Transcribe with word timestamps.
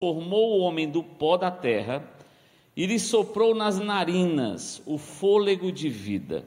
formou 0.00 0.52
o 0.52 0.60
homem 0.60 0.88
do 0.88 1.02
pó 1.02 1.36
da 1.36 1.50
terra 1.50 2.02
e 2.74 2.86
lhe 2.86 2.98
soprou 2.98 3.54
nas 3.54 3.78
narinas 3.78 4.82
o 4.86 4.96
fôlego 4.96 5.70
de 5.70 5.90
vida. 5.90 6.42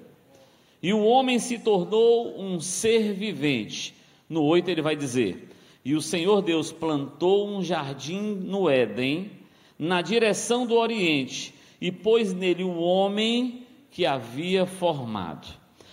E 0.82 0.92
o 0.92 1.06
homem 1.06 1.38
se 1.38 1.60
tornou 1.60 2.36
um 2.42 2.60
ser 2.60 3.14
vivente. 3.14 3.94
No 4.28 4.44
8 4.44 4.70
ele 4.70 4.82
vai 4.82 4.96
dizer: 4.96 5.50
E 5.86 5.94
o 5.94 6.02
Senhor 6.02 6.42
Deus 6.42 6.72
plantou 6.72 7.48
um 7.48 7.62
jardim 7.62 8.22
no 8.22 8.68
Éden, 8.68 9.30
na 9.78 10.02
direção 10.02 10.66
do 10.66 10.74
Oriente, 10.74 11.54
e 11.80 11.92
pôs 11.92 12.34
nele 12.34 12.64
o 12.64 12.80
homem 12.80 13.68
que 13.92 14.04
havia 14.04 14.66
formado. 14.66 15.48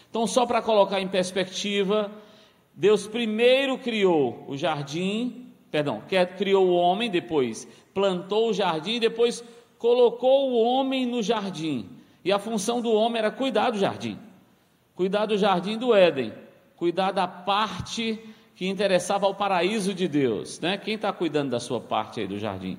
Então, 0.09 0.27
só 0.27 0.47
para 0.47 0.63
colocar 0.63 0.99
em 0.99 1.09
perspectiva, 1.09 2.11
Deus 2.75 3.07
primeiro 3.07 3.77
criou 3.77 4.47
o 4.49 4.57
jardim, 4.57 5.50
perdão, 5.71 6.03
criou 6.37 6.67
o 6.67 6.75
homem, 6.75 7.11
depois 7.11 7.67
plantou 7.95 8.51
o 8.51 8.53
jardim, 8.53 8.99
depois 8.99 9.45
colocou 9.79 10.51
o 10.51 10.63
homem 10.63 11.07
no 11.07 11.23
jardim. 11.23 11.89
E 12.25 12.33
a 12.33 12.39
função 12.39 12.81
do 12.81 12.93
homem 12.93 13.19
era 13.19 13.31
cuidar 13.31 13.71
do 13.71 13.79
jardim. 13.79 14.19
Cuidar 14.95 15.27
do 15.27 15.39
jardim 15.39 15.79
do 15.79 15.95
Éden, 15.95 16.33
cuidar 16.77 17.13
da 17.13 17.27
parte 17.27 18.19
que 18.55 18.69
interessava 18.69 19.27
ao 19.27 19.35
paraíso 19.35 19.95
de 19.95 20.07
Deus, 20.07 20.61
né? 20.61 20.77
Quem 20.77 20.95
está 20.95 21.11
cuidando 21.13 21.51
da 21.51 21.59
sua 21.59 21.81
parte 21.81 22.21
aí 22.21 22.27
do 22.27 22.39
jardim? 22.39 22.77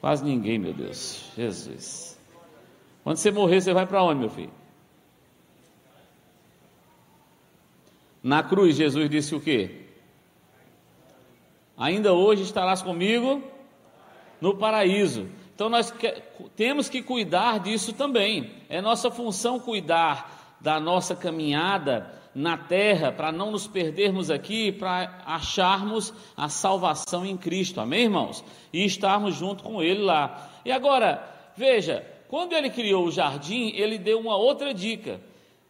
Quase 0.00 0.24
ninguém, 0.24 0.58
meu 0.58 0.72
Deus. 0.72 1.30
Jesus. 1.36 2.18
Quando 3.04 3.18
você 3.18 3.30
morrer, 3.30 3.60
você 3.60 3.74
vai 3.74 3.86
para 3.86 4.02
onde, 4.02 4.20
meu 4.20 4.30
filho? 4.30 4.50
Na 8.22 8.42
cruz, 8.42 8.76
Jesus 8.76 9.10
disse 9.10 9.34
o 9.34 9.40
quê? 9.40 9.81
Ainda 11.82 12.12
hoje 12.12 12.44
estarás 12.44 12.80
comigo 12.80 13.42
no 14.40 14.54
paraíso. 14.54 15.28
Então 15.52 15.68
nós 15.68 15.90
que, 15.90 16.14
temos 16.54 16.88
que 16.88 17.02
cuidar 17.02 17.58
disso 17.58 17.92
também. 17.92 18.52
É 18.68 18.80
nossa 18.80 19.10
função 19.10 19.58
cuidar 19.58 20.56
da 20.60 20.78
nossa 20.78 21.16
caminhada 21.16 22.08
na 22.32 22.56
terra, 22.56 23.10
para 23.10 23.32
não 23.32 23.50
nos 23.50 23.66
perdermos 23.66 24.30
aqui, 24.30 24.70
para 24.70 25.24
acharmos 25.26 26.14
a 26.36 26.48
salvação 26.48 27.26
em 27.26 27.36
Cristo. 27.36 27.80
Amém, 27.80 28.04
irmãos? 28.04 28.44
E 28.72 28.84
estarmos 28.84 29.34
junto 29.34 29.64
com 29.64 29.82
Ele 29.82 30.02
lá. 30.02 30.50
E 30.64 30.70
agora, 30.70 31.28
veja, 31.56 32.06
quando 32.28 32.52
ele 32.52 32.70
criou 32.70 33.06
o 33.06 33.10
jardim, 33.10 33.72
ele 33.74 33.98
deu 33.98 34.20
uma 34.20 34.36
outra 34.36 34.72
dica. 34.72 35.20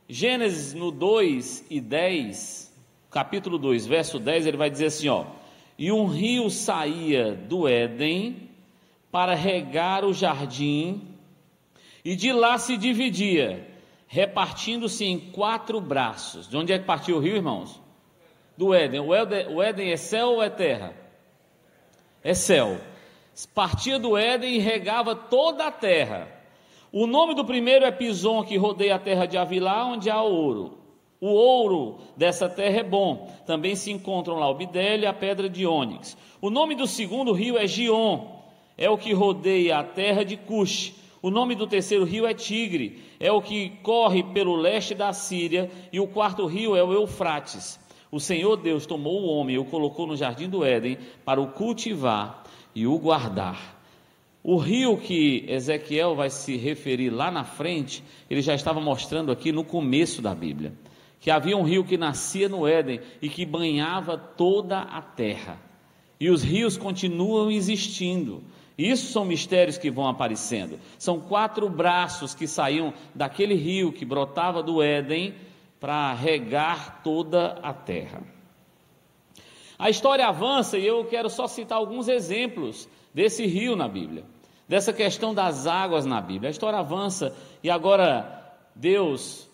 Gênesis 0.06 0.74
no 0.74 0.90
2 0.90 1.68
e 1.70 1.80
10, 1.80 2.70
capítulo 3.10 3.56
2, 3.56 3.86
verso 3.86 4.18
10, 4.18 4.46
ele 4.46 4.58
vai 4.58 4.68
dizer 4.68 4.86
assim, 4.86 5.08
ó: 5.08 5.24
"E 5.82 5.90
um 5.90 6.06
rio 6.06 6.48
saía 6.48 7.32
do 7.34 7.66
Éden 7.66 8.48
para 9.10 9.34
regar 9.34 10.04
o 10.04 10.14
jardim, 10.14 11.02
e 12.04 12.14
de 12.14 12.32
lá 12.32 12.56
se 12.56 12.76
dividia, 12.76 13.66
repartindo-se 14.06 15.04
em 15.04 15.18
quatro 15.18 15.80
braços. 15.80 16.48
De 16.48 16.56
onde 16.56 16.72
é 16.72 16.78
que 16.78 16.84
partiu 16.84 17.16
o 17.16 17.18
rio, 17.18 17.34
irmãos? 17.34 17.80
Do 18.56 18.72
Éden. 18.72 19.00
O 19.00 19.12
Éden, 19.12 19.48
o 19.48 19.60
Éden 19.60 19.90
é 19.90 19.96
céu 19.96 20.34
ou 20.34 20.42
é 20.44 20.48
terra? 20.48 20.94
É 22.22 22.32
céu. 22.32 22.78
Partia 23.52 23.98
do 23.98 24.16
Éden 24.16 24.54
e 24.54 24.58
regava 24.60 25.16
toda 25.16 25.66
a 25.66 25.72
terra. 25.72 26.28
O 26.92 27.08
nome 27.08 27.34
do 27.34 27.44
primeiro 27.44 27.84
é 27.84 27.90
Pison, 27.90 28.44
que 28.44 28.56
rodeia 28.56 28.94
a 28.94 29.00
terra 29.00 29.26
de 29.26 29.36
Avilá, 29.36 29.84
onde 29.84 30.08
há 30.08 30.22
ouro. 30.22 30.78
O 31.22 31.28
ouro 31.28 31.98
dessa 32.16 32.48
terra 32.48 32.80
é 32.80 32.82
bom. 32.82 33.30
Também 33.46 33.76
se 33.76 33.92
encontram 33.92 34.40
lá 34.40 34.50
o 34.50 34.56
bidélio 34.56 35.04
e 35.04 35.06
a 35.06 35.12
pedra 35.12 35.48
de 35.48 35.64
ônix. 35.64 36.16
O 36.40 36.50
nome 36.50 36.74
do 36.74 36.84
segundo 36.84 37.30
rio 37.30 37.56
é 37.56 37.64
Gion, 37.64 38.26
é 38.76 38.90
o 38.90 38.98
que 38.98 39.12
rodeia 39.12 39.78
a 39.78 39.84
terra 39.84 40.24
de 40.24 40.36
Cush. 40.36 40.92
O 41.22 41.30
nome 41.30 41.54
do 41.54 41.68
terceiro 41.68 42.02
rio 42.02 42.26
é 42.26 42.34
Tigre, 42.34 43.04
é 43.20 43.30
o 43.30 43.40
que 43.40 43.70
corre 43.84 44.24
pelo 44.24 44.56
leste 44.56 44.96
da 44.96 45.12
Síria. 45.12 45.70
E 45.92 46.00
o 46.00 46.08
quarto 46.08 46.44
rio 46.44 46.74
é 46.74 46.82
o 46.82 46.92
Eufrates. 46.92 47.78
O 48.10 48.18
Senhor 48.18 48.56
Deus 48.56 48.84
tomou 48.84 49.22
o 49.22 49.28
homem 49.28 49.54
e 49.54 49.58
o 49.60 49.64
colocou 49.64 50.08
no 50.08 50.16
jardim 50.16 50.48
do 50.48 50.64
Éden 50.64 50.98
para 51.24 51.40
o 51.40 51.52
cultivar 51.52 52.42
e 52.74 52.84
o 52.84 52.98
guardar. 52.98 53.80
O 54.42 54.56
rio 54.56 54.96
que 54.96 55.44
Ezequiel 55.46 56.16
vai 56.16 56.30
se 56.30 56.56
referir 56.56 57.10
lá 57.10 57.30
na 57.30 57.44
frente, 57.44 58.02
ele 58.28 58.42
já 58.42 58.56
estava 58.56 58.80
mostrando 58.80 59.30
aqui 59.30 59.52
no 59.52 59.62
começo 59.62 60.20
da 60.20 60.34
Bíblia, 60.34 60.72
que 61.22 61.30
havia 61.30 61.56
um 61.56 61.62
rio 61.62 61.84
que 61.84 61.96
nascia 61.96 62.48
no 62.48 62.66
Éden 62.66 63.00
e 63.22 63.28
que 63.28 63.46
banhava 63.46 64.18
toda 64.18 64.80
a 64.80 65.00
terra. 65.00 65.56
E 66.18 66.28
os 66.28 66.42
rios 66.42 66.76
continuam 66.76 67.48
existindo. 67.48 68.42
Isso 68.76 69.12
são 69.12 69.24
mistérios 69.24 69.78
que 69.78 69.88
vão 69.88 70.08
aparecendo. 70.08 70.80
São 70.98 71.20
quatro 71.20 71.70
braços 71.70 72.34
que 72.34 72.48
saíam 72.48 72.92
daquele 73.14 73.54
rio 73.54 73.92
que 73.92 74.04
brotava 74.04 74.64
do 74.64 74.82
Éden 74.82 75.32
para 75.78 76.12
regar 76.12 77.02
toda 77.04 77.52
a 77.62 77.72
terra. 77.72 78.20
A 79.78 79.88
história 79.88 80.26
avança 80.26 80.76
e 80.76 80.84
eu 80.84 81.04
quero 81.04 81.30
só 81.30 81.46
citar 81.46 81.78
alguns 81.78 82.08
exemplos 82.08 82.88
desse 83.14 83.46
rio 83.46 83.76
na 83.76 83.86
Bíblia, 83.86 84.24
dessa 84.68 84.92
questão 84.92 85.32
das 85.32 85.68
águas 85.68 86.04
na 86.04 86.20
Bíblia. 86.20 86.48
A 86.48 86.50
história 86.50 86.80
avança 86.80 87.32
e 87.62 87.70
agora 87.70 88.56
Deus, 88.74 89.48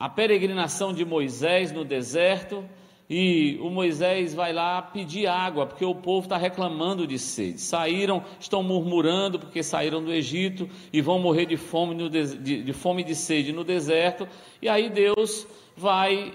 a 0.00 0.08
peregrinação 0.08 0.94
de 0.94 1.04
Moisés 1.04 1.70
no 1.70 1.84
deserto, 1.84 2.64
e 3.12 3.58
o 3.60 3.68
Moisés 3.68 4.32
vai 4.32 4.50
lá 4.50 4.80
pedir 4.80 5.26
água, 5.26 5.66
porque 5.66 5.84
o 5.84 5.94
povo 5.94 6.24
está 6.24 6.38
reclamando 6.38 7.06
de 7.06 7.18
sede. 7.18 7.60
Saíram, 7.60 8.24
estão 8.38 8.62
murmurando 8.62 9.38
porque 9.38 9.62
saíram 9.62 10.02
do 10.02 10.10
Egito 10.10 10.70
e 10.90 11.02
vão 11.02 11.18
morrer 11.18 11.44
de 11.44 11.56
fome, 11.56 11.94
no 11.94 12.08
de, 12.08 12.38
de, 12.38 12.62
de 12.62 12.72
fome 12.72 13.04
de 13.04 13.14
sede 13.14 13.52
no 13.52 13.62
deserto. 13.62 14.26
E 14.62 14.68
aí 14.68 14.88
Deus 14.88 15.46
vai 15.76 16.32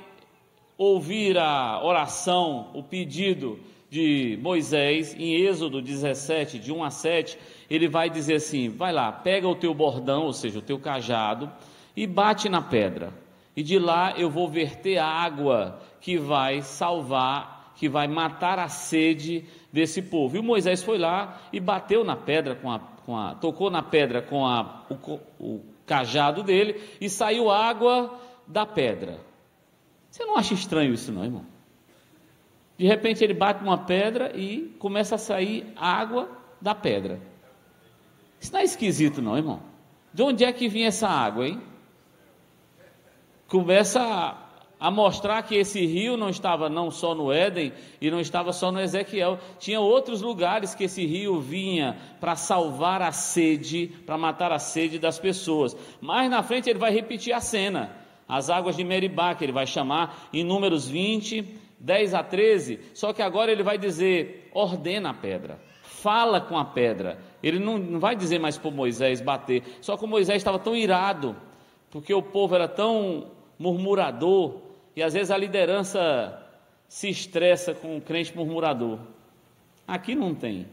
ouvir 0.77 1.37
a 1.37 1.81
oração, 1.83 2.69
o 2.73 2.83
pedido 2.83 3.57
de 3.89 4.37
Moisés, 4.41 5.15
em 5.17 5.33
Êxodo 5.33 5.81
17, 5.81 6.59
de 6.59 6.73
1 6.73 6.83
a 6.83 6.91
7, 6.91 7.39
ele 7.69 7.87
vai 7.87 8.09
dizer 8.09 8.35
assim: 8.35 8.69
vai 8.69 8.91
lá, 8.91 9.11
pega 9.11 9.47
o 9.47 9.55
teu 9.55 9.73
bordão, 9.73 10.23
ou 10.25 10.33
seja, 10.33 10.59
o 10.59 10.61
teu 10.61 10.77
cajado, 10.77 11.49
e 11.95 12.05
bate 12.05 12.49
na 12.49 12.61
pedra, 12.61 13.13
e 13.55 13.63
de 13.63 13.79
lá 13.79 14.13
eu 14.17 14.29
vou 14.29 14.49
verter 14.49 14.97
água 14.97 15.79
que 16.01 16.17
vai 16.17 16.61
salvar, 16.61 17.73
que 17.75 17.87
vai 17.87 18.07
matar 18.07 18.59
a 18.59 18.67
sede 18.67 19.45
desse 19.71 20.01
povo. 20.01 20.37
E 20.37 20.41
Moisés 20.41 20.83
foi 20.83 20.97
lá 20.97 21.39
e 21.53 21.59
bateu 21.59 22.03
na 22.03 22.15
pedra 22.15 22.55
com 22.55 22.71
a, 22.71 22.79
com 22.79 23.17
a 23.17 23.35
tocou 23.35 23.69
na 23.69 23.81
pedra 23.81 24.21
com 24.21 24.45
a, 24.45 24.83
o, 24.89 25.19
o 25.39 25.61
cajado 25.85 26.43
dele 26.43 26.81
e 26.99 27.09
saiu 27.09 27.49
água 27.49 28.19
da 28.45 28.65
pedra. 28.65 29.19
Você 30.09 30.25
não 30.25 30.37
acha 30.37 30.53
estranho 30.53 30.93
isso, 30.93 31.11
não, 31.11 31.23
irmão? 31.23 31.45
De 32.77 32.85
repente 32.85 33.23
ele 33.23 33.33
bate 33.33 33.63
uma 33.63 33.77
pedra 33.77 34.37
e 34.37 34.75
começa 34.79 35.15
a 35.15 35.17
sair 35.17 35.71
água 35.77 36.29
da 36.61 36.75
pedra. 36.75 37.21
Isso 38.39 38.51
não 38.51 38.59
é 38.59 38.63
esquisito, 38.63 39.21
não, 39.21 39.37
irmão. 39.37 39.61
De 40.13 40.21
onde 40.23 40.43
é 40.43 40.51
que 40.51 40.67
vinha 40.67 40.87
essa 40.87 41.07
água, 41.07 41.47
hein? 41.47 41.61
Começa 43.55 44.01
a, 44.01 44.35
a 44.77 44.91
mostrar 44.91 45.41
que 45.43 45.55
esse 45.55 45.85
rio 45.85 46.17
não 46.17 46.27
estava 46.27 46.67
não 46.67 46.91
só 46.91 47.15
no 47.15 47.31
Éden 47.31 47.71
e 48.01 48.11
não 48.11 48.19
estava 48.19 48.51
só 48.51 48.69
no 48.69 48.81
Ezequiel. 48.81 49.39
Tinha 49.57 49.79
outros 49.79 50.21
lugares 50.21 50.75
que 50.75 50.83
esse 50.83 51.05
rio 51.05 51.39
vinha 51.39 51.95
para 52.19 52.35
salvar 52.35 53.01
a 53.01 53.13
sede, 53.13 53.87
para 54.05 54.17
matar 54.17 54.51
a 54.51 54.59
sede 54.59 54.99
das 54.99 55.17
pessoas. 55.17 55.73
Mais 56.01 56.29
na 56.29 56.43
frente 56.43 56.69
ele 56.69 56.77
vai 56.77 56.91
repetir 56.91 57.31
a 57.31 57.39
cena. 57.39 57.95
As 58.27 58.49
águas 58.49 58.75
de 58.75 58.83
Meribá, 58.83 59.33
que 59.35 59.45
ele 59.45 59.53
vai 59.53 59.65
chamar 59.65 60.27
em 60.33 60.43
Números 60.43 60.85
20, 60.89 61.57
10 61.79 62.13
a 62.13 62.23
13, 62.23 62.81
só 62.93 63.13
que 63.13 63.21
agora 63.21 63.53
ele 63.53 63.63
vai 63.63 63.77
dizer: 63.77 64.51
ordena 64.53 65.11
a 65.11 65.13
pedra, 65.13 65.61
fala 65.81 66.41
com 66.41 66.57
a 66.57 66.65
pedra. 66.65 67.19
Ele 67.41 67.57
não, 67.57 67.77
não 67.77 68.01
vai 68.01 68.17
dizer 68.17 68.37
mais 68.37 68.57
para 68.57 68.69
Moisés 68.69 69.21
bater, 69.21 69.63
só 69.79 69.95
que 69.95 70.05
Moisés 70.05 70.35
estava 70.35 70.59
tão 70.59 70.75
irado, 70.75 71.37
porque 71.89 72.13
o 72.13 72.21
povo 72.21 72.53
era 72.53 72.67
tão 72.67 73.33
murmurador, 73.57 74.61
e 74.95 75.03
às 75.03 75.13
vezes 75.13 75.31
a 75.31 75.37
liderança 75.37 76.41
se 76.87 77.09
estressa 77.09 77.73
com 77.73 77.97
o 77.97 78.01
crente 78.01 78.35
murmurador. 78.35 78.99
Aqui 79.87 80.15
não 80.15 80.33
tem. 80.33 80.65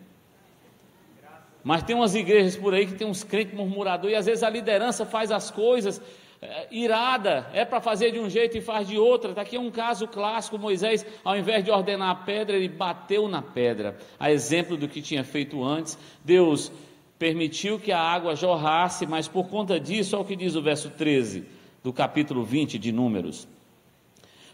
Mas 1.65 1.83
tem 1.83 1.95
umas 1.95 2.15
igrejas 2.15 2.57
por 2.57 2.75
aí 2.75 2.87
que 2.87 2.95
tem 2.95 3.07
uns 3.07 3.23
crentes 3.23 3.55
murmuradores, 3.55 4.15
e 4.15 4.19
às 4.19 4.27
vezes 4.27 4.43
a 4.43 4.51
liderança 4.51 5.07
faz 5.07 5.31
as 5.31 5.51
coisas 5.51 6.03
é, 6.41 6.67
irada, 6.73 7.47
é 7.53 7.65
para 7.65 7.81
fazer 7.81 8.11
de 8.11 8.19
um 8.19 8.29
jeito 8.29 8.57
e 8.59 8.61
faz 8.61 8.89
de 8.89 8.99
outra. 8.99 9.31
Está 9.31 9.43
aqui 9.43 9.57
um 9.57 9.71
caso 9.71 10.09
clássico: 10.09 10.59
Moisés, 10.59 11.07
ao 11.25 11.37
invés 11.37 11.65
de 11.65 11.71
ordenar 11.71 12.11
a 12.11 12.15
pedra, 12.17 12.57
ele 12.57 12.69
bateu 12.69 13.29
na 13.29 13.41
pedra. 13.41 13.97
A 14.19 14.33
exemplo 14.33 14.77
do 14.77 14.89
que 14.89 15.01
tinha 15.01 15.23
feito 15.23 15.63
antes, 15.63 15.97
Deus 16.25 16.73
permitiu 17.17 17.79
que 17.79 17.93
a 17.93 18.01
água 18.01 18.35
jorrasse, 18.35 19.07
mas 19.07 19.29
por 19.29 19.49
conta 19.49 19.79
disso, 19.79 20.17
olha 20.17 20.25
o 20.25 20.27
que 20.27 20.35
diz 20.35 20.57
o 20.57 20.63
verso 20.63 20.91
13 20.91 21.62
do 21.83 21.93
capítulo 21.93 22.45
20 22.45 22.79
de 22.79 22.93
Números. 22.93 23.49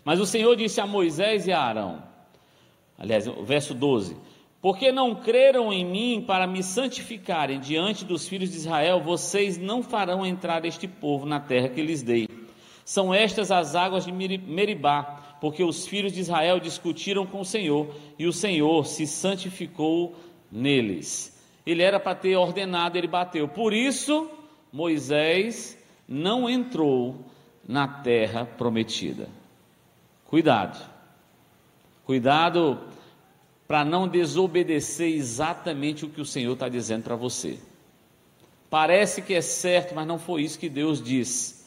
Mas 0.05 0.21
o 0.21 0.27
Senhor 0.27 0.57
disse 0.57 0.81
a 0.81 0.87
Moisés 0.87 1.47
e 1.47 1.53
a 1.53 1.61
Arão, 1.61 2.03
aliás, 2.97 3.27
o 3.27 3.45
verso 3.45 3.75
12: 3.75 4.17
Porque 4.61 4.91
não 4.91 5.15
creram 5.15 5.73
em 5.73 5.85
mim 5.85 6.25
para 6.27 6.47
me 6.47 6.63
santificarem 6.63 7.61
diante 7.61 8.05
dos 8.05 8.27
filhos 8.27 8.51
de 8.51 8.57
Israel, 8.57 9.01
vocês 9.01 9.59
não 9.59 9.83
farão 9.83 10.25
entrar 10.25 10.65
este 10.65 10.89
povo 10.89 11.27
na 11.27 11.41
terra 11.41 11.69
que 11.69 11.83
lhes 11.83 12.03
dei. 12.03 12.29
São 12.85 13.13
estas 13.13 13.51
as 13.51 13.75
águas 13.75 14.07
de 14.07 14.13
Meribá, 14.13 15.37
porque 15.43 15.63
os 15.63 15.87
filhos 15.87 16.13
de 16.13 16.21
Israel 16.21 16.59
discutiram 16.59 17.27
com 17.27 17.41
o 17.41 17.45
Senhor, 17.45 17.95
e 18.19 18.27
o 18.27 18.33
Senhor 18.33 18.87
se 18.87 19.07
santificou 19.07 20.17
neles. 20.51 21.39
Ele 21.67 21.83
era 21.83 22.01
para 22.01 22.15
ter 22.15 22.35
ordenado, 22.35 22.97
ele 22.97 23.07
bateu. 23.07 23.47
Por 23.47 23.75
isso, 23.75 24.31
Moisés 24.73 25.78
não 26.09 26.49
entrou 26.49 27.25
na 27.67 27.87
terra 27.87 28.47
prometida. 28.47 29.29
Cuidado. 30.25 30.83
Cuidado 32.07 32.81
para 33.67 33.85
não 33.85 34.09
desobedecer 34.09 35.13
exatamente 35.15 36.07
o 36.07 36.09
que 36.09 36.23
o 36.23 36.25
Senhor 36.25 36.55
está 36.55 36.69
dizendo 36.69 37.03
para 37.03 37.15
você. 37.15 37.59
Parece 38.71 39.21
que 39.21 39.35
é 39.35 39.43
certo, 39.43 39.95
mas 39.95 40.07
não 40.07 40.19
foi 40.19 40.43
isso 40.43 40.59
que 40.59 40.71
Deus 40.71 41.03
disse. 41.03 41.59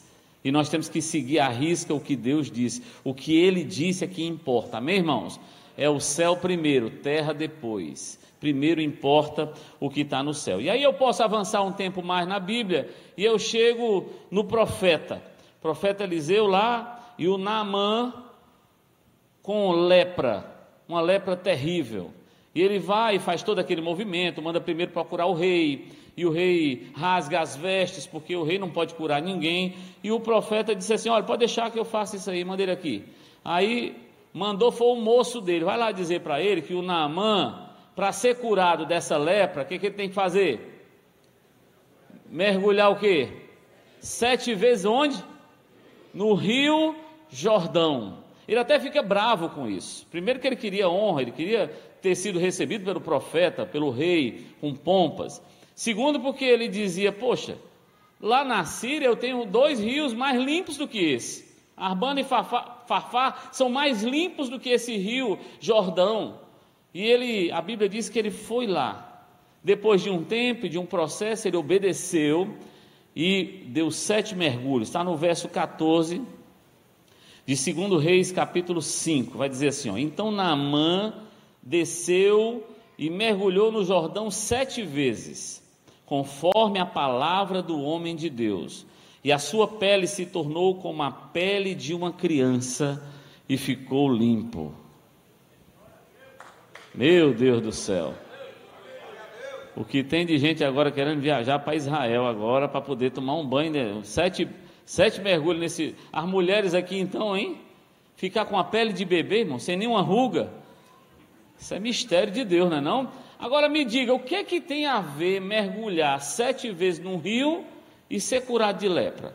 E 0.44 0.50
nós 0.50 0.68
temos 0.68 0.88
que 0.88 1.00
seguir 1.00 1.38
à 1.38 1.48
risca 1.48 1.94
o 1.94 2.00
que 2.00 2.16
Deus 2.16 2.50
disse. 2.50 2.82
O 3.04 3.14
que 3.14 3.36
Ele 3.36 3.62
disse 3.62 4.04
é 4.04 4.08
que 4.08 4.24
importa. 4.24 4.78
Amém, 4.78 4.96
irmãos? 4.96 5.38
É 5.76 5.88
o 5.88 6.00
céu 6.00 6.36
primeiro, 6.36 6.90
terra 6.90 7.32
depois. 7.32 8.18
Primeiro 8.42 8.80
importa 8.80 9.52
o 9.78 9.88
que 9.88 10.00
está 10.00 10.20
no 10.20 10.34
céu. 10.34 10.60
E 10.60 10.68
aí 10.68 10.82
eu 10.82 10.92
posso 10.92 11.22
avançar 11.22 11.62
um 11.62 11.70
tempo 11.70 12.02
mais 12.02 12.26
na 12.26 12.40
Bíblia 12.40 12.90
e 13.16 13.24
eu 13.24 13.38
chego 13.38 14.10
no 14.32 14.44
profeta. 14.44 15.22
Profeta 15.60 16.02
Eliseu 16.02 16.48
lá 16.48 17.14
e 17.16 17.28
o 17.28 17.38
Naamã 17.38 18.12
com 19.42 19.70
lepra 19.70 20.52
uma 20.88 21.00
lepra 21.00 21.36
terrível. 21.36 22.10
E 22.52 22.60
ele 22.60 22.78
vai 22.78 23.16
e 23.16 23.18
faz 23.18 23.44
todo 23.44 23.58
aquele 23.60 23.80
movimento, 23.80 24.42
manda 24.42 24.60
primeiro 24.60 24.90
procurar 24.92 25.26
o 25.26 25.32
rei, 25.32 25.88
e 26.16 26.26
o 26.26 26.30
rei 26.30 26.88
rasga 26.94 27.40
as 27.40 27.56
vestes, 27.56 28.06
porque 28.06 28.36
o 28.36 28.42
rei 28.42 28.58
não 28.58 28.68
pode 28.68 28.94
curar 28.94 29.22
ninguém. 29.22 29.74
E 30.02 30.12
o 30.12 30.20
profeta 30.20 30.74
disse 30.74 30.92
assim: 30.92 31.08
Olha, 31.08 31.22
pode 31.22 31.38
deixar 31.38 31.70
que 31.70 31.78
eu 31.78 31.84
faça 31.84 32.16
isso 32.16 32.28
aí, 32.28 32.44
manda 32.44 32.62
ele 32.62 32.72
aqui. 32.72 33.04
Aí 33.42 33.96
mandou, 34.34 34.70
foi 34.70 34.88
o 34.88 34.96
moço 34.96 35.40
dele, 35.40 35.64
vai 35.64 35.78
lá 35.78 35.92
dizer 35.92 36.20
para 36.20 36.42
ele 36.42 36.60
que 36.60 36.74
o 36.74 36.82
Naamã, 36.82 37.70
para 37.94 38.12
ser 38.12 38.36
curado 38.36 38.86
dessa 38.86 39.16
lepra, 39.16 39.62
o 39.62 39.66
que, 39.66 39.78
que 39.78 39.86
ele 39.86 39.94
tem 39.94 40.08
que 40.08 40.14
fazer? 40.14 40.84
Mergulhar 42.26 42.90
o 42.90 42.96
quê? 42.96 43.28
Sete 44.00 44.54
vezes 44.54 44.84
onde? 44.84 45.22
No 46.12 46.34
rio 46.34 46.94
Jordão. 47.28 48.22
Ele 48.48 48.58
até 48.58 48.78
fica 48.80 49.02
bravo 49.02 49.48
com 49.50 49.68
isso. 49.68 50.06
Primeiro, 50.10 50.40
que 50.40 50.46
ele 50.46 50.56
queria 50.56 50.88
honra, 50.88 51.22
ele 51.22 51.30
queria 51.30 51.68
ter 52.00 52.14
sido 52.14 52.38
recebido 52.38 52.84
pelo 52.84 53.00
profeta, 53.00 53.64
pelo 53.64 53.90
rei, 53.90 54.46
com 54.60 54.74
pompas. 54.74 55.40
Segundo, 55.74 56.20
porque 56.20 56.44
ele 56.44 56.68
dizia: 56.68 57.12
Poxa, 57.12 57.56
lá 58.20 58.44
na 58.44 58.64
Síria 58.64 59.06
eu 59.06 59.16
tenho 59.16 59.44
dois 59.46 59.78
rios 59.78 60.12
mais 60.12 60.40
limpos 60.40 60.76
do 60.76 60.88
que 60.88 60.98
esse. 60.98 61.52
Arbana 61.76 62.20
e 62.20 62.24
Farfá, 62.24 62.82
Farfá 62.86 63.48
são 63.52 63.68
mais 63.68 64.02
limpos 64.02 64.48
do 64.48 64.58
que 64.58 64.70
esse 64.70 64.96
rio 64.96 65.38
Jordão. 65.60 66.40
E 66.94 67.02
ele, 67.02 67.50
a 67.50 67.60
Bíblia 67.60 67.88
diz 67.88 68.08
que 68.08 68.18
ele 68.18 68.30
foi 68.30 68.66
lá. 68.66 69.26
Depois 69.64 70.02
de 70.02 70.10
um 70.10 70.24
tempo, 70.24 70.68
de 70.68 70.78
um 70.78 70.86
processo, 70.86 71.48
ele 71.48 71.56
obedeceu 71.56 72.56
e 73.14 73.64
deu 73.68 73.90
sete 73.90 74.34
mergulhos. 74.34 74.88
Está 74.88 75.04
no 75.04 75.16
verso 75.16 75.48
14 75.48 76.20
de 77.44 77.72
2 77.72 78.02
Reis, 78.02 78.30
capítulo 78.30 78.80
5, 78.80 79.36
vai 79.36 79.48
dizer 79.48 79.68
assim: 79.68 79.90
ó, 79.90 79.98
Então 79.98 80.30
Naamã 80.30 81.12
desceu 81.62 82.64
e 82.96 83.10
mergulhou 83.10 83.72
no 83.72 83.84
Jordão 83.84 84.30
sete 84.30 84.82
vezes, 84.82 85.62
conforme 86.06 86.78
a 86.78 86.86
palavra 86.86 87.60
do 87.60 87.80
homem 87.80 88.14
de 88.14 88.30
Deus, 88.30 88.86
e 89.24 89.32
a 89.32 89.38
sua 89.38 89.66
pele 89.66 90.06
se 90.06 90.26
tornou 90.26 90.76
como 90.76 91.02
a 91.02 91.10
pele 91.10 91.74
de 91.74 91.94
uma 91.94 92.12
criança 92.12 93.02
e 93.48 93.56
ficou 93.56 94.12
limpo. 94.12 94.72
Meu 96.94 97.32
Deus 97.32 97.62
do 97.62 97.72
céu. 97.72 98.14
O 99.74 99.84
que 99.84 100.02
tem 100.02 100.26
de 100.26 100.36
gente 100.38 100.62
agora 100.62 100.90
querendo 100.90 101.20
viajar 101.20 101.58
para 101.58 101.74
Israel 101.74 102.26
agora 102.26 102.68
para 102.68 102.80
poder 102.80 103.10
tomar 103.10 103.36
um 103.36 103.46
banho, 103.46 103.72
né? 103.72 104.00
sete 104.04 104.48
Sete 104.84 105.20
mergulhos 105.20 105.60
nesse. 105.60 105.96
As 106.12 106.26
mulheres 106.26 106.74
aqui 106.74 106.98
então, 106.98 107.36
hein? 107.36 107.58
Ficar 108.16 108.44
com 108.44 108.58
a 108.58 108.64
pele 108.64 108.92
de 108.92 109.04
bebê, 109.04 109.40
irmão, 109.40 109.58
sem 109.58 109.76
nenhuma 109.76 110.02
ruga. 110.02 110.50
Isso 111.58 111.72
é 111.74 111.80
mistério 111.80 112.32
de 112.32 112.44
Deus, 112.44 112.68
não 112.68 112.76
é 112.76 112.80
não? 112.80 113.12
Agora 113.38 113.68
me 113.68 113.84
diga, 113.84 114.12
o 114.12 114.20
que 114.20 114.34
é 114.34 114.44
que 114.44 114.60
tem 114.60 114.86
a 114.86 115.00
ver 115.00 115.40
mergulhar 115.40 116.20
sete 116.20 116.70
vezes 116.70 117.02
num 117.02 117.16
rio 117.16 117.64
e 118.10 118.20
ser 118.20 118.42
curado 118.42 118.78
de 118.78 118.88
lepra? 118.88 119.32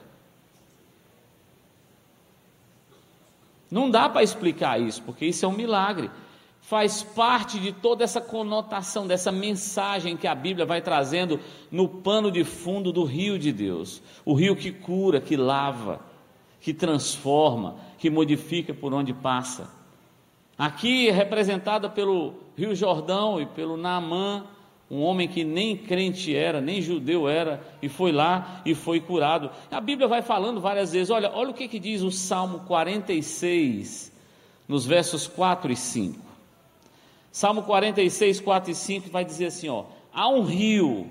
Não 3.69 3.89
dá 3.89 4.07
para 4.07 4.24
explicar 4.24 4.80
isso, 4.80 5.01
porque 5.03 5.25
isso 5.25 5.44
é 5.44 5.48
um 5.48 5.53
milagre 5.53 6.10
faz 6.68 7.02
parte 7.02 7.62
de 7.62 7.72
toda 7.72 8.04
essa 8.04 8.19
conotação, 8.19 9.08
dessa 9.08 9.31
mensagem 9.31 10.18
que 10.18 10.28
a 10.28 10.36
Bíblia 10.36 10.66
vai 10.66 10.81
trazendo 10.81 11.40
no 11.72 11.88
pano 11.88 12.30
de 12.30 12.44
fundo 12.44 12.92
do 12.92 13.06
rio 13.06 13.40
de 13.40 13.54
Deus. 13.54 14.04
O 14.25 14.34
rio 14.34 14.54
que 14.54 14.74
cura, 14.74 15.22
que 15.22 15.38
lava, 15.38 16.02
que 16.60 16.74
transforma, 16.74 17.78
que 17.98 18.10
modifica 18.10 18.74
por 18.74 18.94
onde 18.94 19.14
passa. 19.14 19.72
Aqui 20.58 21.08
é 21.08 21.12
representada 21.14 21.90
pelo 21.90 22.34
Rio 22.58 22.75
Jordão 22.75 23.42
e 23.42 23.46
pelo 23.46 23.78
Naamã, 23.78 24.44
um 24.92 25.02
homem 25.04 25.30
que 25.30 25.46
nem 25.46 25.78
crente 25.78 26.36
era, 26.36 26.60
nem 26.60 26.81
judeu 26.81 27.30
era, 27.30 27.66
e 27.81 27.88
foi 27.88 28.12
lá 28.12 28.62
e 28.66 28.75
foi 28.75 29.00
curado. 29.00 29.50
A 29.72 29.80
Bíblia 29.80 30.10
vai 30.10 30.22
falando 30.22 30.60
várias 30.60 30.92
vezes, 30.92 31.12
olha, 31.12 31.31
olha 31.34 31.52
o 31.52 31.54
que, 31.54 31.70
que 31.70 31.80
diz 31.80 32.02
o 32.02 32.12
Salmo 32.12 32.60
46, 32.68 34.12
nos 34.68 34.86
versos 34.86 35.28
4 35.28 35.72
e 35.72 35.75
5. 35.78 36.26
Salmo 37.31 37.63
46, 37.63 38.39
4 38.39 38.71
e 38.71 38.75
5 38.75 39.09
vai 39.09 39.24
dizer 39.24 39.47
assim: 39.47 39.69
ó, 39.69 39.85
há 40.13 40.27
um 40.29 40.44
rio 40.44 41.07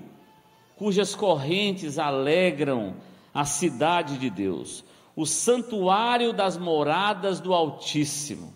cujas 0.75 1.15
correntes 1.15 1.97
alegram 1.97 2.95
a 3.33 3.45
cidade 3.45 4.17
de 4.17 4.29
Deus, 4.29 4.83
o 5.15 5.25
santuário 5.25 6.33
das 6.33 6.57
moradas 6.57 7.39
do 7.39 7.53
Altíssimo. 7.53 8.53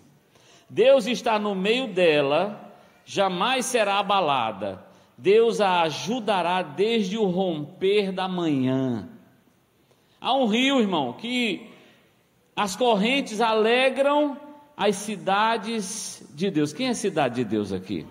Deus 0.70 1.06
está 1.06 1.38
no 1.38 1.54
meio 1.54 1.88
dela, 1.88 2.74
jamais 3.04 3.66
será 3.66 4.00
abalada. 4.00 4.86
Deus 5.18 5.62
a 5.62 5.82
ajudará 5.82 6.62
desde 6.62 7.18
o 7.18 7.26
romper 7.26 8.12
da 8.12 8.28
manhã. 8.28 9.08
Há 10.20 10.34
um 10.34 10.48
rio, 10.48 10.80
irmão, 10.80 11.14
que 11.14 11.70
as 12.56 12.76
correntes 12.76 13.42
alegram 13.42 14.38
as 14.82 14.96
cidades 14.96 16.24
de 16.34 16.50
Deus. 16.50 16.74
Quem 16.74 16.88
é 16.88 16.94
cidade 16.96 17.36
de 17.36 17.44
Deus 17.44 17.72
aqui? 17.72 18.04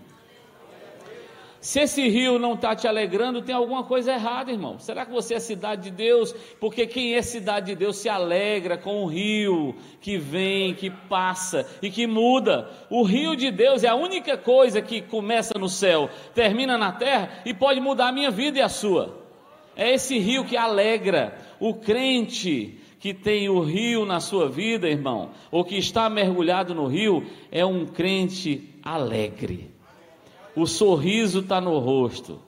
Se 1.60 1.80
esse 1.80 2.08
rio 2.08 2.38
não 2.38 2.54
está 2.54 2.76
te 2.76 2.86
alegrando, 2.86 3.42
tem 3.42 3.52
alguma 3.52 3.82
coisa 3.82 4.12
errada, 4.12 4.52
irmão. 4.52 4.78
Será 4.78 5.04
que 5.04 5.10
você 5.10 5.34
é 5.34 5.40
cidade 5.40 5.82
de 5.82 5.90
Deus? 5.90 6.32
Porque 6.60 6.86
quem 6.86 7.16
é 7.16 7.22
cidade 7.22 7.66
de 7.66 7.74
Deus 7.74 7.96
se 7.96 8.08
alegra 8.08 8.78
com 8.78 9.02
o 9.02 9.06
rio 9.06 9.74
que 10.00 10.16
vem, 10.16 10.72
que 10.72 10.88
passa 10.88 11.66
e 11.82 11.90
que 11.90 12.06
muda. 12.06 12.70
O 12.88 13.02
rio 13.02 13.34
de 13.34 13.50
Deus 13.50 13.82
é 13.82 13.88
a 13.88 13.96
única 13.96 14.38
coisa 14.38 14.80
que 14.80 15.02
começa 15.02 15.58
no 15.58 15.68
céu, 15.68 16.08
termina 16.32 16.78
na 16.78 16.92
terra 16.92 17.42
e 17.44 17.52
pode 17.52 17.80
mudar 17.80 18.08
a 18.08 18.12
minha 18.12 18.30
vida 18.30 18.60
e 18.60 18.62
a 18.62 18.68
sua. 18.68 19.18
É 19.74 19.92
esse 19.92 20.18
rio 20.20 20.44
que 20.44 20.56
alegra 20.56 21.36
o 21.58 21.74
crente 21.74 22.79
que 23.00 23.14
tem 23.14 23.48
o 23.48 23.60
rio 23.60 24.04
na 24.04 24.20
sua 24.20 24.46
vida, 24.46 24.86
irmão, 24.86 25.30
ou 25.50 25.64
que 25.64 25.76
está 25.78 26.10
mergulhado 26.10 26.74
no 26.74 26.86
rio, 26.86 27.24
é 27.50 27.64
um 27.64 27.86
crente 27.86 28.68
alegre. 28.82 29.70
O 30.54 30.66
sorriso 30.66 31.40
está 31.40 31.62
no 31.62 31.78
rosto. 31.78 32.38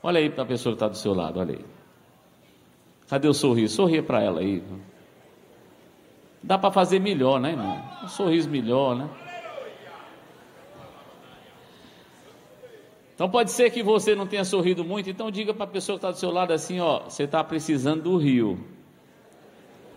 Olha 0.00 0.20
aí 0.20 0.30
para 0.30 0.44
a 0.44 0.46
pessoa 0.46 0.72
que 0.72 0.76
está 0.76 0.86
do 0.86 0.96
seu 0.96 1.12
lado, 1.12 1.40
olha 1.40 1.56
aí. 1.56 1.64
Cadê 3.08 3.26
o 3.26 3.34
sorriso? 3.34 3.74
Sorria 3.74 4.02
para 4.02 4.22
ela 4.22 4.40
aí. 4.40 4.62
Dá 6.40 6.56
para 6.56 6.70
fazer 6.70 7.00
melhor, 7.00 7.40
né, 7.40 7.50
irmão? 7.50 7.82
Um 8.04 8.08
sorriso 8.08 8.48
melhor, 8.48 8.94
né? 8.94 9.10
Então 13.12 13.28
pode 13.28 13.50
ser 13.50 13.70
que 13.70 13.82
você 13.82 14.14
não 14.14 14.26
tenha 14.26 14.44
sorrido 14.44 14.84
muito, 14.84 15.10
então 15.10 15.30
diga 15.32 15.52
para 15.52 15.64
a 15.64 15.68
pessoa 15.68 15.98
que 15.98 16.06
está 16.06 16.12
do 16.12 16.16
seu 16.16 16.30
lado 16.30 16.52
assim, 16.52 16.78
ó, 16.80 17.00
você 17.00 17.24
está 17.24 17.42
precisando 17.42 18.04
do 18.04 18.16
rio. 18.16 18.79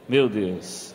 Meu 0.08 0.28
Deus. 0.28 0.94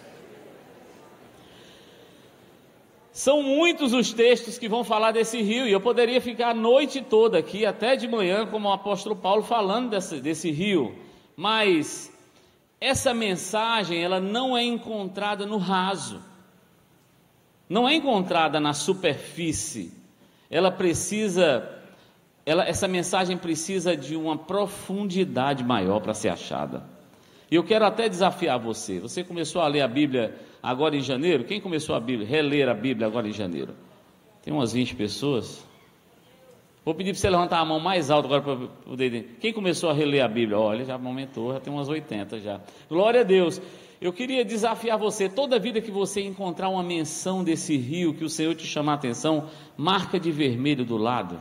São 3.19 3.43
muitos 3.43 3.93
os 3.93 4.13
textos 4.13 4.59
que 4.59 4.69
vão 4.69 4.85
falar 4.85 5.11
desse 5.11 5.43
rio, 5.43 5.67
e 5.67 5.73
eu 5.73 5.81
poderia 5.81 6.21
ficar 6.21 6.51
a 6.51 6.55
noite 6.55 7.03
toda 7.03 7.39
aqui, 7.39 7.67
até 7.67 7.97
de 7.97 8.07
manhã, 8.07 8.47
como 8.47 8.69
o 8.69 8.73
apóstolo 8.73 9.17
Paulo, 9.17 9.43
falando 9.43 9.91
desse, 9.91 10.21
desse 10.21 10.53
rio, 10.53 10.95
mas 11.37 12.17
essa 12.81 13.13
mensagem, 13.13 14.01
ela 14.01 14.21
não 14.21 14.57
é 14.57 14.63
encontrada 14.63 15.45
no 15.45 15.57
raso, 15.57 16.23
não 17.69 17.89
é 17.89 17.97
encontrada 17.97 18.61
na 18.61 18.73
superfície, 18.73 19.93
ela 20.49 20.71
precisa, 20.71 21.69
ela, 22.47 22.65
essa 22.69 22.87
mensagem 22.87 23.37
precisa 23.37 23.97
de 23.97 24.15
uma 24.15 24.39
profundidade 24.39 25.65
maior 25.65 26.01
para 26.01 26.15
ser 26.15 26.29
achada. 26.29 26.98
E 27.51 27.55
eu 27.55 27.65
quero 27.65 27.85
até 27.85 28.09
desafiar 28.09 28.59
você. 28.59 29.01
Você 29.01 29.25
começou 29.25 29.63
a 29.63 29.69
ler 29.69 29.81
a 29.81 29.89
Bíblia 29.89 30.35
agora 30.63 30.97
em 30.97 31.01
janeiro? 31.01 31.45
Quem 31.45 31.61
começou 31.61 31.95
a 31.95 32.01
Bíblia, 32.01 32.29
reler 32.29 32.69
a 32.69 32.75
Bíblia 32.75 33.07
agora 33.07 33.27
em 33.27 33.33
janeiro? 33.33 33.75
Tem 34.43 34.53
umas 34.53 34.73
20 34.73 34.95
pessoas. 34.97 35.67
Vou 36.85 36.95
pedir 36.95 37.13
para 37.13 37.21
você 37.21 37.31
levantar 37.31 37.59
a 37.59 37.65
mão 37.65 37.81
mais 37.81 38.11
alto 38.11 38.27
agora 38.27 38.43
para 38.43 38.69
poder. 38.85 39.37
Quem 39.41 39.53
começou 39.53 39.91
a 39.91 39.93
reler 39.93 40.25
a 40.25 40.29
Bíblia? 40.29 40.59
Olha, 40.59 40.85
já 40.85 40.95
aumentou, 40.95 41.53
já 41.53 41.61
tem 41.61 41.73
umas 41.73 41.89
80 41.89 42.41
já. 42.41 42.61
Glória 42.89 43.21
a 43.21 43.25
Deus. 43.25 43.61
Eu 44.01 44.13
queria 44.13 44.45
desafiar 44.45 44.97
você, 44.97 45.29
toda 45.29 45.59
vida 45.59 45.81
que 45.81 45.91
você 45.91 46.21
encontrar 46.21 46.69
uma 46.69 46.83
menção 46.83 47.43
desse 47.43 47.77
rio 47.77 48.15
que 48.15 48.25
o 48.25 48.29
Senhor 48.29 48.55
te 48.55 48.65
chamar 48.65 48.93
a 48.93 48.95
atenção, 48.95 49.49
marca 49.77 50.21
de 50.21 50.31
vermelho 50.31 50.85
do 50.85 50.97
lado. 50.97 51.41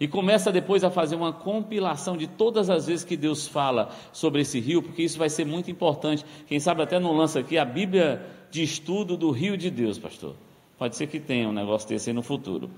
E 0.00 0.06
começa 0.06 0.52
depois 0.52 0.84
a 0.84 0.90
fazer 0.90 1.16
uma 1.16 1.32
compilação 1.32 2.16
de 2.16 2.26
todas 2.26 2.70
as 2.70 2.86
vezes 2.86 3.04
que 3.04 3.16
Deus 3.16 3.48
fala 3.48 3.90
sobre 4.12 4.42
esse 4.42 4.60
rio, 4.60 4.82
porque 4.82 5.02
isso 5.02 5.18
vai 5.18 5.28
ser 5.28 5.44
muito 5.44 5.70
importante. 5.70 6.24
Quem 6.46 6.60
sabe 6.60 6.82
até 6.82 7.00
não 7.00 7.16
lança 7.16 7.40
aqui 7.40 7.58
a 7.58 7.64
Bíblia 7.64 8.24
de 8.50 8.62
estudo 8.62 9.16
do 9.16 9.30
rio 9.30 9.56
de 9.56 9.70
Deus, 9.70 9.98
pastor. 9.98 10.36
Pode 10.78 10.94
ser 10.94 11.08
que 11.08 11.18
tenha 11.18 11.48
um 11.48 11.52
negócio 11.52 11.88
desse 11.88 12.10
aí 12.10 12.14
no 12.14 12.22
futuro. 12.22 12.70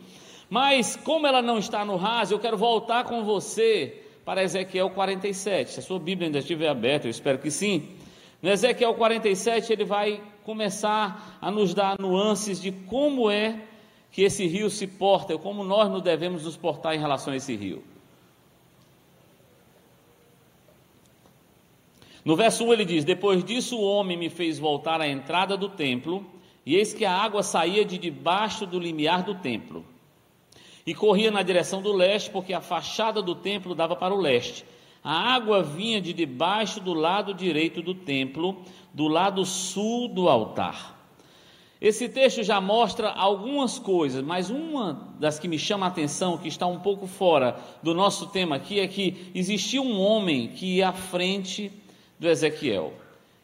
Mas, 0.48 0.96
como 0.96 1.26
ela 1.26 1.42
não 1.42 1.58
está 1.58 1.84
no 1.84 1.96
raso, 1.96 2.34
eu 2.34 2.38
quero 2.38 2.56
voltar 2.56 3.04
com 3.04 3.22
você 3.22 4.02
para 4.24 4.42
Ezequiel 4.42 4.90
47. 4.90 5.72
Se 5.72 5.80
a 5.80 5.82
sua 5.82 5.98
Bíblia 5.98 6.28
ainda 6.28 6.38
estiver 6.38 6.68
aberta, 6.68 7.06
eu 7.06 7.10
espero 7.10 7.38
que 7.38 7.50
sim. 7.50 7.88
No 8.42 8.48
Ezequiel 8.50 8.94
47, 8.94 9.72
ele 9.72 9.84
vai 9.84 10.22
começar 10.42 11.38
a 11.40 11.50
nos 11.50 11.74
dar 11.74 11.98
nuances 12.00 12.60
de 12.60 12.72
como 12.72 13.30
é 13.30 13.60
que 14.10 14.22
esse 14.22 14.46
rio 14.46 14.68
se 14.68 14.86
porta, 14.86 15.38
como 15.38 15.64
nós 15.64 15.90
nos 15.90 16.02
devemos 16.02 16.44
nos 16.44 16.56
portar 16.56 16.94
em 16.94 16.98
relação 16.98 17.32
a 17.32 17.36
esse 17.36 17.54
rio. 17.54 17.82
No 22.24 22.36
verso 22.36 22.64
1 22.64 22.72
ele 22.72 22.84
diz: 22.84 23.04
Depois 23.04 23.42
disso 23.44 23.78
o 23.78 23.84
homem 23.84 24.16
me 24.16 24.28
fez 24.28 24.58
voltar 24.58 25.00
à 25.00 25.08
entrada 25.08 25.56
do 25.56 25.68
templo, 25.68 26.24
e 26.66 26.76
eis 26.76 26.92
que 26.92 27.04
a 27.04 27.16
água 27.16 27.42
saía 27.42 27.84
de 27.84 27.96
debaixo 27.96 28.66
do 28.66 28.78
limiar 28.78 29.22
do 29.22 29.34
templo. 29.36 29.84
E 30.86 30.94
corria 30.94 31.30
na 31.30 31.42
direção 31.42 31.80
do 31.80 31.92
leste, 31.92 32.30
porque 32.30 32.52
a 32.52 32.60
fachada 32.60 33.22
do 33.22 33.34
templo 33.34 33.74
dava 33.74 33.96
para 33.96 34.14
o 34.14 34.20
leste. 34.20 34.64
A 35.02 35.34
água 35.34 35.62
vinha 35.62 36.00
de 36.00 36.12
debaixo 36.12 36.80
do 36.80 36.92
lado 36.92 37.32
direito 37.32 37.80
do 37.80 37.94
templo, 37.94 38.62
do 38.92 39.08
lado 39.08 39.44
sul 39.46 40.08
do 40.08 40.28
altar. 40.28 40.99
Esse 41.80 42.10
texto 42.10 42.42
já 42.42 42.60
mostra 42.60 43.08
algumas 43.08 43.78
coisas, 43.78 44.22
mas 44.22 44.50
uma 44.50 45.14
das 45.18 45.38
que 45.38 45.48
me 45.48 45.58
chama 45.58 45.86
a 45.86 45.88
atenção, 45.88 46.36
que 46.36 46.48
está 46.48 46.66
um 46.66 46.78
pouco 46.78 47.06
fora 47.06 47.58
do 47.82 47.94
nosso 47.94 48.26
tema 48.26 48.56
aqui, 48.56 48.78
é 48.78 48.86
que 48.86 49.30
existia 49.34 49.80
um 49.80 49.98
homem 49.98 50.48
que 50.48 50.76
ia 50.76 50.90
à 50.90 50.92
frente 50.92 51.72
do 52.18 52.28
Ezequiel. 52.28 52.92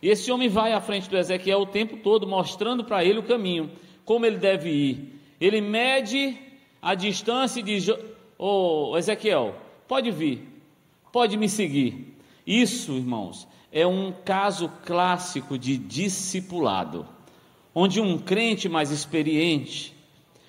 E 0.02 0.10
esse 0.10 0.30
homem 0.30 0.50
vai 0.50 0.74
à 0.74 0.80
frente 0.82 1.08
do 1.08 1.16
Ezequiel 1.16 1.60
o 1.60 1.66
tempo 1.66 1.96
todo, 1.96 2.26
mostrando 2.26 2.84
para 2.84 3.02
ele 3.02 3.18
o 3.18 3.22
caminho, 3.22 3.70
como 4.04 4.26
ele 4.26 4.36
deve 4.36 4.68
ir. 4.68 5.20
Ele 5.40 5.62
mede 5.62 6.36
a 6.82 6.94
distância 6.94 7.60
e 7.60 7.62
diz: 7.62 7.88
Ô 7.88 8.90
oh, 8.90 8.98
Ezequiel, 8.98 9.54
pode 9.88 10.10
vir, 10.10 10.46
pode 11.10 11.38
me 11.38 11.48
seguir. 11.48 12.14
Isso, 12.46 12.92
irmãos, 12.92 13.48
é 13.72 13.86
um 13.86 14.12
caso 14.12 14.70
clássico 14.84 15.58
de 15.58 15.78
discipulado, 15.78 17.06
onde 17.78 18.00
um 18.00 18.16
crente 18.16 18.70
mais 18.70 18.90
experiente 18.90 19.94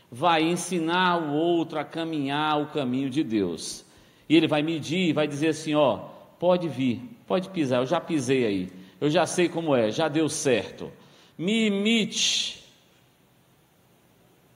vai 0.10 0.44
ensinar 0.44 1.22
o 1.22 1.34
outro 1.34 1.78
a 1.78 1.84
caminhar 1.84 2.62
o 2.62 2.68
caminho 2.68 3.10
de 3.10 3.22
Deus. 3.22 3.86
E 4.30 4.36
ele 4.38 4.48
vai 4.48 4.64
medir, 4.64 5.12
vai 5.12 5.28
dizer 5.28 5.50
assim: 5.50 5.76
ó, 5.76 5.98
pode 6.40 6.70
vir, 6.70 7.02
pode 7.28 7.50
pisar, 7.50 7.82
eu 7.82 7.86
já 7.86 8.00
pisei 8.00 8.46
aí, 8.46 8.70
eu 9.02 9.10
já 9.10 9.26
sei 9.26 9.50
como 9.50 9.76
é, 9.76 9.92
já 9.92 10.08
deu 10.08 10.30
certo. 10.30 10.90
Me 11.38 11.68
imite. 11.68 12.64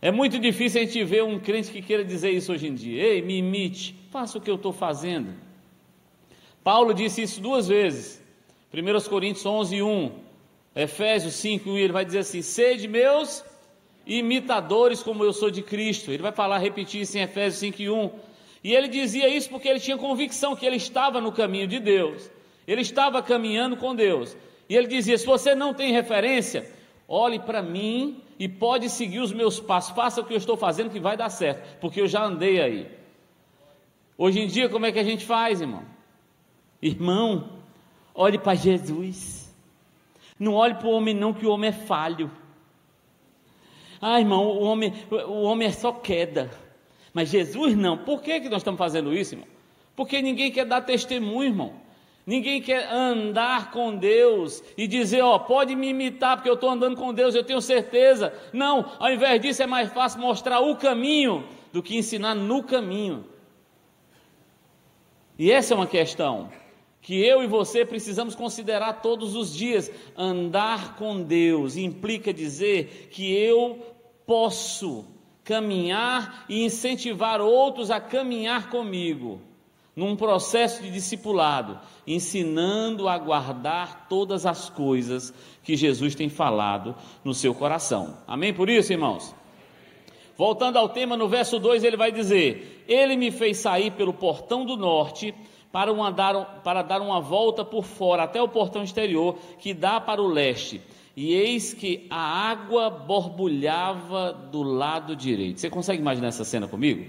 É 0.01 0.09
muito 0.09 0.39
difícil 0.39 0.81
a 0.81 0.85
gente 0.85 1.03
ver 1.03 1.23
um 1.23 1.37
crente 1.37 1.71
que 1.71 1.81
queira 1.81 2.05
dizer 2.05 2.31
isso 2.31 2.53
hoje 2.53 2.67
em 2.67 2.73
dia. 2.73 3.03
Ei, 3.03 3.21
me 3.21 3.37
imite, 3.37 3.93
faça 4.09 4.37
o 4.37 4.41
que 4.41 4.49
eu 4.49 4.55
estou 4.55 4.71
fazendo. 4.71 5.35
Paulo 6.63 6.93
disse 6.93 7.21
isso 7.21 7.41
duas 7.41 7.67
vezes. 7.67 8.23
1 8.73 9.09
Coríntios 9.09 9.45
11, 9.45 9.83
1, 9.83 10.11
Efésios 10.75 11.33
5, 11.35 11.69
1, 11.69 11.77
ele 11.77 11.93
vai 11.93 12.05
dizer 12.05 12.19
assim: 12.19 12.41
Sede 12.41 12.87
meus 12.87 13.43
imitadores, 14.05 15.03
como 15.03 15.23
eu 15.23 15.33
sou 15.33 15.51
de 15.51 15.61
Cristo. 15.61 16.11
Ele 16.11 16.23
vai 16.23 16.31
falar, 16.31 16.57
repetir 16.57 17.01
isso 17.01 17.17
em 17.17 17.21
Efésios 17.21 17.59
5, 17.59 17.83
1. 17.83 18.11
E 18.63 18.73
ele 18.73 18.87
dizia 18.87 19.27
isso 19.27 19.49
porque 19.49 19.67
ele 19.67 19.79
tinha 19.79 19.97
convicção 19.97 20.55
que 20.55 20.65
ele 20.65 20.75
estava 20.75 21.19
no 21.19 21.31
caminho 21.31 21.67
de 21.67 21.79
Deus, 21.79 22.29
ele 22.67 22.81
estava 22.81 23.21
caminhando 23.21 23.75
com 23.75 23.95
Deus. 23.95 24.37
E 24.69 24.75
ele 24.75 24.87
dizia: 24.87 25.17
Se 25.17 25.25
você 25.25 25.55
não 25.55 25.73
tem 25.73 25.91
referência, 25.91 26.69
olhe 27.07 27.39
para 27.39 27.61
mim 27.61 28.21
e 28.39 28.47
pode 28.47 28.89
seguir 28.89 29.19
os 29.19 29.33
meus 29.33 29.59
passos, 29.59 29.95
faça 29.95 30.21
o 30.21 30.25
que 30.25 30.33
eu 30.33 30.37
estou 30.37 30.55
fazendo 30.55 30.89
que 30.89 30.99
vai 30.99 31.17
dar 31.17 31.29
certo, 31.29 31.79
porque 31.79 31.99
eu 31.99 32.07
já 32.07 32.23
andei 32.23 32.61
aí. 32.61 32.87
Hoje 34.17 34.39
em 34.39 34.47
dia, 34.47 34.69
como 34.69 34.85
é 34.85 34.91
que 34.91 34.99
a 34.99 35.03
gente 35.03 35.25
faz, 35.25 35.61
irmão? 35.61 35.83
Irmão, 36.81 37.49
olhe 38.13 38.37
para 38.37 38.53
Jesus. 38.53 39.40
Não 40.41 40.55
olhe 40.55 40.74
para 40.74 40.88
o 40.88 40.91
homem, 40.91 41.13
não, 41.13 41.36
que 41.36 41.45
o 41.45 41.51
homem 41.51 41.69
é 41.69 41.71
falho. 41.71 42.31
Ah, 44.01 44.19
irmão, 44.19 44.43
o 44.43 44.63
homem, 44.63 44.91
o 45.12 45.43
homem 45.43 45.67
é 45.67 45.71
só 45.71 45.91
queda. 45.91 46.50
Mas 47.13 47.29
Jesus 47.29 47.75
não. 47.77 47.95
Por 47.95 48.24
que, 48.24 48.39
que 48.39 48.50
nós 48.50 48.62
estamos 48.62 48.79
fazendo 48.79 49.13
isso, 49.13 49.36
irmão? 49.36 49.48
Porque 49.95 50.19
ninguém 50.19 50.51
quer 50.51 50.65
dar 50.65 50.81
testemunho, 50.81 51.51
irmão. 51.51 51.74
Ninguém 52.25 52.60
quer 52.60 52.91
andar 52.91 53.69
com 53.69 53.95
Deus 53.95 54.63
e 54.75 54.88
dizer, 54.88 55.21
ó, 55.21 55.38
pode 55.38 55.75
me 55.75 55.89
imitar 55.89 56.38
porque 56.38 56.50
eu 56.50 56.55
estou 56.55 56.71
andando 56.71 56.98
com 56.98 57.13
Deus, 57.13 57.36
eu 57.36 57.43
tenho 57.43 57.62
certeza. 57.62 58.33
Não, 58.51 58.91
ao 58.98 59.12
invés 59.12 59.39
disso 59.39 59.62
é 59.62 59.67
mais 59.67 59.93
fácil 59.93 60.21
mostrar 60.21 60.60
o 60.60 60.75
caminho 60.75 61.48
do 61.71 61.83
que 61.83 61.95
ensinar 61.95 62.33
no 62.33 62.63
caminho. 62.63 63.25
E 65.38 65.51
essa 65.51 65.75
é 65.75 65.77
uma 65.77 65.86
questão 65.86 66.50
que 67.01 67.20
eu 67.20 67.43
e 67.43 67.48
você 67.48 67.84
precisamos 67.84 68.36
considerar 68.36 69.01
todos 69.01 69.36
os 69.36 69.53
dias. 69.53 69.91
Andar 70.15 70.96
com 70.96 71.22
Deus 71.22 71.75
implica 71.75 72.34
dizer 72.34 73.10
que 73.12 73.34
eu 73.34 73.79
posso 74.25 75.05
caminhar 75.43 76.46
e 76.48 76.63
incentivar 76.63 77.41
outros 77.41 77.89
a 77.89 78.00
caminhar 78.00 78.70
comigo, 78.70 79.41
num 79.96 80.15
processo 80.15 80.81
de 80.84 80.91
discipulado, 80.91 81.79
ensinando 82.05 83.10
a 83.10 83.17
guardar 83.17 84.08
todas 84.08 84.46
as 84.46 84.70
coisas 84.70 85.34
que 85.63 85.75
Jesus 85.75 86.15
tem 86.15 86.29
falado 86.29 86.96
no 87.24 87.34
seu 87.34 87.53
coração. 87.53 88.17
Amém 88.27 88.53
por 88.53 88.70
isso, 88.70 88.93
irmãos? 88.93 89.36
Voltando 90.38 90.77
ao 90.77 90.89
tema, 90.89 91.17
no 91.17 91.27
verso 91.27 91.60
2 91.60 91.84
ele 91.84 91.98
vai 91.98 92.12
dizer: 92.12 92.86
Ele 92.88 93.15
me 93.15 93.31
fez 93.31 93.58
sair 93.58 93.91
pelo 93.91 94.13
portão 94.13 94.65
do 94.65 94.77
norte 94.77 95.36
para, 95.71 95.91
uma, 95.91 96.11
dar, 96.11 96.61
para 96.63 96.81
dar 96.81 97.01
uma 97.01 97.21
volta 97.21 97.63
por 97.63 97.83
fora 97.83 98.23
até 98.23 98.41
o 98.41 98.47
portão 98.47 98.83
exterior 98.83 99.37
que 99.57 99.73
dá 99.73 99.99
para 99.99 100.21
o 100.21 100.27
leste. 100.27 100.81
E 101.15 101.33
eis 101.33 101.73
que 101.73 102.07
a 102.09 102.49
água 102.49 102.89
borbulhava 102.89 104.33
do 104.33 104.63
lado 104.63 105.15
direito. 105.15 105.59
Você 105.59 105.69
consegue 105.69 106.01
imaginar 106.01 106.27
essa 106.27 106.45
cena 106.45 106.67
comigo? 106.67 107.05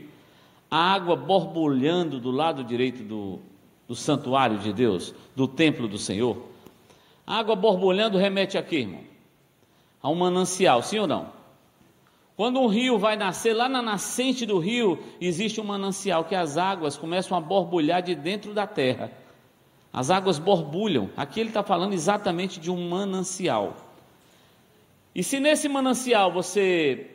A 0.71 0.95
água 0.95 1.15
borbulhando 1.17 2.19
do 2.19 2.31
lado 2.31 2.65
direito 2.65 3.03
do, 3.03 3.39
do 3.87 3.95
santuário 3.95 4.59
de 4.59 4.73
Deus, 4.73 5.15
do 5.37 5.47
templo 5.47 5.87
do 5.87 5.99
Senhor. 5.99 6.37
A 7.27 7.39
água 7.39 7.55
borbulhando 7.55 8.19
remete 8.19 8.59
a 8.59 8.63
quê, 8.63 8.79
irmão? 8.79 9.03
A 10.03 10.09
um 10.09 10.15
manancial, 10.15 10.83
sim 10.83 10.99
ou 10.99 11.07
não? 11.07 11.42
Quando 12.37 12.61
um 12.61 12.67
rio 12.67 12.99
vai 12.99 13.17
nascer, 13.17 13.53
lá 13.53 13.69
na 13.69 13.83
nascente 13.83 14.47
do 14.47 14.59
rio 14.59 14.99
existe 15.21 15.61
um 15.61 15.65
manancial 15.65 16.25
que 16.25 16.35
as 16.35 16.57
águas 16.57 16.97
começam 16.97 17.37
a 17.37 17.41
borbulhar 17.41 18.03
de 18.03 18.15
dentro 18.15 18.55
da 18.55 18.67
terra. 18.67 19.11
As 19.93 20.11
águas 20.11 20.39
borbulham. 20.39 21.11
Aqui 21.17 21.41
ele 21.41 21.51
está 21.51 21.63
falando 21.63 21.93
exatamente 21.93 22.59
de 22.59 22.71
um 22.71 22.89
manancial. 22.89 23.77
E 25.15 25.23
se 25.23 25.39
nesse 25.39 25.69
manancial 25.69 26.33
você 26.33 27.07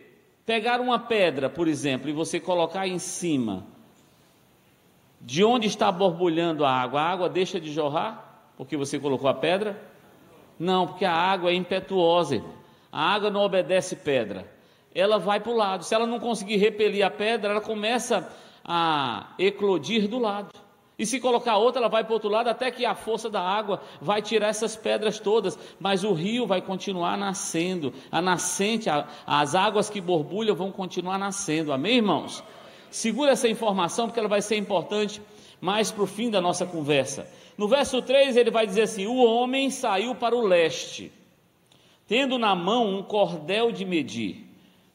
pegar 0.46 0.80
uma 0.80 1.00
pedra, 1.00 1.50
por 1.50 1.68
exemplo, 1.68 2.08
e 2.08 2.14
você 2.14 2.40
colocar 2.40 2.88
em 2.88 3.00
cima, 3.00 3.66
de 5.20 5.44
onde 5.44 5.66
está 5.66 5.92
borbulhando 5.92 6.64
a 6.64 6.72
água, 6.72 7.02
a 7.02 7.10
água 7.10 7.28
deixa 7.28 7.60
de 7.60 7.74
jorrar 7.74 8.24
porque 8.56 8.78
você 8.78 9.00
colocou 9.00 9.30
a 9.30 9.34
pedra? 9.34 9.80
Não, 10.60 10.88
porque 10.88 11.06
a 11.06 11.14
água 11.14 11.50
é 11.50 11.56
impetuosa. 11.56 12.44
A 12.92 13.14
água 13.14 13.32
não 13.32 13.42
obedece 13.42 13.96
pedra 13.96 14.57
ela 14.98 15.20
vai 15.20 15.40
para 15.40 15.52
o 15.52 15.56
lado. 15.56 15.84
Se 15.84 15.94
ela 15.94 16.08
não 16.08 16.20
conseguir 16.20 16.58
repelir 16.58 17.06
a 17.06 17.12
pedra, 17.12 17.52
ela 17.52 17.62
começa 17.62 18.28
a 18.66 19.28
eclodir 19.38 20.08
do 20.08 20.18
lado. 20.18 20.50
E 20.98 21.06
se 21.06 21.20
colocar 21.20 21.58
outra, 21.58 21.80
ela 21.80 21.88
vai 21.88 22.04
para 22.04 22.10
o 22.10 22.16
outro 22.16 22.30
lado, 22.30 22.48
até 22.48 22.72
que 22.72 22.84
a 22.84 22.96
força 22.96 23.30
da 23.30 23.40
água 23.40 23.80
vai 24.02 24.24
tirar 24.24 24.48
essas 24.48 24.76
pedras 24.76 25.20
todas. 25.20 25.56
Mas 25.80 26.04
o 26.04 26.14
rio 26.14 26.48
vai 26.48 26.60
continuar 26.60 27.16
nascendo. 27.16 27.94
A 28.12 28.20
nascente, 28.20 28.90
a, 28.90 29.08
as 29.28 29.54
águas 29.54 29.88
que 29.88 30.02
borbulham 30.02 30.56
vão 30.56 30.72
continuar 30.72 31.20
nascendo. 31.20 31.72
Amém, 31.72 31.98
irmãos? 31.98 32.44
Segura 32.90 33.34
essa 33.34 33.48
informação 33.48 34.08
porque 34.08 34.20
ela 34.20 34.28
vai 34.28 34.42
ser 34.42 34.58
importante 34.58 35.22
mais 35.62 35.92
para 35.92 36.04
o 36.04 36.08
fim 36.08 36.32
da 36.32 36.42
nossa 36.42 36.66
conversa. 36.66 37.30
No 37.56 37.68
verso 37.68 38.02
3 38.02 38.36
ele 38.36 38.50
vai 38.50 38.66
dizer 38.66 38.84
assim: 38.84 39.06
O 39.06 39.18
homem 39.18 39.70
saiu 39.70 40.16
para 40.16 40.36
o 40.36 40.42
leste, 40.42 41.12
tendo 42.08 42.40
na 42.40 42.56
mão 42.56 42.98
um 42.98 43.04
cordel 43.04 43.72
de 43.72 43.86
medir. 43.86 44.47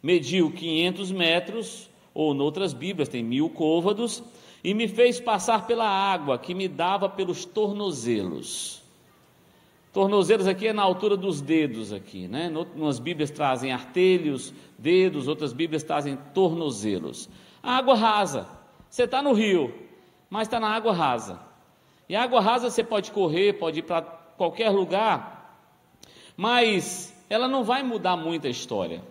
Mediu 0.02 0.50
500 0.50 1.12
metros, 1.12 1.90
ou 2.12 2.34
noutras 2.34 2.72
Bíblias 2.72 3.08
tem 3.08 3.22
mil 3.22 3.48
côvados, 3.48 4.22
e 4.64 4.74
me 4.74 4.88
fez 4.88 5.20
passar 5.20 5.66
pela 5.66 5.86
água 5.88 6.38
que 6.38 6.54
me 6.54 6.68
dava 6.68 7.08
pelos 7.08 7.44
tornozelos. 7.44 8.82
Tornozelos 9.92 10.46
aqui 10.46 10.68
é 10.68 10.72
na 10.72 10.82
altura 10.82 11.16
dos 11.16 11.40
dedos 11.40 11.92
aqui, 11.92 12.26
né? 12.26 12.50
Umas 12.74 12.98
Bíblias 12.98 13.30
trazem 13.30 13.72
artelhos, 13.72 14.52
dedos, 14.78 15.28
outras 15.28 15.52
Bíblias 15.52 15.82
trazem 15.82 16.16
tornozelos. 16.32 17.28
água 17.62 17.94
rasa. 17.94 18.48
Você 18.88 19.04
está 19.04 19.22
no 19.22 19.32
rio, 19.32 19.72
mas 20.30 20.48
está 20.48 20.58
na 20.58 20.68
água 20.68 20.92
rasa. 20.92 21.40
E 22.08 22.16
a 22.16 22.22
água 22.22 22.40
rasa 22.40 22.70
você 22.70 22.82
pode 22.82 23.10
correr, 23.10 23.54
pode 23.54 23.80
ir 23.80 23.82
para 23.82 24.02
qualquer 24.02 24.70
lugar, 24.70 25.58
mas 26.36 27.14
ela 27.28 27.46
não 27.46 27.62
vai 27.62 27.82
mudar 27.82 28.16
muito 28.16 28.46
a 28.46 28.50
história. 28.50 29.02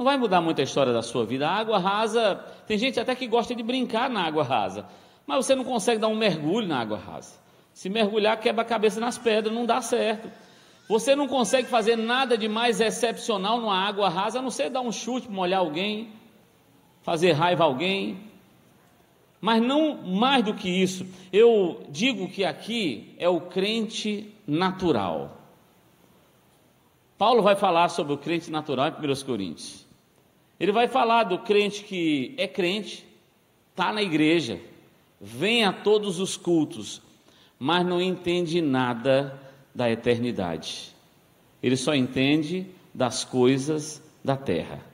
Não 0.00 0.04
vai 0.06 0.16
mudar 0.16 0.40
muito 0.40 0.58
a 0.62 0.64
história 0.64 0.94
da 0.94 1.02
sua 1.02 1.26
vida. 1.26 1.46
A 1.46 1.52
água 1.52 1.76
rasa, 1.78 2.36
tem 2.66 2.78
gente 2.78 2.98
até 2.98 3.14
que 3.14 3.26
gosta 3.26 3.54
de 3.54 3.62
brincar 3.62 4.08
na 4.08 4.22
água 4.22 4.42
rasa, 4.42 4.86
mas 5.26 5.44
você 5.44 5.54
não 5.54 5.62
consegue 5.62 6.00
dar 6.00 6.08
um 6.08 6.16
mergulho 6.16 6.66
na 6.66 6.80
água 6.80 6.96
rasa. 6.96 7.38
Se 7.74 7.90
mergulhar, 7.90 8.40
quebra 8.40 8.62
a 8.62 8.64
cabeça 8.64 8.98
nas 8.98 9.18
pedras, 9.18 9.54
não 9.54 9.66
dá 9.66 9.82
certo. 9.82 10.32
Você 10.88 11.14
não 11.14 11.28
consegue 11.28 11.68
fazer 11.68 11.96
nada 11.96 12.38
de 12.38 12.48
mais 12.48 12.80
excepcional 12.80 13.60
numa 13.60 13.76
água 13.76 14.08
rasa, 14.08 14.38
a 14.38 14.42
não 14.42 14.50
ser 14.50 14.70
dar 14.70 14.80
um 14.80 14.90
chute, 14.90 15.30
molhar 15.30 15.60
alguém, 15.60 16.08
fazer 17.02 17.32
raiva 17.32 17.64
a 17.64 17.66
alguém. 17.66 18.20
Mas 19.38 19.60
não 19.60 19.96
mais 20.02 20.42
do 20.42 20.54
que 20.54 20.70
isso, 20.70 21.06
eu 21.30 21.84
digo 21.90 22.26
que 22.26 22.42
aqui 22.42 23.14
é 23.18 23.28
o 23.28 23.38
crente 23.38 24.34
natural. 24.46 25.36
Paulo 27.18 27.42
vai 27.42 27.54
falar 27.54 27.90
sobre 27.90 28.14
o 28.14 28.16
crente 28.16 28.50
natural 28.50 28.88
em 28.88 28.92
1 28.92 29.26
Coríntios. 29.26 29.89
Ele 30.60 30.72
vai 30.72 30.86
falar 30.86 31.24
do 31.24 31.38
crente 31.38 31.82
que 31.82 32.34
é 32.36 32.46
crente, 32.46 33.06
está 33.70 33.90
na 33.90 34.02
igreja, 34.02 34.60
vem 35.18 35.64
a 35.64 35.72
todos 35.72 36.20
os 36.20 36.36
cultos, 36.36 37.00
mas 37.58 37.84
não 37.86 38.00
entende 38.00 38.60
nada 38.60 39.40
da 39.74 39.90
eternidade. 39.90 40.94
Ele 41.62 41.78
só 41.78 41.94
entende 41.94 42.66
das 42.92 43.24
coisas 43.24 44.02
da 44.22 44.36
terra. 44.36 44.84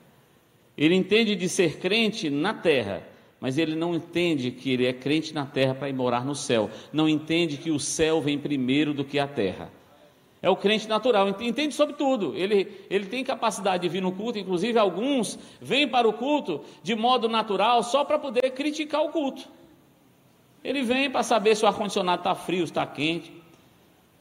Ele 0.78 0.94
entende 0.94 1.34
de 1.34 1.48
ser 1.48 1.78
crente 1.78 2.30
na 2.30 2.54
terra, 2.54 3.02
mas 3.40 3.58
ele 3.58 3.74
não 3.74 3.94
entende 3.94 4.52
que 4.52 4.70
ele 4.70 4.86
é 4.86 4.92
crente 4.92 5.34
na 5.34 5.46
terra 5.46 5.74
para 5.74 5.88
ir 5.88 5.94
morar 5.94 6.24
no 6.24 6.34
céu. 6.34 6.70
Não 6.92 7.08
entende 7.08 7.56
que 7.56 7.72
o 7.72 7.80
céu 7.80 8.20
vem 8.20 8.38
primeiro 8.38 8.94
do 8.94 9.04
que 9.04 9.18
a 9.18 9.26
terra. 9.26 9.70
É 10.46 10.48
o 10.48 10.54
crente 10.54 10.86
natural, 10.86 11.28
entende 11.28 11.74
sobre 11.74 11.96
tudo. 11.96 12.32
Ele, 12.36 12.72
ele 12.88 13.06
tem 13.06 13.24
capacidade 13.24 13.82
de 13.82 13.88
vir 13.88 14.00
no 14.00 14.12
culto, 14.12 14.38
inclusive 14.38 14.78
alguns 14.78 15.36
vêm 15.60 15.88
para 15.88 16.06
o 16.06 16.12
culto 16.12 16.60
de 16.84 16.94
modo 16.94 17.28
natural 17.28 17.82
só 17.82 18.04
para 18.04 18.16
poder 18.16 18.52
criticar 18.52 19.02
o 19.02 19.08
culto. 19.08 19.42
Ele 20.62 20.82
vem 20.82 21.10
para 21.10 21.24
saber 21.24 21.56
se 21.56 21.64
o 21.64 21.66
ar-condicionado 21.66 22.20
está 22.20 22.32
frio, 22.36 22.62
está 22.62 22.86
quente, 22.86 23.32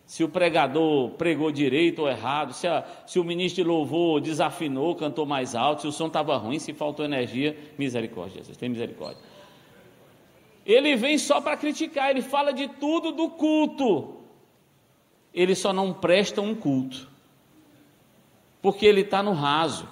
se 0.07 0.23
o 0.23 0.27
pregador 0.27 1.11
pregou 1.11 1.51
direito 1.51 2.01
ou 2.01 2.09
errado, 2.09 2.53
se, 2.53 2.67
a, 2.67 2.83
se 3.05 3.19
o 3.19 3.23
ministro 3.23 3.63
de 3.63 3.69
louvor 3.69 4.19
desafinou, 4.19 4.95
cantou 4.95 5.27
mais 5.27 5.53
alto, 5.53 5.83
se 5.83 5.87
o 5.87 5.91
som 5.91 6.07
estava 6.07 6.35
ruim, 6.37 6.57
se 6.57 6.73
faltou 6.73 7.05
energia. 7.05 7.55
Misericórdia, 7.77 8.39
Jesus, 8.39 8.57
tem 8.57 8.67
misericórdia. 8.67 9.21
Ele 10.65 10.95
vem 10.95 11.19
só 11.19 11.39
para 11.39 11.55
criticar, 11.55 12.09
ele 12.09 12.23
fala 12.23 12.51
de 12.51 12.67
tudo 12.67 13.11
do 13.11 13.29
culto. 13.29 14.24
Ele 15.35 15.53
só 15.53 15.73
não 15.73 15.93
presta 15.93 16.41
um 16.41 16.55
culto, 16.55 17.09
porque 18.61 18.85
ele 18.85 19.01
está 19.01 19.21
no 19.21 19.33
raso. 19.33 19.87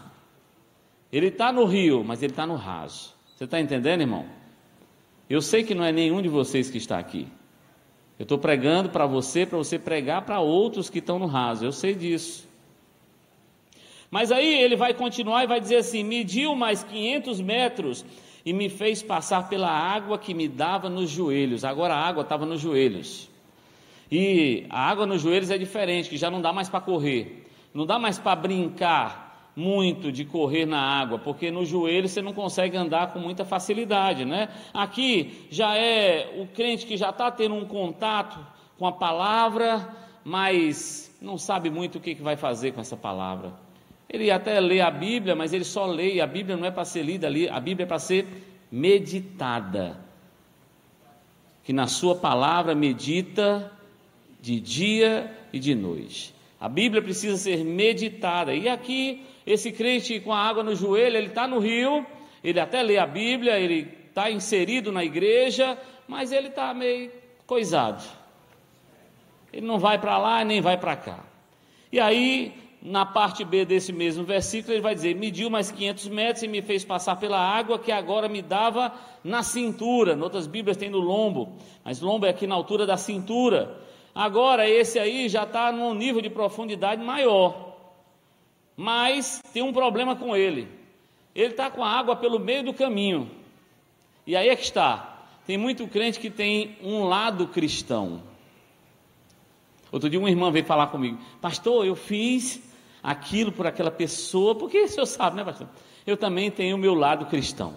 Ele 1.12 1.28
está 1.28 1.52
no 1.52 1.66
rio, 1.66 2.04
mas 2.04 2.24
ele 2.24 2.32
está 2.32 2.48
no 2.48 2.56
raso. 2.56 3.14
Você 3.36 3.44
está 3.44 3.60
entendendo, 3.60 4.02
irmão? 4.02 4.26
Eu 5.30 5.42
sei 5.42 5.64
que 5.64 5.76
não 5.76 5.84
é 5.84 5.92
nenhum 5.92 6.22
de 6.22 6.30
vocês 6.30 6.72
que 6.72 6.78
está 6.78 6.98
aqui. 6.98 7.28
Eu 8.18 8.24
estou 8.24 8.38
pregando 8.38 8.90
para 8.90 9.06
você, 9.06 9.46
para 9.46 9.58
você 9.58 9.78
pregar 9.78 10.24
para 10.26 10.40
outros 10.40 10.90
que 10.90 11.00
estão 11.00 11.20
no 11.20 11.26
raso. 11.26 11.66
Eu 11.66 11.72
sei 11.72 11.94
disso. 11.94 12.48
Mas 14.10 14.32
aí 14.32 14.62
ele 14.62 14.76
vai 14.76 14.94
continuar 14.94 15.44
e 15.44 15.48
vai 15.48 15.60
dizer 15.60 15.78
assim: 15.78 16.04
mediu 16.04 16.56
mais 16.56 16.84
500 16.84 17.42
metros 17.42 18.06
e 18.46 18.54
me 18.54 18.70
fez 18.70 19.04
passar 19.04 19.50
pela 19.50 19.70
água 19.70 20.18
que 20.18 20.34
me 20.34 20.48
dava 20.48 20.90
nos 20.90 21.10
joelhos. 21.10 21.66
Agora 21.66 21.96
a 21.96 22.08
água 22.08 22.24
estava 22.24 22.46
nos 22.46 22.62
joelhos. 22.62 23.30
E 24.12 24.66
a 24.70 24.90
água 24.90 25.06
nos 25.06 25.22
joelhos 25.22 25.50
é 25.50 25.58
diferente, 25.58 26.10
que 26.10 26.18
já 26.18 26.30
não 26.30 26.42
dá 26.42 26.54
mais 26.54 26.70
para 26.70 26.82
correr, 26.82 27.48
não 27.74 27.86
dá 27.86 27.98
mais 27.98 28.20
para 28.20 28.36
brincar, 28.36 29.24
muito 29.56 30.12
de 30.12 30.26
correr 30.26 30.66
na 30.66 30.80
água, 30.80 31.20
porque 31.20 31.52
no 31.52 31.66
joelho 31.66 32.10
você 32.10 32.22
não 32.22 32.34
consegue 32.34 32.76
andar 32.76 33.14
com 33.14 33.20
muita 33.20 33.46
facilidade, 33.46 34.26
né? 34.26 34.50
Aqui 34.74 35.48
já 35.52 35.76
é 35.78 36.34
o 36.42 36.48
crente 36.48 36.86
que 36.86 36.98
já 36.98 37.12
está 37.12 37.30
tendo 37.30 37.56
um 37.56 37.66
contato 37.66 38.40
com 38.80 38.88
a 38.88 38.92
palavra, 38.92 39.88
mas 40.24 41.16
não 41.22 41.38
sabe 41.38 41.70
muito 41.70 41.98
o 41.98 42.02
que, 42.02 42.16
que 42.16 42.22
vai 42.22 42.36
fazer 42.36 42.72
com 42.72 42.82
essa 42.82 42.98
palavra. 42.98 43.54
Ele 44.10 44.30
até 44.32 44.60
lê 44.60 44.82
a 44.82 44.92
Bíblia, 44.92 45.36
mas 45.36 45.54
ele 45.54 45.64
só 45.64 45.86
lê, 45.86 46.16
e 46.16 46.22
a 46.22 46.28
Bíblia 46.28 46.58
não 46.58 46.66
é 46.66 46.72
para 46.72 46.86
ser 46.86 47.04
lida 47.04 47.28
ali, 47.28 47.48
a 47.48 47.60
Bíblia 47.60 47.86
é 47.86 47.88
para 47.88 48.00
ser 48.00 48.28
meditada. 48.72 49.98
Que 51.64 51.72
na 51.72 51.88
sua 51.88 52.16
palavra 52.16 52.76
medita 52.76 53.72
de 54.44 54.60
dia 54.60 55.32
e 55.54 55.58
de 55.58 55.74
noite. 55.74 56.36
A 56.60 56.68
Bíblia 56.68 57.02
precisa 57.02 57.38
ser 57.38 57.64
meditada. 57.64 58.54
E 58.54 58.68
aqui 58.68 59.26
esse 59.48 59.72
crente 59.72 60.20
com 60.20 60.34
a 60.34 60.38
água 60.38 60.62
no 60.62 60.76
joelho, 60.76 61.16
ele 61.16 61.28
está 61.28 61.48
no 61.48 61.60
rio, 61.60 62.06
ele 62.44 62.60
até 62.60 62.84
lê 62.84 62.98
a 62.98 63.06
Bíblia, 63.08 63.58
ele 63.58 63.88
está 64.10 64.30
inserido 64.30 64.92
na 64.92 65.02
igreja, 65.02 65.78
mas 66.10 66.34
ele 66.34 66.50
está 66.50 66.74
meio 66.74 67.10
coisado. 67.48 68.04
Ele 69.54 69.66
não 69.66 69.80
vai 69.80 69.98
para 69.98 70.18
lá 70.18 70.44
nem 70.44 70.60
vai 70.60 70.78
para 70.78 70.98
cá. 70.98 71.24
E 71.90 71.98
aí, 71.98 72.54
na 72.82 73.06
parte 73.06 73.46
B 73.46 73.64
desse 73.64 73.94
mesmo 73.94 74.26
versículo, 74.26 74.74
ele 74.74 74.82
vai 74.82 74.94
dizer: 74.94 75.16
Mediu 75.16 75.50
mais 75.50 75.72
500 75.72 76.10
metros 76.10 76.44
e 76.44 76.50
me 76.50 76.62
fez 76.62 76.84
passar 76.84 77.16
pela 77.16 77.40
água 77.40 77.80
que 77.80 77.94
agora 77.94 78.28
me 78.28 78.42
dava 78.42 78.94
na 79.24 79.42
cintura. 79.42 80.16
Em 80.16 80.22
outras 80.22 80.48
Bíblias 80.48 80.76
tem 80.76 80.90
no 80.90 81.00
lombo, 81.00 81.54
mas 81.82 82.02
lombo 82.02 82.26
é 82.26 82.30
aqui 82.30 82.46
na 82.46 82.56
altura 82.56 82.86
da 82.86 82.98
cintura. 82.98 83.82
Agora, 84.14 84.70
esse 84.70 85.00
aí 85.00 85.28
já 85.28 85.44
está 85.44 85.72
num 85.72 85.94
nível 85.94 86.22
de 86.22 86.30
profundidade 86.30 87.04
maior. 87.04 87.76
Mas 88.76 89.42
tem 89.54 89.64
um 89.64 89.74
problema 89.74 90.16
com 90.16 90.36
ele. 90.36 90.68
Ele 91.34 91.52
está 91.52 91.70
com 91.70 91.84
a 91.84 91.90
água 91.90 92.16
pelo 92.16 92.40
meio 92.40 92.64
do 92.64 92.74
caminho. 92.74 93.30
E 94.26 94.36
aí 94.36 94.50
é 94.50 94.56
que 94.56 94.64
está. 94.64 95.26
Tem 95.46 95.58
muito 95.58 95.88
crente 95.88 96.20
que 96.20 96.30
tem 96.30 96.78
um 96.82 97.04
lado 97.04 97.48
cristão. 97.48 98.22
Outro 99.92 100.10
dia 100.10 100.20
uma 100.20 100.30
irmã 100.30 100.52
veio 100.52 100.66
falar 100.66 100.88
comigo, 100.88 101.20
pastor, 101.40 101.86
eu 101.86 101.96
fiz 101.96 102.62
aquilo 103.02 103.52
por 103.52 103.68
aquela 103.68 103.92
pessoa, 103.92 104.56
porque 104.56 104.80
o 104.82 104.88
senhor 104.88 105.06
sabe, 105.06 105.36
né, 105.36 105.44
pastor? 105.44 105.68
Eu 106.06 106.18
também 106.18 106.50
tenho 106.50 106.76
o 106.76 106.80
meu 106.80 106.96
lado 106.96 107.26
cristão. 107.26 107.76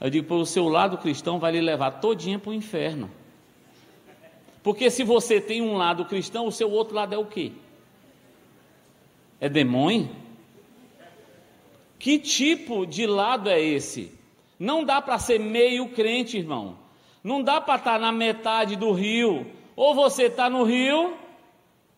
Eu 0.00 0.10
digo, 0.10 0.34
o 0.34 0.44
seu 0.44 0.68
lado 0.68 0.98
cristão 0.98 1.38
vai 1.38 1.52
lhe 1.52 1.60
levar 1.60 1.92
todinha 1.92 2.38
para 2.38 2.50
o 2.50 2.54
inferno. 2.54 3.10
Porque 4.68 4.90
se 4.90 5.02
você 5.02 5.40
tem 5.40 5.62
um 5.62 5.78
lado 5.78 6.04
cristão, 6.04 6.46
o 6.46 6.52
seu 6.52 6.70
outro 6.70 6.94
lado 6.94 7.14
é 7.14 7.16
o 7.16 7.24
quê? 7.24 7.52
É 9.40 9.48
demônio? 9.48 10.10
Que 11.98 12.18
tipo 12.18 12.84
de 12.84 13.06
lado 13.06 13.48
é 13.48 13.58
esse? 13.58 14.12
Não 14.58 14.84
dá 14.84 15.00
para 15.00 15.18
ser 15.18 15.40
meio 15.40 15.88
crente, 15.88 16.36
irmão. 16.36 16.76
Não 17.24 17.42
dá 17.42 17.62
para 17.62 17.76
estar 17.76 17.92
tá 17.94 17.98
na 17.98 18.12
metade 18.12 18.76
do 18.76 18.92
rio. 18.92 19.46
Ou 19.74 19.94
você 19.94 20.24
está 20.24 20.50
no 20.50 20.64
rio, 20.64 21.16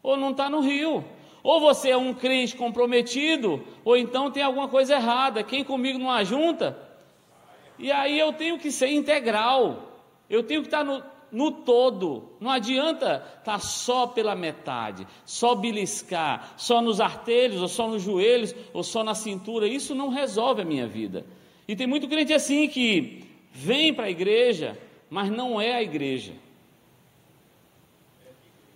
ou 0.01 0.17
não 0.17 0.31
está 0.31 0.49
no 0.49 0.61
rio. 0.61 1.05
Ou 1.43 1.59
você 1.59 1.91
é 1.91 1.97
um 1.97 2.15
crente 2.15 2.55
comprometido, 2.55 3.65
ou 3.85 3.97
então 3.97 4.31
tem 4.31 4.45
alguma 4.45 4.69
coisa 4.69 4.95
errada. 4.95 5.43
Quem 5.43 5.65
comigo 5.65 5.99
não 5.99 6.13
ajunta? 6.13 6.79
E 7.81 7.91
aí 7.91 8.17
eu 8.17 8.33
tenho 8.33 8.61
que 8.61 8.71
ser 8.71 8.93
integral. 8.93 9.91
Eu 10.31 10.45
tenho 10.45 10.61
que 10.61 10.69
estar 10.69 10.79
tá 10.79 10.85
no, 10.85 11.03
no 11.33 11.53
todo. 11.53 12.31
Não 12.41 12.51
adianta 12.51 13.17
estar 13.39 13.43
tá 13.43 13.59
só 13.59 14.07
pela 14.07 14.35
metade, 14.35 15.07
só 15.25 15.55
beliscar, 15.55 16.55
só 16.57 16.81
nos 16.81 17.01
artelhos, 17.01 17.61
ou 17.63 17.69
só 17.69 17.89
nos 17.89 18.03
joelhos, 18.03 18.55
ou 18.73 18.83
só 18.83 19.05
na 19.05 19.15
cintura. 19.15 19.67
Isso 19.67 19.95
não 19.95 20.09
resolve 20.09 20.63
a 20.63 20.65
minha 20.65 20.87
vida. 20.87 21.25
E 21.67 21.77
tem 21.77 21.87
muito 21.87 22.09
crente 22.09 22.33
assim 22.33 22.69
que 22.69 23.25
vem 23.53 23.95
para 23.95 24.07
a 24.07 24.11
igreja, 24.11 24.79
mas 25.09 25.31
não 25.31 25.61
é 25.61 25.73
a 25.73 25.83
igreja. 25.83 26.33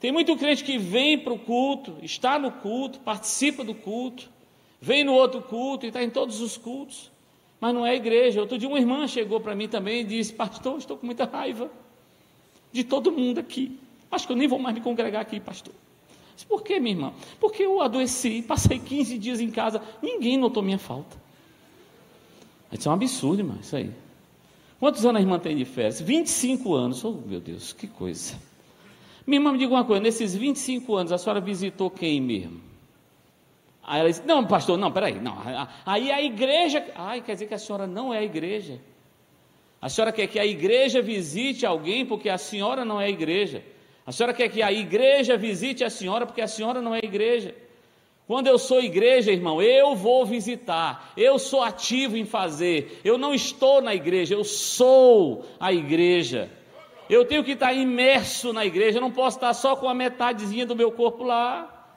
Tem 0.01 0.13
muito 0.13 0.37
crente 0.37 0.63
que 0.63 0.77
vem 0.77 1.19
para 1.19 1.33
o 1.33 1.39
culto, 1.39 1.97
está 2.03 2.39
no 2.39 2.53
culto, 2.53 3.01
participa 3.01 3.65
do 3.65 3.75
culto, 3.75 4.31
vem 4.81 5.03
no 5.03 5.15
outro 5.15 5.41
culto 5.41 5.87
e 5.87 5.89
está 5.89 6.03
em 6.03 6.11
todos 6.11 6.43
os 6.43 6.59
cultos, 6.59 7.11
mas 7.59 7.73
não 7.73 7.87
é 7.87 7.93
a 7.93 7.95
igreja. 7.95 8.41
Outro 8.41 8.59
dia 8.59 8.69
uma 8.69 8.79
irmã 8.79 9.07
chegou 9.09 9.41
para 9.41 9.55
mim 9.55 9.67
também 9.67 10.03
e 10.03 10.05
disse: 10.05 10.35
Pastor, 10.35 10.77
estou 10.77 10.99
com 10.99 11.07
muita 11.07 11.25
raiva 11.25 11.71
de 12.75 12.83
todo 12.83 13.13
mundo 13.13 13.39
aqui. 13.39 13.79
Acho 14.11 14.27
que 14.27 14.33
eu 14.33 14.37
nem 14.37 14.49
vou 14.49 14.59
mais 14.59 14.75
me 14.75 14.81
congregar 14.81 15.23
aqui, 15.23 15.39
pastor. 15.39 15.73
Por 16.49 16.63
que, 16.65 16.81
minha 16.81 16.95
irmã? 16.95 17.13
Porque 17.39 17.63
eu 17.63 17.81
adoeci, 17.81 18.43
passei 18.43 18.81
15 18.81 19.17
dias 19.17 19.41
em 19.41 19.49
casa, 19.49 19.81
ninguém 20.03 20.37
notou 20.37 20.61
minha 20.61 20.79
falta. 20.79 21.17
Isso 22.73 22.89
é 22.89 22.91
um 22.91 22.95
absurdo, 22.95 23.41
irmão, 23.41 23.57
isso 23.61 23.77
aí. 23.77 23.93
Quantos 24.81 25.07
anos 25.07 25.21
a 25.21 25.23
irmã 25.23 25.39
tem 25.39 25.57
de 25.57 25.65
férias? 25.65 26.01
25 26.01 26.75
anos. 26.75 27.05
Oh, 27.05 27.13
meu 27.13 27.41
Deus, 27.41 27.73
que 27.73 27.87
coisa. 27.87 28.35
Minha 29.25 29.39
irmã 29.39 29.53
me 29.53 29.59
diga 29.59 29.73
uma 29.73 29.85
coisa: 29.85 30.03
nesses 30.03 30.35
25 30.35 30.97
anos, 30.97 31.13
a 31.13 31.19
senhora 31.19 31.41
visitou 31.41 31.89
quem 31.89 32.21
mesmo? 32.21 32.61
Aí 33.85 34.01
ela 34.01 34.09
disse: 34.09 34.27
Não, 34.27 34.45
pastor, 34.45 34.77
não, 34.77 34.91
peraí. 34.91 35.21
Não. 35.21 35.37
Aí 35.87 36.11
a 36.11 36.21
igreja. 36.21 36.85
Ai, 36.97 37.21
quer 37.21 37.35
dizer 37.35 37.47
que 37.47 37.55
a 37.55 37.59
senhora 37.59 37.87
não 37.87 38.13
é 38.13 38.19
a 38.19 38.25
igreja. 38.25 38.81
A 39.85 39.91
senhora 39.91 40.13
quer 40.13 40.29
que 40.29 40.39
a 40.39 40.47
igreja 40.47 41.03
visite 41.03 41.67
alguém 41.67 42.07
porque 42.07 42.31
a 42.31 42.39
senhora 42.39 42.87
não 42.87 42.99
é 42.99 43.05
a 43.05 43.11
igreja. 43.11 43.63
A 44.07 44.11
senhora 44.11 44.33
quer 44.33 44.49
que 44.49 44.63
a 44.63 44.73
igreja 44.73 45.37
visite 45.37 45.85
a 45.85 45.91
senhora 45.91 46.25
porque 46.25 46.41
a 46.41 46.49
senhora 46.49 46.81
não 46.81 46.95
é 46.95 47.01
a 47.03 47.07
igreja. 47.07 47.55
Quando 48.27 48.47
eu 48.47 48.59
sou 48.59 48.81
igreja, 48.81 49.31
irmão, 49.31 49.61
eu 49.61 49.95
vou 49.95 50.25
visitar, 50.25 51.13
eu 51.19 51.39
sou 51.39 51.63
ativo 51.63 52.17
em 52.17 52.25
fazer, 52.25 52.99
eu 53.05 53.19
não 53.19 53.35
estou 53.35 53.83
na 53.83 53.95
igreja, 53.95 54.35
eu 54.35 54.43
sou 54.43 55.45
a 55.61 55.71
igreja. 55.71 56.51
Eu 57.07 57.27
tenho 57.27 57.45
que 57.45 57.53
estar 57.53 57.75
imerso 57.75 58.55
na 58.55 58.65
igreja, 58.65 58.97
eu 58.97 59.03
não 59.03 59.11
posso 59.11 59.37
estar 59.37 59.53
só 59.53 59.77
com 59.77 59.87
a 59.87 59.93
metadezinha 59.93 60.65
do 60.65 60.75
meu 60.75 60.93
corpo 60.93 61.25
lá, 61.25 61.93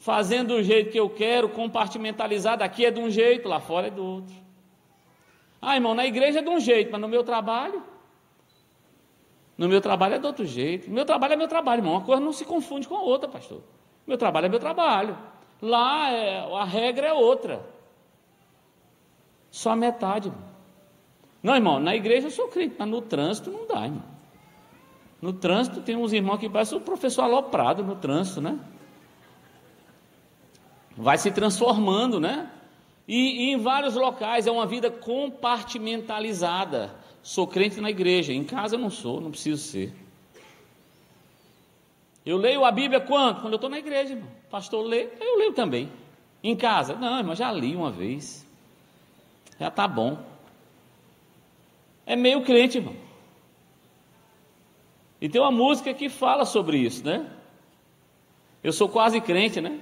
fazendo 0.00 0.56
do 0.56 0.62
jeito 0.64 0.90
que 0.90 0.98
eu 0.98 1.08
quero, 1.08 1.48
compartimentalizado. 1.48 2.64
Aqui 2.64 2.84
é 2.84 2.90
de 2.90 2.98
um 2.98 3.08
jeito, 3.08 3.48
lá 3.48 3.60
fora 3.60 3.86
é 3.86 3.90
do 3.90 4.04
outro. 4.04 4.41
Ah, 5.62 5.76
irmão, 5.76 5.94
na 5.94 6.04
igreja 6.04 6.40
é 6.40 6.42
de 6.42 6.48
um 6.50 6.58
jeito, 6.58 6.90
mas 6.90 7.00
no 7.00 7.08
meu 7.08 7.22
trabalho, 7.22 7.82
no 9.56 9.68
meu 9.68 9.80
trabalho 9.80 10.16
é 10.16 10.18
de 10.18 10.26
outro 10.26 10.44
jeito. 10.44 10.90
Meu 10.90 11.04
trabalho 11.04 11.34
é 11.34 11.36
meu 11.36 11.46
trabalho, 11.46 11.78
irmão. 11.78 11.92
Uma 11.94 12.04
coisa 12.04 12.20
não 12.20 12.32
se 12.32 12.44
confunde 12.44 12.88
com 12.88 12.96
a 12.96 13.00
outra, 13.02 13.28
pastor. 13.28 13.62
Meu 14.04 14.18
trabalho 14.18 14.46
é 14.46 14.48
meu 14.48 14.58
trabalho. 14.58 15.16
Lá 15.60 16.10
é, 16.10 16.40
a 16.52 16.64
regra 16.64 17.06
é 17.06 17.12
outra. 17.12 17.64
Só 19.52 19.70
a 19.70 19.76
metade. 19.76 20.28
Irmão. 20.28 20.42
Não, 21.42 21.54
irmão, 21.54 21.78
na 21.78 21.94
igreja 21.94 22.26
eu 22.26 22.30
sou 22.32 22.48
crente, 22.48 22.74
mas 22.76 22.88
no 22.88 23.00
trânsito 23.00 23.50
não 23.52 23.66
dá, 23.66 23.84
irmão. 23.84 24.02
No 25.20 25.32
trânsito 25.32 25.80
tem 25.80 25.94
uns 25.94 26.12
irmãos 26.12 26.38
que 26.38 26.48
parecem 26.48 26.76
o 26.76 26.80
professor 26.80 27.22
aloprado 27.22 27.84
no 27.84 27.94
trânsito, 27.94 28.40
né? 28.40 28.58
Vai 30.96 31.18
se 31.18 31.30
transformando, 31.30 32.18
né? 32.18 32.50
E, 33.06 33.16
e 33.16 33.52
em 33.52 33.58
vários 33.58 33.94
locais 33.94 34.46
é 34.46 34.50
uma 34.50 34.66
vida 34.66 34.90
compartimentalizada. 34.90 36.94
Sou 37.22 37.46
crente 37.46 37.80
na 37.80 37.90
igreja, 37.90 38.32
em 38.32 38.44
casa 38.44 38.76
eu 38.76 38.80
não 38.80 38.90
sou, 38.90 39.20
não 39.20 39.30
preciso 39.30 39.62
ser. 39.62 39.92
Eu 42.24 42.36
leio 42.36 42.64
a 42.64 42.70
Bíblia 42.70 43.00
quando? 43.00 43.40
Quando 43.40 43.52
eu 43.52 43.56
estou 43.56 43.70
na 43.70 43.78
igreja, 43.78 44.14
irmão. 44.14 44.30
Pastor 44.50 44.84
lê, 44.84 45.08
eu 45.20 45.38
leio 45.38 45.52
também. 45.52 45.90
Em 46.42 46.56
casa? 46.56 46.94
Não, 46.94 47.18
irmão, 47.18 47.34
já 47.34 47.50
li 47.52 47.74
uma 47.74 47.90
vez. 47.90 48.46
Já 49.58 49.68
está 49.68 49.86
bom. 49.86 50.18
É 52.06 52.16
meio 52.16 52.42
crente, 52.42 52.78
irmão. 52.78 52.96
E 55.20 55.28
tem 55.28 55.40
uma 55.40 55.52
música 55.52 55.94
que 55.94 56.08
fala 56.08 56.44
sobre 56.44 56.78
isso, 56.78 57.04
né? 57.04 57.28
Eu 58.62 58.72
sou 58.72 58.88
quase 58.88 59.20
crente, 59.20 59.60
né? 59.60 59.80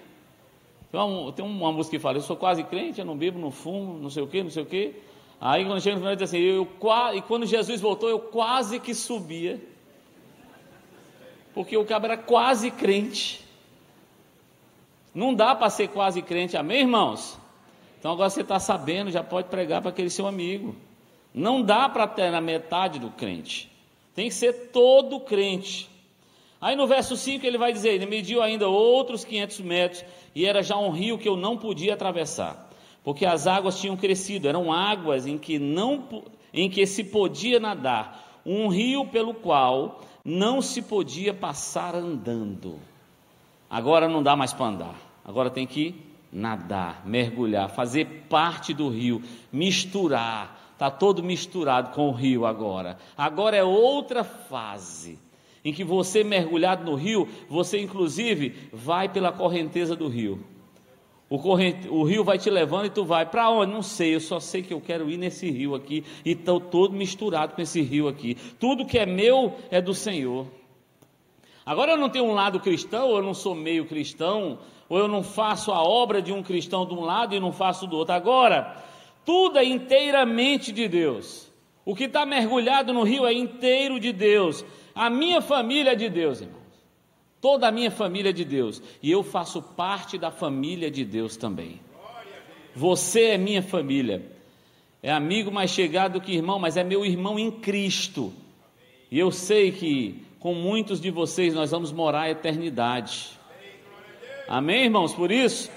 Tem 0.90 1.00
uma, 1.00 1.32
tem 1.32 1.44
uma 1.44 1.72
música 1.72 1.96
que 1.96 2.02
fala, 2.02 2.18
eu 2.18 2.22
sou 2.22 2.36
quase 2.36 2.64
crente, 2.64 3.00
eu 3.00 3.06
não 3.06 3.16
bebo, 3.16 3.38
não 3.38 3.50
fumo, 3.50 3.98
não 3.98 4.10
sei 4.10 4.22
o 4.22 4.26
que, 4.26 4.42
não 4.42 4.50
sei 4.50 4.62
o 4.62 4.66
que. 4.66 4.94
Aí 5.40 5.64
quando 5.64 5.80
chega 5.80 5.96
no 5.96 6.02
final 6.02 6.16
diz 6.16 6.28
assim, 6.28 6.38
eu, 6.38 6.68
e 7.14 7.22
quando 7.22 7.46
Jesus 7.46 7.80
voltou, 7.80 8.08
eu 8.08 8.18
quase 8.18 8.78
que 8.78 8.94
subia 8.94 9.60
porque 11.54 11.76
o 11.76 11.84
cabra 11.84 12.14
era 12.14 12.22
quase 12.22 12.70
crente. 12.70 13.44
Não 15.14 15.34
dá 15.34 15.54
para 15.54 15.68
ser 15.70 15.88
quase 15.88 16.22
crente, 16.22 16.56
amém, 16.56 16.80
irmãos? 16.80 17.38
Então 17.98 18.12
agora 18.12 18.30
você 18.30 18.42
está 18.42 18.58
sabendo, 18.58 19.10
já 19.10 19.22
pode 19.22 19.48
pregar 19.48 19.82
para 19.82 19.90
aquele 19.90 20.10
seu 20.10 20.26
amigo. 20.26 20.76
Não 21.34 21.62
dá 21.62 21.88
para 21.88 22.06
ter 22.06 22.30
na 22.30 22.40
metade 22.40 22.98
do 22.98 23.10
crente. 23.10 23.70
Tem 24.14 24.28
que 24.28 24.34
ser 24.34 24.70
todo 24.70 25.20
crente. 25.20 25.90
Aí 26.60 26.76
no 26.76 26.86
verso 26.86 27.16
5 27.16 27.46
ele 27.46 27.56
vai 27.56 27.72
dizer: 27.72 27.94
Ele 27.94 28.04
mediu 28.06 28.42
ainda 28.42 28.68
outros 28.68 29.24
500 29.24 29.60
metros, 29.60 30.04
e 30.34 30.44
era 30.44 30.62
já 30.62 30.76
um 30.76 30.90
rio 30.90 31.16
que 31.16 31.28
eu 31.28 31.36
não 31.36 31.56
podia 31.56 31.94
atravessar, 31.94 32.68
porque 33.02 33.24
as 33.24 33.46
águas 33.46 33.80
tinham 33.80 33.96
crescido, 33.96 34.46
eram 34.46 34.70
águas 34.72 35.26
em 35.26 35.38
que, 35.38 35.58
não, 35.58 36.22
em 36.52 36.68
que 36.68 36.86
se 36.86 37.04
podia 37.04 37.58
nadar, 37.58 38.40
um 38.44 38.68
rio 38.68 39.06
pelo 39.06 39.32
qual 39.32 40.02
não 40.22 40.60
se 40.60 40.82
podia 40.82 41.32
passar 41.32 41.94
andando. 41.94 42.78
Agora 43.70 44.06
não 44.08 44.22
dá 44.22 44.36
mais 44.36 44.52
para 44.52 44.66
andar. 44.66 44.94
Agora 45.24 45.48
tem 45.48 45.66
que 45.66 45.94
nadar, 46.30 47.06
mergulhar, 47.06 47.70
fazer 47.70 48.26
parte 48.28 48.74
do 48.74 48.88
rio, 48.88 49.22
misturar. 49.50 50.58
Está 50.72 50.90
todo 50.90 51.22
misturado 51.22 51.90
com 51.94 52.08
o 52.08 52.12
rio 52.12 52.44
agora. 52.44 52.98
Agora 53.16 53.56
é 53.56 53.62
outra 53.62 54.24
fase 54.24 55.18
em 55.64 55.72
que 55.72 55.84
você 55.84 56.24
mergulhado 56.24 56.84
no 56.84 56.94
rio, 56.94 57.28
você 57.48 57.78
inclusive 57.80 58.54
vai 58.72 59.08
pela 59.08 59.32
correnteza 59.32 59.94
do 59.94 60.08
rio. 60.08 60.42
O, 61.28 61.38
corrente, 61.38 61.88
o 61.88 62.02
rio 62.02 62.24
vai 62.24 62.38
te 62.38 62.50
levando 62.50 62.86
e 62.86 62.90
tu 62.90 63.04
vai 63.04 63.24
para 63.24 63.48
onde? 63.48 63.72
Não 63.72 63.82
sei, 63.82 64.16
eu 64.16 64.20
só 64.20 64.40
sei 64.40 64.62
que 64.62 64.74
eu 64.74 64.80
quero 64.80 65.08
ir 65.08 65.16
nesse 65.16 65.48
rio 65.48 65.76
aqui 65.76 66.04
e 66.24 66.32
estou 66.32 66.58
todo 66.58 66.92
misturado 66.92 67.54
com 67.54 67.62
esse 67.62 67.80
rio 67.80 68.08
aqui. 68.08 68.36
Tudo 68.58 68.84
que 68.84 68.98
é 68.98 69.06
meu 69.06 69.54
é 69.70 69.80
do 69.80 69.94
Senhor. 69.94 70.46
Agora 71.64 71.92
eu 71.92 71.96
não 71.96 72.08
tenho 72.08 72.24
um 72.24 72.34
lado 72.34 72.58
cristão, 72.58 73.10
eu 73.10 73.22
não 73.22 73.32
sou 73.32 73.54
meio 73.54 73.86
cristão, 73.86 74.58
ou 74.88 74.98
eu 74.98 75.06
não 75.06 75.22
faço 75.22 75.70
a 75.70 75.80
obra 75.80 76.20
de 76.20 76.32
um 76.32 76.42
cristão 76.42 76.84
de 76.84 76.94
um 76.94 77.02
lado 77.02 77.32
e 77.32 77.38
não 77.38 77.52
faço 77.52 77.86
do 77.86 77.96
outro. 77.96 78.12
Agora, 78.12 78.82
tudo 79.24 79.56
é 79.56 79.64
inteiramente 79.64 80.72
de 80.72 80.88
Deus. 80.88 81.48
O 81.84 81.94
que 81.94 82.04
está 82.04 82.26
mergulhado 82.26 82.92
no 82.92 83.04
rio 83.04 83.24
é 83.24 83.32
inteiro 83.32 84.00
de 84.00 84.12
Deus. 84.12 84.64
A 84.94 85.08
minha 85.08 85.40
família 85.40 85.92
é 85.92 85.94
de 85.94 86.08
Deus, 86.08 86.40
irmão. 86.40 86.60
Toda 87.40 87.68
a 87.68 87.72
minha 87.72 87.90
família 87.90 88.30
é 88.30 88.32
de 88.32 88.44
Deus. 88.44 88.82
E 89.02 89.10
eu 89.10 89.22
faço 89.22 89.62
parte 89.62 90.18
da 90.18 90.30
família 90.30 90.90
de 90.90 91.04
Deus 91.04 91.36
também. 91.36 91.80
Você 92.74 93.26
é 93.30 93.38
minha 93.38 93.62
família. 93.62 94.22
É 95.02 95.10
amigo 95.10 95.50
mais 95.50 95.70
chegado 95.70 96.20
que 96.20 96.32
irmão, 96.32 96.58
mas 96.58 96.76
é 96.76 96.84
meu 96.84 97.04
irmão 97.04 97.38
em 97.38 97.50
Cristo. 97.50 98.32
E 99.10 99.18
eu 99.18 99.30
sei 99.30 99.72
que 99.72 100.22
com 100.38 100.54
muitos 100.54 101.00
de 101.00 101.10
vocês 101.10 101.54
nós 101.54 101.70
vamos 101.70 101.90
morar 101.92 102.22
a 102.22 102.30
eternidade. 102.30 103.30
Amém, 104.46 104.84
irmãos? 104.84 105.14
Por 105.14 105.30
isso, 105.30 105.70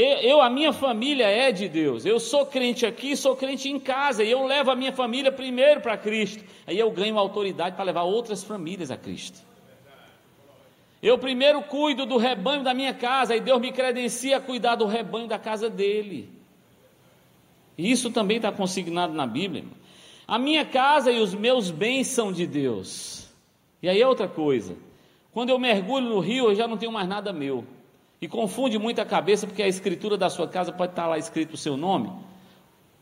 eu, 0.00 0.42
a 0.42 0.50
minha 0.50 0.72
família 0.72 1.26
é 1.26 1.50
de 1.50 1.68
Deus. 1.68 2.04
Eu 2.04 2.20
sou 2.20 2.44
crente 2.44 2.84
aqui, 2.84 3.16
sou 3.16 3.34
crente 3.34 3.68
em 3.68 3.80
casa, 3.80 4.22
e 4.22 4.30
eu 4.30 4.44
levo 4.44 4.70
a 4.70 4.76
minha 4.76 4.92
família 4.92 5.32
primeiro 5.32 5.80
para 5.80 5.96
Cristo. 5.96 6.44
Aí 6.66 6.78
eu 6.78 6.90
ganho 6.90 7.18
autoridade 7.18 7.76
para 7.76 7.84
levar 7.84 8.02
outras 8.02 8.44
famílias 8.44 8.90
a 8.90 8.96
Cristo. 8.96 9.38
Eu 11.02 11.18
primeiro 11.18 11.62
cuido 11.62 12.04
do 12.04 12.16
rebanho 12.16 12.62
da 12.62 12.74
minha 12.74 12.92
casa 12.92 13.36
e 13.36 13.40
Deus 13.40 13.60
me 13.60 13.70
credencia 13.72 14.38
a 14.38 14.40
cuidar 14.40 14.74
do 14.74 14.86
rebanho 14.86 15.28
da 15.28 15.38
casa 15.38 15.70
dele. 15.70 16.28
Isso 17.78 18.10
também 18.10 18.38
está 18.38 18.50
consignado 18.50 19.12
na 19.12 19.26
Bíblia. 19.26 19.64
A 20.26 20.38
minha 20.38 20.64
casa 20.64 21.12
e 21.12 21.20
os 21.20 21.34
meus 21.34 21.70
bens 21.70 22.08
são 22.08 22.32
de 22.32 22.46
Deus. 22.46 23.28
E 23.82 23.88
aí 23.88 24.00
é 24.00 24.06
outra 24.06 24.26
coisa. 24.26 24.76
Quando 25.32 25.50
eu 25.50 25.58
mergulho 25.58 26.08
no 26.08 26.18
rio, 26.18 26.46
eu 26.46 26.54
já 26.54 26.66
não 26.66 26.76
tenho 26.76 26.90
mais 26.90 27.06
nada 27.06 27.32
meu. 27.32 27.64
E 28.20 28.26
confunde 28.26 28.78
muito 28.78 29.00
a 29.00 29.04
cabeça, 29.04 29.46
porque 29.46 29.62
a 29.62 29.68
escritura 29.68 30.16
da 30.16 30.30
sua 30.30 30.48
casa 30.48 30.72
pode 30.72 30.92
estar 30.92 31.06
lá 31.06 31.18
escrito 31.18 31.54
o 31.54 31.56
seu 31.56 31.76
nome. 31.76 32.10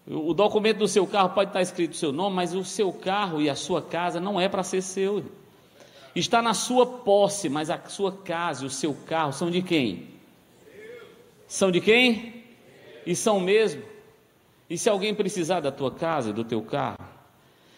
O 0.07 0.35
documento 0.35 0.79
do 0.79 0.89
seu 0.89 1.07
carro 1.07 1.31
pode 1.31 1.51
estar 1.51 1.63
escrito 1.63 1.93
o 1.93 1.97
seu 1.97 2.13
nome, 2.13 2.37
mas 2.37 2.55
o 2.55 2.65
seu 2.65 2.93
carro 2.93 3.41
e 3.41 3.49
a 3.49 3.55
sua 3.55 3.81
casa 3.81 4.21
não 4.21 4.41
é 4.41 4.49
para 4.49 4.63
ser 4.63 4.83
seu 4.83 5.25
está 6.15 6.41
na 6.41 6.55
sua 6.55 6.87
posse, 6.87 7.49
mas 7.49 7.71
a 7.71 7.81
sua 7.89 8.13
casa 8.13 8.65
e 8.65 8.67
o 8.67 8.71
seu 8.71 8.95
carro 9.07 9.33
são 9.33 9.51
de 9.51 9.63
quem? 9.63 10.09
São 11.49 11.71
de 11.71 11.81
quem? 11.81 12.45
E 13.05 13.17
são 13.17 13.41
mesmo. 13.41 13.83
E 14.71 14.79
se 14.79 14.89
alguém 14.89 15.15
precisar 15.15 15.61
da 15.61 15.73
tua 15.73 15.91
casa 15.91 16.33
do 16.33 16.45
teu 16.45 16.63
carro? 16.63 16.99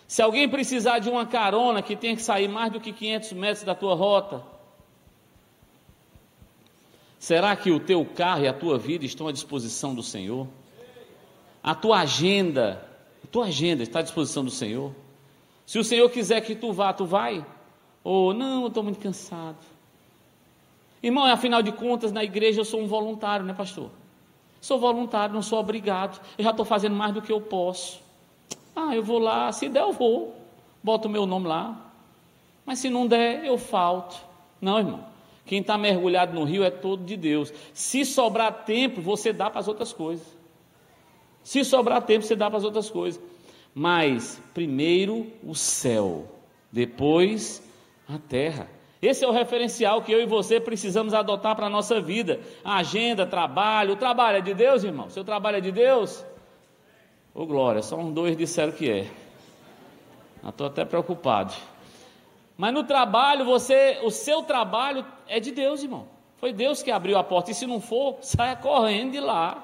Se 0.06 0.22
alguém 0.22 0.48
precisar 0.48 0.98
de 0.98 1.08
uma 1.08 1.26
carona 1.26 1.82
que 1.82 1.96
tenha 1.96 2.14
que 2.14 2.22
sair 2.22 2.46
mais 2.46 2.70
do 2.70 2.80
que 2.80 2.92
500 2.92 3.32
metros 3.32 3.64
da 3.64 3.74
tua 3.74 3.94
rota, 3.94 4.42
será 7.26 7.56
que 7.56 7.72
o 7.72 7.80
teu 7.80 8.04
carro 8.04 8.44
e 8.44 8.46
a 8.46 8.52
tua 8.52 8.78
vida 8.78 9.04
estão 9.04 9.26
à 9.26 9.32
disposição 9.32 9.92
do 9.92 10.00
Senhor? 10.00 10.46
A 11.60 11.74
tua 11.74 11.98
agenda, 11.98 12.88
a 13.24 13.26
tua 13.26 13.46
agenda 13.46 13.82
está 13.82 13.98
à 13.98 14.02
disposição 14.02 14.44
do 14.44 14.50
Senhor? 14.52 14.94
Se 15.66 15.76
o 15.76 15.82
Senhor 15.82 16.08
quiser 16.08 16.40
que 16.42 16.54
tu 16.54 16.72
vá, 16.72 16.92
tu 16.92 17.04
vai? 17.04 17.44
Ou, 18.04 18.32
não, 18.32 18.62
eu 18.62 18.68
estou 18.68 18.84
muito 18.84 19.00
cansado. 19.00 19.58
Irmão, 21.02 21.24
afinal 21.24 21.62
de 21.62 21.72
contas, 21.72 22.12
na 22.12 22.22
igreja 22.22 22.60
eu 22.60 22.64
sou 22.64 22.80
um 22.80 22.86
voluntário, 22.86 23.44
né, 23.44 23.52
pastor? 23.52 23.90
Sou 24.60 24.78
voluntário, 24.78 25.34
não 25.34 25.42
sou 25.42 25.58
obrigado. 25.58 26.24
Eu 26.38 26.44
já 26.44 26.50
estou 26.50 26.64
fazendo 26.64 26.94
mais 26.94 27.12
do 27.12 27.20
que 27.20 27.32
eu 27.32 27.40
posso. 27.40 28.00
Ah, 28.76 28.94
eu 28.94 29.02
vou 29.02 29.18
lá, 29.18 29.50
se 29.50 29.68
der, 29.68 29.82
eu 29.82 29.92
vou. 29.92 30.40
Boto 30.80 31.08
o 31.08 31.10
meu 31.10 31.26
nome 31.26 31.48
lá. 31.48 31.90
Mas 32.64 32.78
se 32.78 32.88
não 32.88 33.04
der, 33.04 33.44
eu 33.44 33.58
falto. 33.58 34.14
Não, 34.60 34.78
irmão. 34.78 35.15
Quem 35.46 35.60
está 35.60 35.78
mergulhado 35.78 36.34
no 36.34 36.44
rio 36.44 36.64
é 36.64 36.70
todo 36.70 37.04
de 37.04 37.16
Deus. 37.16 37.52
Se 37.72 38.04
sobrar 38.04 38.64
tempo, 38.64 39.00
você 39.00 39.32
dá 39.32 39.48
para 39.48 39.60
as 39.60 39.68
outras 39.68 39.92
coisas. 39.92 40.26
Se 41.42 41.64
sobrar 41.64 42.02
tempo, 42.02 42.24
você 42.24 42.34
dá 42.34 42.50
para 42.50 42.58
as 42.58 42.64
outras 42.64 42.90
coisas. 42.90 43.22
Mas 43.72 44.42
primeiro 44.52 45.30
o 45.44 45.54
céu, 45.54 46.26
depois 46.72 47.62
a 48.08 48.18
terra. 48.18 48.68
Esse 49.00 49.24
é 49.24 49.28
o 49.28 49.32
referencial 49.32 50.02
que 50.02 50.10
eu 50.10 50.20
e 50.20 50.26
você 50.26 50.58
precisamos 50.58 51.14
adotar 51.14 51.54
para 51.54 51.66
a 51.66 51.70
nossa 51.70 52.00
vida. 52.00 52.40
Agenda, 52.64 53.24
trabalho. 53.24 53.92
O 53.92 53.96
trabalho 53.96 54.38
é 54.38 54.40
de 54.40 54.54
Deus, 54.54 54.82
irmão? 54.82 55.08
Seu 55.08 55.22
trabalho 55.22 55.58
é 55.58 55.60
de 55.60 55.70
Deus? 55.70 56.24
Ô 57.32 57.42
oh, 57.42 57.46
glória, 57.46 57.82
só 57.82 57.96
uns 57.96 58.12
dois 58.12 58.36
disseram 58.36 58.72
que 58.72 58.90
é. 58.90 59.06
Estou 60.48 60.66
até 60.66 60.84
preocupado. 60.84 61.54
Mas 62.56 62.72
no 62.72 62.84
trabalho, 62.84 63.44
você, 63.44 63.98
o 64.02 64.10
seu 64.10 64.42
trabalho 64.42 65.04
é 65.28 65.38
de 65.38 65.50
Deus, 65.50 65.82
irmão. 65.82 66.08
Foi 66.38 66.52
Deus 66.52 66.82
que 66.82 66.90
abriu 66.90 67.18
a 67.18 67.24
porta. 67.24 67.50
E 67.50 67.54
se 67.54 67.66
não 67.66 67.80
for, 67.80 68.18
saia 68.22 68.56
correndo 68.56 69.12
de 69.12 69.20
lá. 69.20 69.62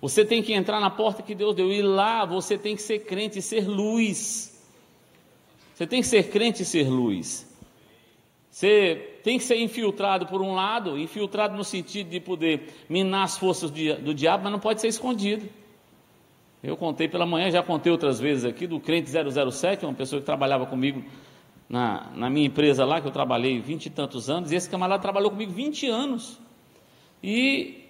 Você 0.00 0.24
tem 0.24 0.42
que 0.42 0.52
entrar 0.52 0.80
na 0.80 0.90
porta 0.90 1.22
que 1.22 1.34
Deus 1.34 1.54
deu. 1.54 1.72
E 1.72 1.80
lá 1.80 2.24
você 2.24 2.58
tem 2.58 2.76
que 2.76 2.82
ser 2.82 3.00
crente 3.00 3.38
e 3.38 3.42
ser 3.42 3.66
luz. 3.66 4.62
Você 5.74 5.86
tem 5.86 6.00
que 6.00 6.06
ser 6.06 6.30
crente 6.30 6.62
e 6.62 6.66
ser 6.66 6.88
luz. 6.88 7.46
Você 8.50 9.18
tem 9.22 9.36
que 9.38 9.44
ser 9.44 9.60
infiltrado 9.60 10.26
por 10.26 10.40
um 10.40 10.54
lado, 10.54 10.98
infiltrado 10.98 11.56
no 11.56 11.64
sentido 11.64 12.08
de 12.08 12.20
poder 12.20 12.72
minar 12.88 13.24
as 13.24 13.36
forças 13.36 13.70
do 13.70 14.14
diabo, 14.14 14.44
mas 14.44 14.52
não 14.52 14.58
pode 14.58 14.80
ser 14.80 14.88
escondido. 14.88 15.46
Eu 16.66 16.76
contei 16.76 17.06
pela 17.06 17.24
manhã, 17.24 17.48
já 17.48 17.62
contei 17.62 17.92
outras 17.92 18.18
vezes 18.18 18.44
aqui, 18.44 18.66
do 18.66 18.80
crente 18.80 19.08
007, 19.08 19.84
uma 19.86 19.94
pessoa 19.94 20.18
que 20.18 20.26
trabalhava 20.26 20.66
comigo 20.66 21.00
na, 21.68 22.10
na 22.16 22.28
minha 22.28 22.48
empresa 22.48 22.84
lá, 22.84 23.00
que 23.00 23.06
eu 23.06 23.12
trabalhei 23.12 23.60
vinte 23.60 23.86
e 23.86 23.90
tantos 23.90 24.28
anos, 24.28 24.50
e 24.50 24.56
esse 24.56 24.68
camarada 24.68 25.00
trabalhou 25.00 25.30
comigo 25.30 25.52
20 25.52 25.86
anos. 25.86 26.40
E 27.22 27.84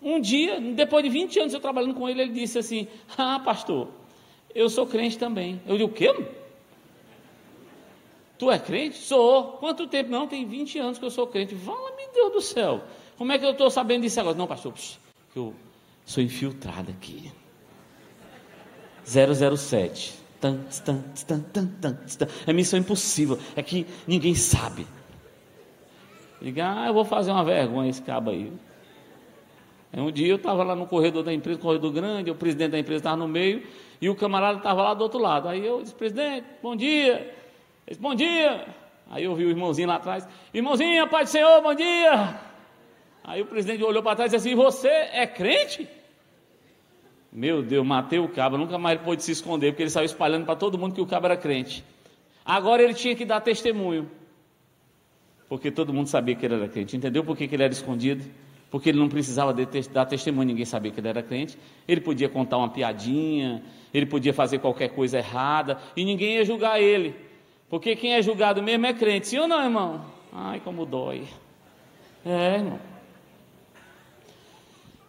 um 0.00 0.20
dia, 0.20 0.60
depois 0.60 1.02
de 1.02 1.10
20 1.10 1.40
anos 1.40 1.54
eu 1.54 1.58
trabalhando 1.58 1.94
com 1.94 2.08
ele, 2.08 2.22
ele 2.22 2.32
disse 2.32 2.56
assim: 2.56 2.86
Ah, 3.18 3.40
pastor, 3.44 3.88
eu 4.54 4.68
sou 4.68 4.86
crente 4.86 5.18
também. 5.18 5.60
Eu 5.66 5.76
disse: 5.76 5.90
O 5.90 5.92
quê? 5.92 6.14
Tu 8.38 8.48
é 8.48 8.60
crente? 8.60 8.96
Sou. 8.96 9.54
Quanto 9.58 9.88
tempo? 9.88 10.08
Não, 10.10 10.28
tem 10.28 10.46
20 10.46 10.78
anos 10.78 10.98
que 10.98 11.04
eu 11.04 11.10
sou 11.10 11.26
crente. 11.26 11.56
Fala, 11.56 11.96
meu 11.96 12.12
Deus 12.14 12.32
do 12.32 12.40
céu. 12.40 12.84
Como 13.16 13.32
é 13.32 13.38
que 13.38 13.44
eu 13.44 13.50
estou 13.50 13.70
sabendo 13.70 14.02
disso 14.02 14.20
agora? 14.20 14.36
Não, 14.36 14.46
pastor, 14.46 14.72
que 14.72 15.36
eu 15.36 15.52
sou 16.04 16.22
infiltrado 16.22 16.92
aqui. 16.92 17.32
007. 19.04 20.24
Tan, 20.40 20.58
tan, 20.84 21.02
tan, 21.26 21.40
tan, 21.40 21.66
tan, 21.80 21.94
tan. 22.18 22.28
É 22.46 22.52
missão 22.52 22.78
impossível. 22.78 23.38
É 23.56 23.62
que 23.62 23.86
ninguém 24.06 24.34
sabe. 24.34 24.86
Liga, 26.42 26.64
ah, 26.66 26.86
eu 26.88 26.94
vou 26.94 27.04
fazer 27.04 27.30
uma 27.30 27.44
vergonha 27.44 27.88
esse 27.88 28.02
cabo 28.02 28.30
aí. 28.30 28.52
Um 29.96 30.10
dia 30.10 30.26
eu 30.26 30.36
estava 30.36 30.64
lá 30.64 30.74
no 30.74 30.86
corredor 30.86 31.22
da 31.22 31.32
empresa, 31.32 31.58
corredor 31.60 31.92
grande, 31.92 32.30
o 32.30 32.34
presidente 32.34 32.72
da 32.72 32.78
empresa 32.78 32.98
estava 32.98 33.16
no 33.16 33.28
meio, 33.28 33.62
e 34.00 34.10
o 34.10 34.16
camarada 34.16 34.58
estava 34.58 34.82
lá 34.82 34.92
do 34.92 35.02
outro 35.02 35.20
lado. 35.20 35.48
Aí 35.48 35.64
eu 35.64 35.80
disse, 35.82 35.94
presidente, 35.94 36.44
bom 36.60 36.74
dia. 36.74 37.14
Ele 37.14 37.30
disse, 37.86 38.00
bom 38.00 38.14
dia. 38.14 38.66
Aí 39.08 39.24
eu 39.24 39.34
vi 39.34 39.44
o 39.44 39.50
irmãozinho 39.50 39.86
lá 39.86 39.96
atrás, 39.96 40.26
irmãozinho, 40.52 41.06
Pai 41.08 41.24
do 41.24 41.30
Senhor, 41.30 41.62
bom 41.62 41.74
dia. 41.74 42.40
Aí 43.22 43.40
o 43.40 43.46
presidente 43.46 43.84
olhou 43.84 44.02
para 44.02 44.16
trás 44.16 44.32
e 44.32 44.36
disse 44.36 44.48
assim, 44.48 44.56
você 44.56 44.88
é 44.88 45.26
crente? 45.26 45.88
Meu 47.34 47.64
Deus, 47.64 47.84
matei 47.84 48.20
o 48.20 48.28
cabo, 48.28 48.56
nunca 48.56 48.78
mais 48.78 49.00
pôde 49.00 49.24
se 49.24 49.32
esconder, 49.32 49.72
porque 49.72 49.82
ele 49.82 49.90
saiu 49.90 50.04
espalhando 50.04 50.44
para 50.44 50.54
todo 50.54 50.78
mundo 50.78 50.94
que 50.94 51.00
o 51.00 51.06
cabo 51.06 51.26
era 51.26 51.36
crente. 51.36 51.84
Agora 52.44 52.80
ele 52.80 52.94
tinha 52.94 53.16
que 53.16 53.24
dar 53.24 53.40
testemunho, 53.40 54.08
porque 55.48 55.68
todo 55.68 55.92
mundo 55.92 56.06
sabia 56.06 56.36
que 56.36 56.46
ele 56.46 56.54
era 56.54 56.68
crente. 56.68 56.96
Entendeu 56.96 57.24
por 57.24 57.36
que, 57.36 57.52
ele 57.52 57.64
era 57.64 57.72
escondido? 57.72 58.24
Porque 58.70 58.90
ele 58.90 59.00
não 59.00 59.08
precisava 59.08 59.52
de 59.52 59.66
dar 59.88 60.06
testemunho, 60.06 60.46
ninguém 60.46 60.64
sabia 60.64 60.92
que 60.92 61.00
ele 61.00 61.08
era 61.08 61.24
crente. 61.24 61.58
Ele 61.88 62.00
podia 62.00 62.28
contar 62.28 62.56
uma 62.56 62.68
piadinha, 62.68 63.64
ele 63.92 64.06
podia 64.06 64.32
fazer 64.32 64.60
qualquer 64.60 64.90
coisa 64.90 65.18
errada, 65.18 65.78
e 65.96 66.04
ninguém 66.04 66.34
ia 66.34 66.44
julgar 66.44 66.80
ele. 66.80 67.16
Porque 67.68 67.96
quem 67.96 68.14
é 68.14 68.22
julgado 68.22 68.62
mesmo 68.62 68.86
é 68.86 68.92
crente, 68.92 69.26
sim 69.26 69.38
ou 69.38 69.48
não, 69.48 69.60
irmão? 69.60 70.04
Ai, 70.32 70.60
como 70.60 70.86
dói. 70.86 71.24
É, 72.24 72.54
irmão. 72.58 72.93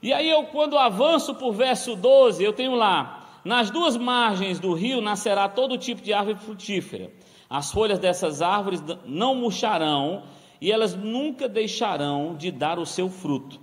E 0.05 0.13
aí 0.13 0.29
eu, 0.29 0.43
quando 0.43 0.77
avanço 0.77 1.33
por 1.33 1.51
verso 1.51 1.95
12, 1.95 2.43
eu 2.43 2.53
tenho 2.53 2.75
lá: 2.75 3.39
nas 3.43 3.71
duas 3.71 3.97
margens 3.97 4.59
do 4.59 4.71
rio 4.71 5.01
nascerá 5.01 5.49
todo 5.49 5.79
tipo 5.79 5.99
de 5.99 6.13
árvore 6.13 6.37
frutífera. 6.37 7.11
As 7.49 7.71
folhas 7.71 7.97
dessas 7.97 8.39
árvores 8.39 8.83
não 9.03 9.33
murcharão 9.33 10.21
e 10.61 10.71
elas 10.71 10.93
nunca 10.93 11.49
deixarão 11.49 12.35
de 12.35 12.51
dar 12.51 12.77
o 12.77 12.85
seu 12.85 13.09
fruto. 13.09 13.59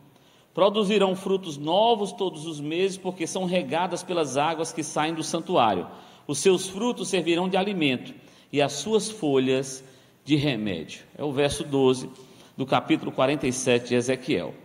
Produzirão 0.53 1.15
frutos 1.15 1.57
novos 1.57 2.11
todos 2.11 2.45
os 2.45 2.61
meses, 2.61 2.99
porque 2.99 3.25
são 3.25 3.45
regadas 3.45 4.03
pelas 4.03 4.37
águas 4.37 4.73
que 4.73 4.83
saem 4.83 5.15
do 5.15 5.23
santuário. 5.23 5.87
Os 6.27 6.41
seus 6.41 6.69
frutos 6.69 7.07
servirão 7.07 7.49
de 7.49 7.57
alimento 7.57 8.13
e 8.53 8.61
as 8.61 8.73
suas 8.73 9.09
folhas 9.09 9.85
de 10.25 10.35
remédio. 10.35 11.05
É 11.17 11.23
o 11.23 11.31
verso 11.31 11.63
12 11.63 12.11
do 12.57 12.67
capítulo 12.67 13.13
47 13.13 13.91
de 13.91 13.95
Ezequiel. 13.95 14.62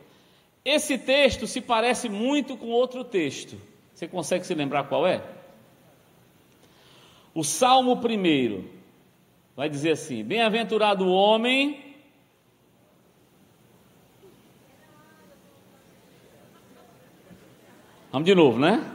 Esse 0.69 0.97
texto 0.97 1.47
se 1.47 1.61
parece 1.61 2.09
muito 2.09 2.57
com 2.57 2.67
outro 2.67 3.01
texto. 3.01 3.55
Você 3.93 4.05
consegue 4.05 4.45
se 4.45 4.53
lembrar 4.53 4.83
qual 4.89 5.07
é? 5.07 5.23
O 7.33 7.41
Salmo 7.41 8.01
primeiro 8.01 8.69
vai 9.55 9.69
dizer 9.69 9.91
assim: 9.91 10.25
Bem-aventurado 10.25 11.05
o 11.05 11.13
homem. 11.13 11.95
Vamos 18.11 18.25
de 18.25 18.35
novo, 18.35 18.59
né? 18.59 18.93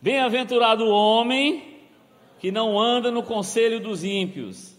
Bem-aventurado 0.00 0.84
o 0.84 0.90
homem 0.90 1.80
que 2.38 2.52
não 2.52 2.78
anda 2.78 3.10
no 3.10 3.24
conselho 3.24 3.80
dos 3.80 4.04
ímpios, 4.04 4.78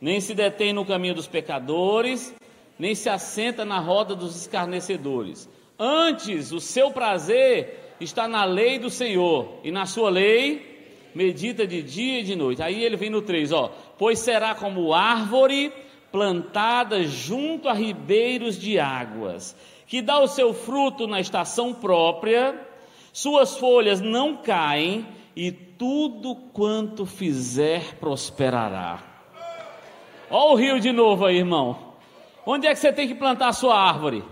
nem 0.00 0.20
se 0.20 0.34
detém 0.34 0.72
no 0.72 0.84
caminho 0.84 1.14
dos 1.14 1.28
pecadores, 1.28 2.34
nem 2.78 2.94
se 2.94 3.08
assenta 3.08 3.64
na 3.64 3.78
roda 3.78 4.14
dos 4.14 4.36
escarnecedores. 4.36 5.48
Antes, 5.78 6.52
o 6.52 6.60
seu 6.60 6.90
prazer 6.90 7.94
está 8.00 8.28
na 8.28 8.44
lei 8.44 8.78
do 8.78 8.90
Senhor, 8.90 9.60
e 9.64 9.70
na 9.70 9.86
sua 9.86 10.10
lei 10.10 11.10
medita 11.14 11.66
de 11.66 11.82
dia 11.82 12.20
e 12.20 12.24
de 12.24 12.36
noite. 12.36 12.62
Aí 12.62 12.84
ele 12.84 12.96
vem 12.96 13.10
no 13.10 13.22
3, 13.22 13.52
ó. 13.52 13.70
Pois 13.98 14.18
será 14.18 14.54
como 14.54 14.94
árvore 14.94 15.72
plantada 16.12 17.02
junto 17.04 17.68
a 17.68 17.72
ribeiros 17.72 18.58
de 18.58 18.78
águas, 18.78 19.56
que 19.86 20.00
dá 20.00 20.20
o 20.20 20.28
seu 20.28 20.54
fruto 20.54 21.06
na 21.06 21.20
estação 21.20 21.74
própria, 21.74 22.58
suas 23.12 23.56
folhas 23.56 24.00
não 24.00 24.36
caem, 24.36 25.06
e 25.34 25.52
tudo 25.52 26.34
quanto 26.34 27.06
fizer 27.06 27.94
prosperará. 28.00 29.02
Ó 30.30 30.52
o 30.52 30.56
rio 30.56 30.80
de 30.80 30.92
novo 30.92 31.24
aí, 31.24 31.36
irmão. 31.36 31.87
Onde 32.50 32.66
é 32.66 32.72
que 32.72 32.80
você 32.80 32.90
tem 32.90 33.06
que 33.06 33.14
plantar 33.14 33.48
a 33.48 33.52
sua 33.52 33.78
árvore? 33.78 34.24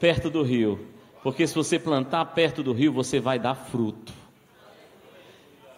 Perto 0.00 0.30
do 0.30 0.42
rio. 0.42 0.88
Porque 1.22 1.46
se 1.46 1.54
você 1.54 1.78
plantar 1.78 2.24
perto 2.24 2.62
do 2.62 2.72
rio, 2.72 2.94
você 2.94 3.20
vai 3.20 3.38
dar 3.38 3.54
fruto. 3.54 4.10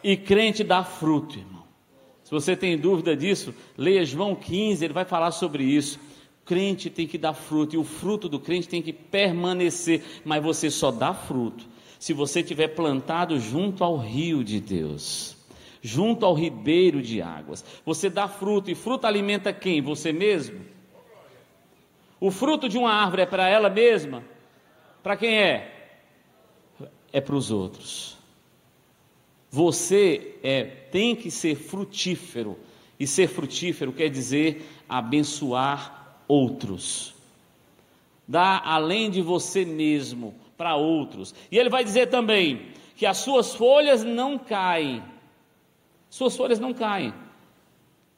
E 0.05 0.17
crente 0.17 0.63
dá 0.63 0.85
fruto, 0.85 1.37
irmão. 1.37 1.65
Se 2.23 2.31
você 2.31 2.55
tem 2.55 2.79
dúvida 2.79 3.17
disso, 3.17 3.53
leia 3.77 4.05
João 4.05 4.37
15, 4.37 4.85
ele 4.85 4.95
vai 4.95 5.05
falar 5.05 5.33
sobre 5.33 5.65
isso. 5.65 5.99
Crente 6.45 6.89
tem 6.89 7.09
que 7.09 7.19
dar 7.19 7.35
fruto 7.35 7.75
e 7.75 7.79
o 7.79 7.83
fruto 7.83 8.29
do 8.29 8.39
crente 8.39 8.69
tem 8.69 8.81
que 8.81 8.93
permanecer, 8.93 10.05
mas 10.25 10.41
você 10.41 10.71
só 10.71 10.93
dá 10.93 11.13
fruto 11.13 11.67
se 11.99 12.13
você 12.13 12.41
tiver 12.41 12.69
plantado 12.69 13.41
junto 13.41 13.83
ao 13.83 13.97
rio 13.97 14.45
de 14.45 14.61
Deus, 14.61 15.37
junto 15.83 16.25
ao 16.25 16.35
ribeiro 16.35 17.03
de 17.03 17.21
águas. 17.21 17.65
Você 17.85 18.09
dá 18.09 18.29
fruto 18.29 18.71
e 18.71 18.77
fruto 18.77 19.09
alimenta 19.09 19.53
quem? 19.53 19.83
Você 19.83 20.13
mesmo? 20.13 20.76
O 22.27 22.31
fruto 22.33 22.69
de 22.69 22.77
uma 22.77 22.93
árvore 22.93 23.23
é 23.23 23.27
para 23.27 23.49
ela 23.49 23.71
mesma? 23.71 24.25
Para 25.01 25.17
quem 25.17 25.39
é? 25.39 25.93
É 27.13 27.21
para 27.21 27.37
os 27.37 27.53
outros. 27.53 28.19
Você 29.49 30.35
é, 30.43 30.65
tem 30.65 31.15
que 31.15 31.31
ser 31.31 31.55
frutífero. 31.55 32.59
E 32.99 33.07
ser 33.07 33.29
frutífero 33.29 33.93
quer 33.93 34.09
dizer 34.09 34.69
abençoar 34.89 36.19
outros. 36.27 37.15
Dar 38.27 38.61
além 38.65 39.09
de 39.09 39.23
você 39.23 39.65
mesmo 39.65 40.35
para 40.57 40.75
outros. 40.75 41.33
E 41.49 41.57
ele 41.57 41.71
vai 41.71 41.85
dizer 41.85 42.09
também 42.09 42.73
que 42.97 43.07
as 43.07 43.19
suas 43.19 43.55
folhas 43.55 44.03
não 44.03 44.37
caem. 44.37 45.01
Suas 46.11 46.37
folhas 46.37 46.59
não 46.59 46.75
caem. 46.75 47.15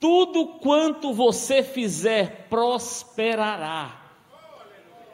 Tudo 0.01 0.47
quanto 0.61 1.13
você 1.13 1.63
fizer 1.63 2.47
prosperará. 2.49 4.01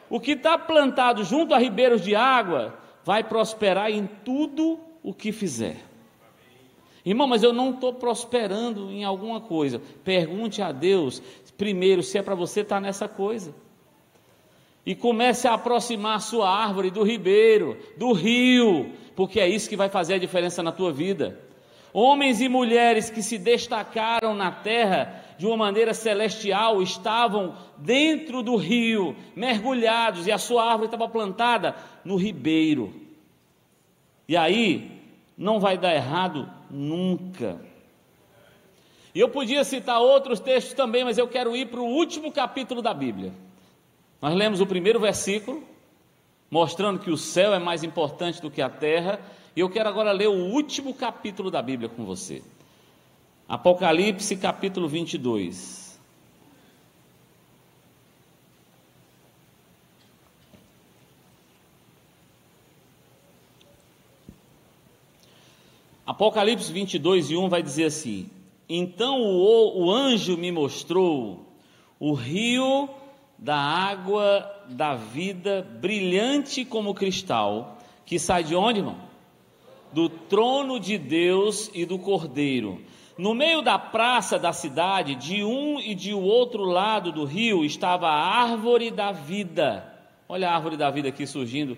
O 0.09 0.19
que 0.19 0.31
está 0.31 0.57
plantado 0.57 1.23
junto 1.23 1.53
a 1.53 1.57
ribeiros 1.57 2.01
de 2.01 2.15
água 2.15 2.77
vai 3.03 3.23
prosperar 3.23 3.89
em 3.89 4.07
tudo 4.23 4.79
o 5.01 5.13
que 5.13 5.31
fizer. 5.31 5.77
Irmão, 7.05 7.27
mas 7.27 7.43
eu 7.43 7.53
não 7.53 7.71
estou 7.71 7.93
prosperando 7.93 8.91
em 8.91 9.03
alguma 9.03 9.39
coisa. 9.39 9.81
Pergunte 10.03 10.61
a 10.61 10.71
Deus 10.71 11.21
primeiro 11.57 12.03
se 12.03 12.17
é 12.17 12.21
para 12.21 12.35
você 12.35 12.61
estar 12.61 12.75
tá 12.75 12.81
nessa 12.81 13.07
coisa. 13.07 13.53
E 14.85 14.93
comece 14.93 15.47
a 15.47 15.53
aproximar 15.53 16.17
a 16.17 16.19
sua 16.19 16.49
árvore 16.49 16.91
do 16.91 17.03
ribeiro, 17.03 17.77
do 17.97 18.11
rio, 18.11 18.91
porque 19.15 19.39
é 19.39 19.47
isso 19.47 19.69
que 19.69 19.75
vai 19.75 19.89
fazer 19.89 20.15
a 20.15 20.19
diferença 20.19 20.61
na 20.61 20.71
tua 20.71 20.91
vida. 20.91 21.39
Homens 21.97 22.41
e 22.41 22.49
mulheres 22.49 23.09
que 23.09 23.23
se 23.23 23.37
destacaram 23.37 24.35
na 24.35 24.51
terra 24.51 25.23
de 25.37 25.47
uma 25.47 25.55
maneira 25.55 25.93
celestial 25.93 26.81
estavam 26.81 27.55
dentro 27.77 28.43
do 28.43 28.57
rio, 28.57 29.15
mergulhados, 29.33 30.27
e 30.27 30.31
a 30.33 30.37
sua 30.37 30.65
árvore 30.65 30.87
estava 30.87 31.07
plantada 31.07 31.73
no 32.03 32.17
ribeiro. 32.17 32.93
E 34.27 34.35
aí, 34.35 34.91
não 35.37 35.57
vai 35.57 35.77
dar 35.77 35.95
errado 35.95 36.51
nunca. 36.69 37.61
E 39.13 39.19
eu 39.21 39.29
podia 39.29 39.63
citar 39.63 40.01
outros 40.01 40.41
textos 40.41 40.73
também, 40.73 41.05
mas 41.05 41.17
eu 41.17 41.29
quero 41.29 41.55
ir 41.55 41.67
para 41.67 41.79
o 41.79 41.87
último 41.87 42.29
capítulo 42.29 42.81
da 42.81 42.93
Bíblia. 42.93 43.31
Nós 44.21 44.35
lemos 44.35 44.59
o 44.59 44.67
primeiro 44.67 44.99
versículo, 44.99 45.63
mostrando 46.51 46.99
que 46.99 47.09
o 47.09 47.15
céu 47.15 47.53
é 47.53 47.59
mais 47.59 47.85
importante 47.85 48.41
do 48.41 48.51
que 48.51 48.61
a 48.61 48.69
terra, 48.69 49.17
e 49.55 49.59
eu 49.61 49.69
quero 49.69 49.87
agora 49.87 50.11
ler 50.11 50.27
o 50.27 50.51
último 50.51 50.93
capítulo 50.93 51.49
da 51.49 51.61
Bíblia 51.61 51.87
com 51.87 52.03
você. 52.03 52.43
Apocalipse 53.47 54.35
capítulo 54.35 54.87
22. 54.89 55.85
Apocalipse 66.05 66.71
22 66.71 67.31
e 67.31 67.37
1 67.37 67.49
vai 67.49 67.63
dizer 67.63 67.85
assim: 67.85 68.29
Então 68.67 69.21
o, 69.21 69.85
o 69.85 69.91
anjo 69.91 70.37
me 70.37 70.51
mostrou 70.51 71.45
o 71.99 72.13
rio 72.13 72.89
da 73.37 73.55
água 73.55 74.51
da 74.69 74.95
vida, 74.95 75.61
brilhante 75.79 76.65
como 76.65 76.93
cristal, 76.93 77.77
que 78.05 78.19
sai 78.19 78.43
de 78.43 78.55
onde, 78.55 78.79
irmão? 78.79 79.14
Do 79.95 80.09
trono 80.09 80.79
de 80.79 80.97
Deus 80.97 81.71
e 81.73 81.85
do 81.85 81.97
Cordeiro. 81.97 82.81
No 83.17 83.33
meio 83.33 83.61
da 83.61 83.79
praça 83.79 84.37
da 84.37 84.51
cidade, 84.51 85.15
de 85.15 85.43
um 85.43 85.79
e 85.79 85.95
de 85.95 86.13
outro 86.13 86.63
lado 86.63 87.11
do 87.11 87.23
rio, 87.23 87.63
estava 87.63 88.07
a 88.07 88.41
árvore 88.43 88.91
da 88.91 89.11
vida. 89.11 89.91
Olha 90.27 90.49
a 90.49 90.53
árvore 90.53 90.75
da 90.75 90.91
vida 90.91 91.07
aqui 91.07 91.25
surgindo 91.25 91.77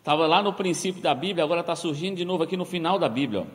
Estava 0.00 0.26
lá 0.26 0.42
no 0.42 0.54
princípio 0.54 1.02
da 1.02 1.14
Bíblia, 1.14 1.44
agora 1.44 1.60
está 1.60 1.76
surgindo 1.76 2.16
de 2.16 2.24
novo 2.24 2.42
aqui 2.42 2.56
no 2.56 2.64
final 2.64 2.98
da 2.98 3.08
Bíblia. 3.08 3.42
Ó. 3.42 3.46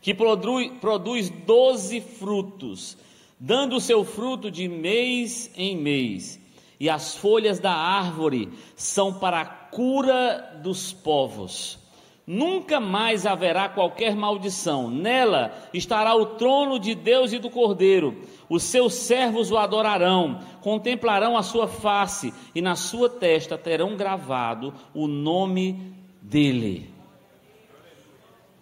Que 0.00 0.14
produz, 0.14 0.72
produz 0.80 1.28
doze 1.28 2.00
frutos, 2.00 2.96
dando 3.38 3.76
o 3.76 3.80
seu 3.80 4.02
fruto 4.02 4.50
de 4.50 4.66
mês 4.66 5.52
em 5.54 5.76
mês. 5.76 6.40
E 6.80 6.88
as 6.88 7.16
folhas 7.16 7.60
da 7.60 7.72
árvore 7.72 8.50
são 8.74 9.12
para 9.12 9.42
a 9.42 9.44
cura 9.44 10.58
dos 10.62 10.92
povos. 10.92 11.78
Nunca 12.26 12.78
mais 12.78 13.26
haverá 13.26 13.68
qualquer 13.68 14.14
maldição. 14.14 14.88
Nela 14.88 15.52
estará 15.74 16.14
o 16.14 16.26
trono 16.26 16.78
de 16.78 16.94
Deus 16.94 17.32
e 17.32 17.38
do 17.38 17.50
Cordeiro. 17.50 18.22
Os 18.48 18.62
seus 18.62 18.94
servos 18.94 19.50
o 19.50 19.58
adorarão, 19.58 20.40
contemplarão 20.60 21.36
a 21.36 21.42
sua 21.42 21.66
face 21.66 22.32
e 22.54 22.62
na 22.62 22.76
sua 22.76 23.08
testa 23.08 23.58
terão 23.58 23.96
gravado 23.96 24.72
o 24.94 25.08
nome 25.08 25.94
dele. 26.20 26.90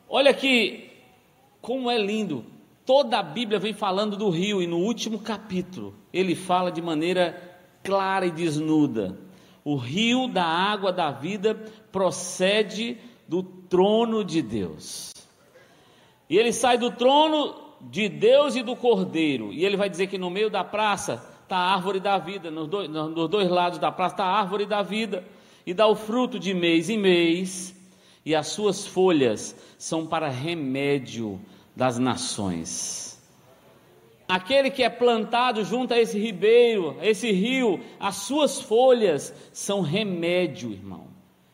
Olha 0.08 0.30
aqui 0.30 0.90
como 1.60 1.90
é 1.90 1.98
lindo. 1.98 2.44
Toda 2.86 3.18
a 3.18 3.22
Bíblia 3.22 3.58
vem 3.58 3.74
falando 3.74 4.16
do 4.16 4.30
rio 4.30 4.62
e 4.62 4.66
no 4.66 4.78
último 4.78 5.18
capítulo 5.18 5.94
ele 6.12 6.34
fala 6.34 6.72
de 6.72 6.80
maneira 6.80 7.40
clara 7.84 8.26
e 8.26 8.30
desnuda. 8.30 9.18
O 9.62 9.76
rio 9.76 10.26
da 10.26 10.44
água 10.44 10.90
da 10.90 11.10
vida 11.10 11.54
procede 11.92 12.96
do 13.30 13.44
trono 13.44 14.24
de 14.24 14.42
Deus. 14.42 15.12
E 16.28 16.36
ele 16.36 16.52
sai 16.52 16.76
do 16.76 16.90
trono 16.90 17.54
de 17.80 18.08
Deus 18.08 18.56
e 18.56 18.62
do 18.62 18.74
Cordeiro. 18.74 19.52
E 19.52 19.64
ele 19.64 19.76
vai 19.76 19.88
dizer 19.88 20.08
que 20.08 20.18
no 20.18 20.28
meio 20.28 20.50
da 20.50 20.64
praça 20.64 21.24
está 21.44 21.56
a 21.56 21.74
árvore 21.74 22.00
da 22.00 22.18
vida, 22.18 22.50
nos 22.50 22.66
dois, 22.66 22.88
nos 22.88 23.30
dois 23.30 23.48
lados 23.48 23.78
da 23.78 23.92
praça 23.92 24.14
está 24.14 24.24
a 24.24 24.36
árvore 24.36 24.66
da 24.66 24.82
vida, 24.82 25.24
e 25.64 25.72
dá 25.72 25.86
o 25.86 25.94
fruto 25.94 26.40
de 26.40 26.52
mês 26.52 26.90
em 26.90 26.98
mês, 26.98 27.72
e 28.26 28.34
as 28.34 28.48
suas 28.48 28.84
folhas 28.84 29.54
são 29.78 30.08
para 30.08 30.28
remédio 30.28 31.40
das 31.76 32.00
nações. 32.00 33.16
Aquele 34.26 34.70
que 34.70 34.82
é 34.82 34.90
plantado 34.90 35.64
junto 35.64 35.94
a 35.94 36.00
esse 36.00 36.18
ribeiro, 36.18 36.96
a 36.98 37.06
esse 37.06 37.30
rio, 37.30 37.80
as 38.00 38.16
suas 38.16 38.60
folhas 38.60 39.32
são 39.52 39.82
remédio, 39.82 40.72
irmão 40.72 41.09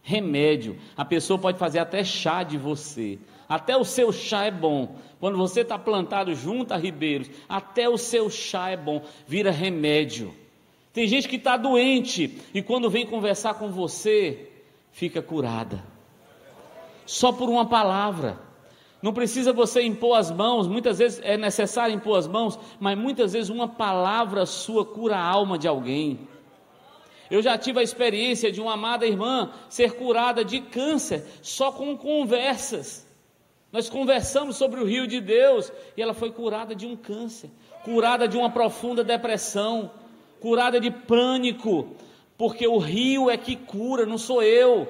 remédio. 0.07 0.77
A 0.97 1.05
pessoa 1.05 1.37
pode 1.37 1.59
fazer 1.59 1.81
até 1.81 2.05
chá 2.05 2.45
de 2.45 2.57
você. 2.57 3.19
Até 3.49 3.77
o 3.77 3.85
seu 3.85 4.13
chá 4.13 4.45
é 4.45 4.53
bom. 4.53 4.95
Quando 5.19 5.37
você 5.37 5.63
está 5.63 5.77
plantado 5.77 6.33
junto 6.33 6.73
a 6.73 6.77
ribeiros, 6.77 7.29
até 7.49 7.89
o 7.89 7.99
seu 7.99 8.31
chá 8.31 8.71
é 8.71 8.77
bom, 8.77 9.03
vira 9.27 9.51
remédio. 9.51 10.33
Tem 10.93 11.09
gente 11.09 11.29
que 11.29 11.35
está 11.35 11.57
doente 11.57 12.39
e 12.55 12.63
quando 12.63 12.89
vem 12.89 13.05
conversar 13.05 13.55
com 13.55 13.69
você, 13.69 14.49
fica 14.93 15.21
curada. 15.21 15.85
Só 17.05 17.33
por 17.33 17.49
uma 17.49 17.67
palavra. 17.67 18.39
Não 19.03 19.13
precisa 19.13 19.53
você 19.53 19.83
impor 19.83 20.17
as 20.17 20.31
mãos, 20.31 20.69
muitas 20.69 20.99
vezes 20.99 21.21
é 21.23 21.37
necessário 21.37 21.95
impor 21.95 22.17
as 22.19 22.29
mãos, 22.29 22.59
mas 22.79 22.97
muitas 22.97 23.33
vezes 23.33 23.51
uma 23.51 23.69
palavra 23.69 24.47
sua 24.47 24.85
cura 24.85 25.17
a 25.17 25.25
alma 25.25 25.59
de 25.59 25.67
alguém. 25.67 26.21
Eu 27.31 27.43
já 27.43 27.59
tive 27.59 27.81
a 27.81 27.83
experiência 27.83 28.53
de 28.53 28.61
uma 28.61 28.75
amada 28.75 29.07
irmã 29.07 29.51
ser 29.69 29.93
curada 29.95 30.45
de 30.45 30.61
câncer 30.61 31.25
só 31.43 31.73
com 31.73 31.97
conversas. 31.97 33.07
Nós 33.73 33.89
conversamos 33.89 34.57
sobre 34.57 34.81
o 34.81 34.85
rio 34.85 35.07
de 35.07 35.21
Deus 35.21 35.73
e 35.97 36.03
ela 36.03 36.15
foi 36.15 36.31
curada 36.31 36.75
de 36.75 36.87
um 36.87 36.97
câncer, 36.97 37.51
curada 37.85 38.29
de 38.29 38.37
uma 38.37 38.51
profunda 38.51 39.03
depressão, 39.03 39.91
curada 40.41 40.81
de 40.81 40.91
pânico, 40.91 41.89
porque 42.39 42.67
o 42.67 42.79
rio 42.79 43.29
é 43.29 43.37
que 43.37 43.57
cura, 43.57 44.07
não 44.07 44.19
sou 44.19 44.43
eu. 44.43 44.89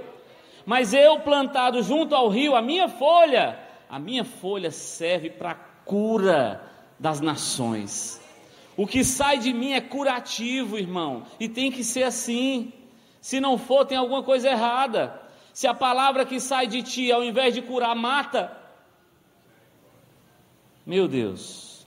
Mas 0.64 0.92
eu 0.92 1.20
plantado 1.20 1.82
junto 1.82 2.14
ao 2.14 2.28
rio, 2.28 2.54
a 2.54 2.62
minha 2.62 2.88
folha, 2.88 3.58
a 3.88 3.98
minha 3.98 4.24
folha 4.24 4.70
serve 4.70 5.30
para 5.30 5.54
cura 5.84 6.60
das 6.98 7.20
nações. 7.20 8.20
O 8.76 8.86
que 8.86 9.02
sai 9.02 9.38
de 9.38 9.52
mim 9.52 9.72
é 9.72 9.80
curativo, 9.80 10.78
irmão, 10.78 11.24
e 11.40 11.48
tem 11.48 11.72
que 11.72 11.82
ser 11.82 12.02
assim. 12.02 12.72
Se 13.20 13.40
não 13.40 13.56
for, 13.56 13.86
tem 13.86 13.96
alguma 13.96 14.22
coisa 14.22 14.50
errada. 14.50 15.22
Se 15.52 15.66
a 15.66 15.72
palavra 15.72 16.26
que 16.26 16.38
sai 16.38 16.66
de 16.66 16.82
ti, 16.82 17.10
ao 17.10 17.24
invés 17.24 17.54
de 17.54 17.62
curar, 17.62 17.96
mata, 17.96 18.54
meu 20.84 21.08
Deus. 21.08 21.86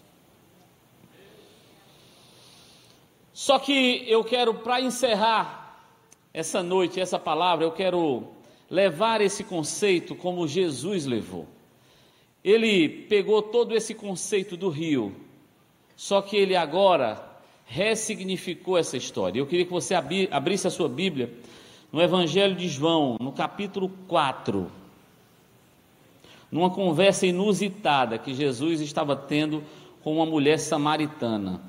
Só 3.31 3.59
que 3.59 4.03
eu 4.07 4.23
quero, 4.23 4.55
para 4.55 4.81
encerrar 4.81 5.85
essa 6.33 6.63
noite, 6.63 6.99
essa 6.99 7.19
palavra, 7.19 7.63
eu 7.63 7.71
quero 7.71 8.27
levar 8.69 9.21
esse 9.21 9.43
conceito 9.43 10.15
como 10.15 10.47
Jesus 10.47 11.05
levou. 11.05 11.47
Ele 12.43 12.89
pegou 12.89 13.41
todo 13.41 13.75
esse 13.75 13.93
conceito 13.93 14.57
do 14.57 14.69
rio 14.69 15.28
só 15.99 16.21
que 16.21 16.37
ele 16.37 16.55
agora 16.55 17.21
ressignificou 17.65 18.77
essa 18.77 18.95
história. 18.95 19.37
Eu 19.37 19.45
queria 19.45 19.65
que 19.65 19.71
você 19.71 19.93
abrisse 19.93 20.65
a 20.65 20.69
sua 20.69 20.87
Bíblia 20.87 21.29
no 21.91 22.01
Evangelho 22.01 22.55
de 22.55 22.69
João, 22.69 23.17
no 23.19 23.33
capítulo 23.33 23.89
4. 24.07 24.71
Numa 26.49 26.69
conversa 26.69 27.27
inusitada 27.27 28.17
que 28.17 28.33
Jesus 28.33 28.79
estava 28.79 29.13
tendo 29.13 29.61
com 30.01 30.15
uma 30.15 30.25
mulher 30.25 30.57
samaritana. 30.57 31.61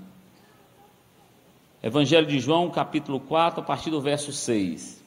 Evangelho 1.82 2.28
de 2.28 2.38
João, 2.38 2.70
capítulo 2.70 3.18
4, 3.18 3.60
a 3.60 3.64
partir 3.64 3.90
do 3.90 4.00
verso 4.00 4.32
6. 4.32 5.02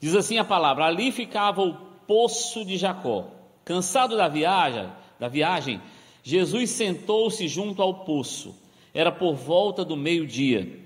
Diz 0.00 0.14
assim 0.14 0.38
a 0.38 0.44
palavra: 0.44 0.86
Ali 0.86 1.12
ficava 1.12 1.60
o 1.60 1.85
poço 2.06 2.64
de 2.64 2.76
Jacó. 2.76 3.28
Cansado 3.64 4.16
da 4.16 4.28
viagem, 4.28 4.88
da 5.18 5.28
viagem, 5.28 5.80
Jesus 6.22 6.70
sentou-se 6.70 7.46
junto 7.48 7.82
ao 7.82 8.04
poço. 8.04 8.54
Era 8.94 9.12
por 9.12 9.34
volta 9.34 9.84
do 9.84 9.96
meio-dia. 9.96 10.80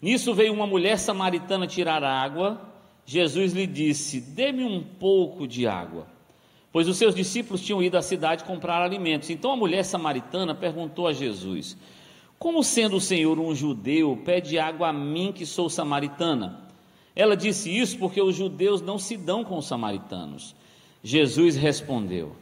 Nisso 0.00 0.32
veio 0.32 0.52
uma 0.52 0.66
mulher 0.66 0.98
samaritana 0.98 1.66
tirar 1.66 2.02
água. 2.04 2.60
Jesus 3.04 3.52
lhe 3.52 3.66
disse: 3.66 4.20
Dê-me 4.20 4.64
um 4.64 4.82
pouco 4.82 5.46
de 5.46 5.66
água. 5.66 6.06
pois 6.72 6.86
os 6.86 6.96
seus 6.96 7.14
discípulos 7.14 7.62
tinham 7.62 7.82
ido 7.82 7.96
à 7.96 8.02
cidade 8.02 8.44
comprar 8.44 8.82
alimentos. 8.82 9.30
Então 9.30 9.52
a 9.52 9.56
mulher 9.56 9.84
samaritana 9.84 10.54
perguntou 10.54 11.08
a 11.08 11.12
Jesus: 11.12 11.76
Como 12.38 12.62
sendo 12.62 12.96
o 12.96 13.00
Senhor 13.00 13.38
um 13.38 13.54
judeu, 13.54 14.20
pede 14.24 14.58
água 14.58 14.88
a 14.88 14.92
mim 14.92 15.32
que 15.32 15.44
sou 15.44 15.68
samaritana? 15.68 16.67
Ela 17.18 17.36
disse 17.36 17.76
isso 17.76 17.98
porque 17.98 18.22
os 18.22 18.36
judeus 18.36 18.80
não 18.80 18.96
se 18.96 19.16
dão 19.16 19.42
com 19.42 19.58
os 19.58 19.66
samaritanos. 19.66 20.54
Jesus 21.02 21.56
respondeu: 21.56 22.36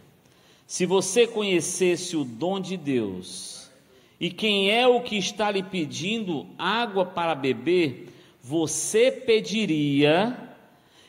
Se 0.67 0.85
você 0.85 1.27
conhecesse 1.27 2.15
o 2.15 2.23
dom 2.23 2.61
de 2.61 2.77
Deus 2.77 3.71
e 4.21 4.31
quem 4.31 4.71
é 4.71 4.87
o 4.87 5.01
que 5.01 5.17
está 5.17 5.51
lhe 5.51 5.63
pedindo 5.63 6.47
água 6.59 7.07
para 7.07 7.35
beber, 7.35 8.13
você 8.43 9.11
pediria 9.11 10.37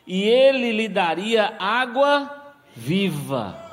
e 0.07 0.23
ele 0.23 0.71
lhe 0.71 0.87
daria 0.87 1.53
água 1.59 2.55
viva. 2.73 3.65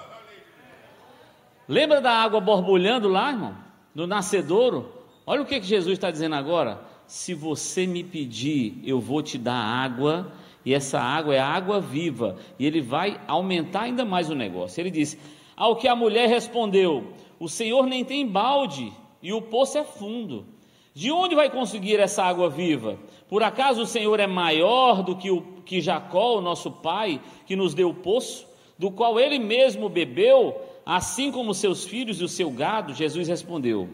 Lembra 1.68 2.00
da 2.00 2.10
água 2.10 2.40
borbulhando 2.40 3.08
lá, 3.08 3.30
irmão? 3.30 3.56
No 3.94 4.08
nascedouro? 4.08 4.92
Olha 5.24 5.42
o 5.42 5.46
que, 5.46 5.60
que 5.60 5.66
Jesus 5.66 5.92
está 5.92 6.10
dizendo 6.10 6.34
agora. 6.34 6.80
Se 7.06 7.34
você 7.34 7.86
me 7.86 8.02
pedir, 8.02 8.80
eu 8.84 9.00
vou 9.00 9.22
te 9.22 9.38
dar 9.38 9.54
água, 9.54 10.32
e 10.64 10.72
essa 10.72 10.98
água 11.00 11.34
é 11.34 11.38
água 11.38 11.80
viva, 11.80 12.36
e 12.58 12.66
ele 12.66 12.80
vai 12.80 13.20
aumentar 13.26 13.82
ainda 13.82 14.04
mais 14.04 14.30
o 14.30 14.34
negócio. 14.34 14.80
Ele 14.80 14.90
diz: 14.90 15.18
Ao 15.56 15.76
que 15.76 15.88
a 15.88 15.96
mulher 15.96 16.28
respondeu: 16.28 17.12
O 17.38 17.48
Senhor 17.48 17.86
nem 17.86 18.04
tem 18.04 18.26
balde, 18.26 18.92
e 19.22 19.32
o 19.32 19.42
poço 19.42 19.78
é 19.78 19.84
fundo. 19.84 20.46
De 20.94 21.10
onde 21.10 21.34
vai 21.34 21.50
conseguir 21.50 21.98
essa 21.98 22.22
água 22.22 22.48
viva? 22.48 22.98
Por 23.28 23.42
acaso 23.42 23.82
o 23.82 23.86
Senhor 23.86 24.20
é 24.20 24.26
maior 24.28 25.02
do 25.02 25.16
que, 25.16 25.30
o, 25.30 25.42
que 25.64 25.80
Jacó, 25.80 26.38
o 26.38 26.40
nosso 26.40 26.70
pai, 26.70 27.20
que 27.46 27.56
nos 27.56 27.74
deu 27.74 27.90
o 27.90 27.94
poço? 27.94 28.46
do 28.78 28.90
qual 28.90 29.18
ele 29.18 29.38
mesmo 29.38 29.88
bebeu, 29.88 30.60
assim 30.84 31.30
como 31.30 31.54
seus 31.54 31.84
filhos 31.84 32.20
e 32.20 32.24
o 32.24 32.28
seu 32.28 32.50
gado? 32.50 32.94
Jesus 32.94 33.28
respondeu: 33.28 33.88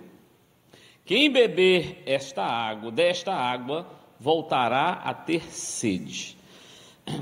Quem 1.04 1.30
beber 1.30 2.02
esta 2.06 2.44
água, 2.44 2.90
desta 2.90 3.34
água, 3.34 3.86
voltará 4.18 5.00
a 5.04 5.14
ter 5.14 5.42
sede. 5.52 6.36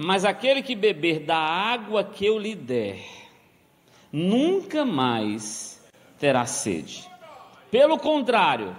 Mas 0.00 0.24
aquele 0.24 0.62
que 0.62 0.74
beber 0.74 1.20
da 1.20 1.38
água 1.38 2.04
que 2.04 2.26
eu 2.26 2.38
lhe 2.38 2.54
der, 2.54 2.98
nunca 4.12 4.84
mais 4.84 5.82
terá 6.18 6.44
sede. 6.44 7.08
Pelo 7.70 7.98
contrário, 7.98 8.76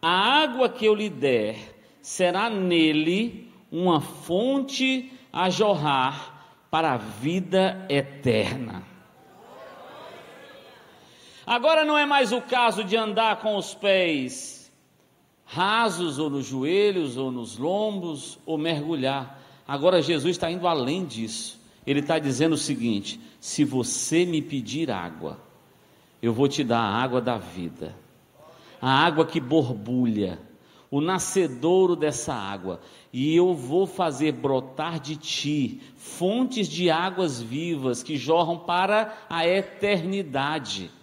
a 0.00 0.42
água 0.42 0.68
que 0.68 0.86
eu 0.86 0.94
lhe 0.94 1.10
der 1.10 1.56
será 2.00 2.48
nele 2.48 3.52
uma 3.70 4.00
fonte 4.00 5.12
a 5.32 5.50
jorrar 5.50 6.66
para 6.70 6.92
a 6.92 6.96
vida 6.96 7.86
eterna. 7.88 8.82
Agora 11.48 11.82
não 11.82 11.96
é 11.96 12.04
mais 12.04 12.30
o 12.30 12.42
caso 12.42 12.84
de 12.84 12.94
andar 12.94 13.40
com 13.40 13.56
os 13.56 13.72
pés 13.72 14.70
rasos, 15.46 16.18
ou 16.18 16.28
nos 16.28 16.44
joelhos, 16.44 17.16
ou 17.16 17.32
nos 17.32 17.56
lombos, 17.56 18.38
ou 18.44 18.58
mergulhar. 18.58 19.40
Agora 19.66 20.02
Jesus 20.02 20.36
está 20.36 20.50
indo 20.50 20.68
além 20.68 21.06
disso. 21.06 21.58
Ele 21.86 22.00
está 22.00 22.18
dizendo 22.18 22.52
o 22.52 22.58
seguinte: 22.58 23.18
se 23.40 23.64
você 23.64 24.26
me 24.26 24.42
pedir 24.42 24.90
água, 24.90 25.40
eu 26.20 26.34
vou 26.34 26.48
te 26.48 26.62
dar 26.62 26.80
a 26.80 27.02
água 27.02 27.18
da 27.18 27.38
vida, 27.38 27.96
a 28.78 28.90
água 29.06 29.24
que 29.24 29.40
borbulha, 29.40 30.38
o 30.90 31.00
nascedouro 31.00 31.96
dessa 31.96 32.34
água, 32.34 32.78
e 33.10 33.34
eu 33.34 33.54
vou 33.54 33.86
fazer 33.86 34.32
brotar 34.32 35.00
de 35.00 35.16
ti 35.16 35.80
fontes 35.96 36.68
de 36.68 36.90
águas 36.90 37.40
vivas 37.40 38.02
que 38.02 38.18
jorram 38.18 38.58
para 38.58 39.16
a 39.30 39.48
eternidade. 39.48 40.97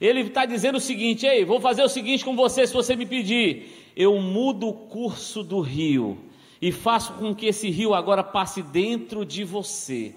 Ele 0.00 0.20
está 0.20 0.46
dizendo 0.46 0.76
o 0.76 0.80
seguinte: 0.80 1.26
ei, 1.26 1.44
vou 1.44 1.60
fazer 1.60 1.82
o 1.82 1.88
seguinte 1.88 2.24
com 2.24 2.34
você, 2.34 2.66
se 2.66 2.72
você 2.72 2.96
me 2.96 3.06
pedir, 3.06 3.92
eu 3.96 4.18
mudo 4.20 4.68
o 4.68 4.72
curso 4.72 5.42
do 5.42 5.60
rio 5.60 6.18
e 6.60 6.72
faço 6.72 7.12
com 7.14 7.34
que 7.34 7.46
esse 7.46 7.70
rio 7.70 7.94
agora 7.94 8.22
passe 8.22 8.62
dentro 8.62 9.24
de 9.24 9.44
você. 9.44 10.14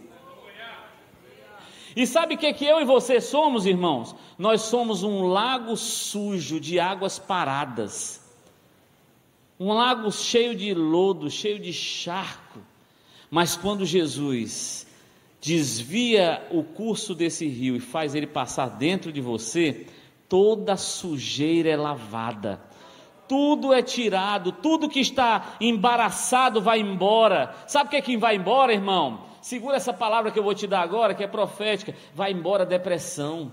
E 1.95 2.07
sabe 2.07 2.33
o 2.33 2.37
que, 2.37 2.51
que 2.53 2.65
eu 2.65 2.81
e 2.81 2.85
você 2.85 3.21
somos, 3.21 3.67
irmãos? 3.67 4.15
Nós 4.37 4.61
somos 4.61 5.03
um 5.03 5.27
lago 5.27 5.77
sujo 5.77 6.59
de 6.59 6.79
águas 6.79 7.19
paradas 7.19 8.23
um 9.59 9.71
lago 9.71 10.11
cheio 10.11 10.55
de 10.55 10.73
lodo, 10.73 11.29
cheio 11.29 11.59
de 11.59 11.71
charco. 11.71 12.59
Mas 13.29 13.55
quando 13.55 13.85
Jesus 13.85 14.85
desvia 15.43 16.41
o 16.51 16.63
curso 16.63 17.13
desse 17.13 17.45
rio 17.45 17.75
e 17.75 17.81
faz 17.81 18.15
ele 18.15 18.25
passar 18.25 18.69
dentro 18.69 19.11
de 19.11 19.19
você, 19.19 19.85
toda 20.29 20.77
sujeira 20.77 21.69
é 21.69 21.75
lavada. 21.75 22.61
Tudo 23.27 23.73
é 23.73 23.81
tirado, 23.81 24.53
tudo 24.53 24.87
que 24.87 25.01
está 25.01 25.55
embaraçado 25.59 26.61
vai 26.61 26.79
embora. 26.79 27.53
Sabe 27.67 27.87
o 27.87 27.89
que 27.89 27.97
é 27.97 28.01
que 28.01 28.15
vai 28.15 28.37
embora, 28.37 28.71
irmão? 28.71 29.25
Segura 29.41 29.75
essa 29.75 29.91
palavra 29.91 30.31
que 30.31 30.39
eu 30.39 30.43
vou 30.43 30.55
te 30.55 30.65
dar 30.65 30.79
agora, 30.79 31.13
que 31.13 31.25
é 31.25 31.27
profética. 31.27 31.93
Vai 32.15 32.31
embora 32.31 32.65
depressão, 32.65 33.51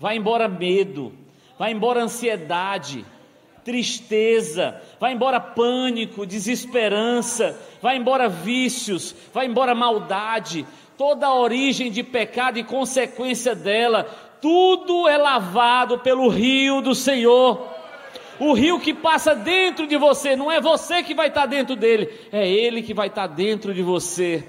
vai 0.00 0.16
embora 0.16 0.48
medo, 0.48 1.12
vai 1.58 1.72
embora 1.72 2.02
ansiedade, 2.02 3.04
tristeza, 3.62 4.80
vai 4.98 5.12
embora 5.12 5.38
pânico, 5.40 6.24
desesperança, 6.24 7.58
vai 7.82 7.98
embora 7.98 8.30
vícios, 8.30 9.14
vai 9.32 9.46
embora 9.46 9.74
maldade, 9.74 10.66
toda 11.02 11.26
a 11.26 11.34
origem 11.34 11.90
de 11.90 12.04
pecado 12.04 12.60
e 12.60 12.62
consequência 12.62 13.56
dela, 13.56 14.04
tudo 14.40 15.08
é 15.08 15.16
lavado 15.16 15.98
pelo 15.98 16.28
rio 16.28 16.80
do 16.80 16.94
Senhor. 16.94 17.66
O 18.38 18.52
rio 18.52 18.78
que 18.78 18.94
passa 18.94 19.34
dentro 19.34 19.84
de 19.84 19.96
você, 19.96 20.36
não 20.36 20.48
é 20.48 20.60
você 20.60 21.02
que 21.02 21.12
vai 21.12 21.26
estar 21.26 21.46
dentro 21.46 21.74
dele, 21.74 22.08
é 22.30 22.48
ele 22.48 22.82
que 22.82 22.94
vai 22.94 23.08
estar 23.08 23.26
dentro 23.26 23.74
de 23.74 23.82
você. 23.82 24.46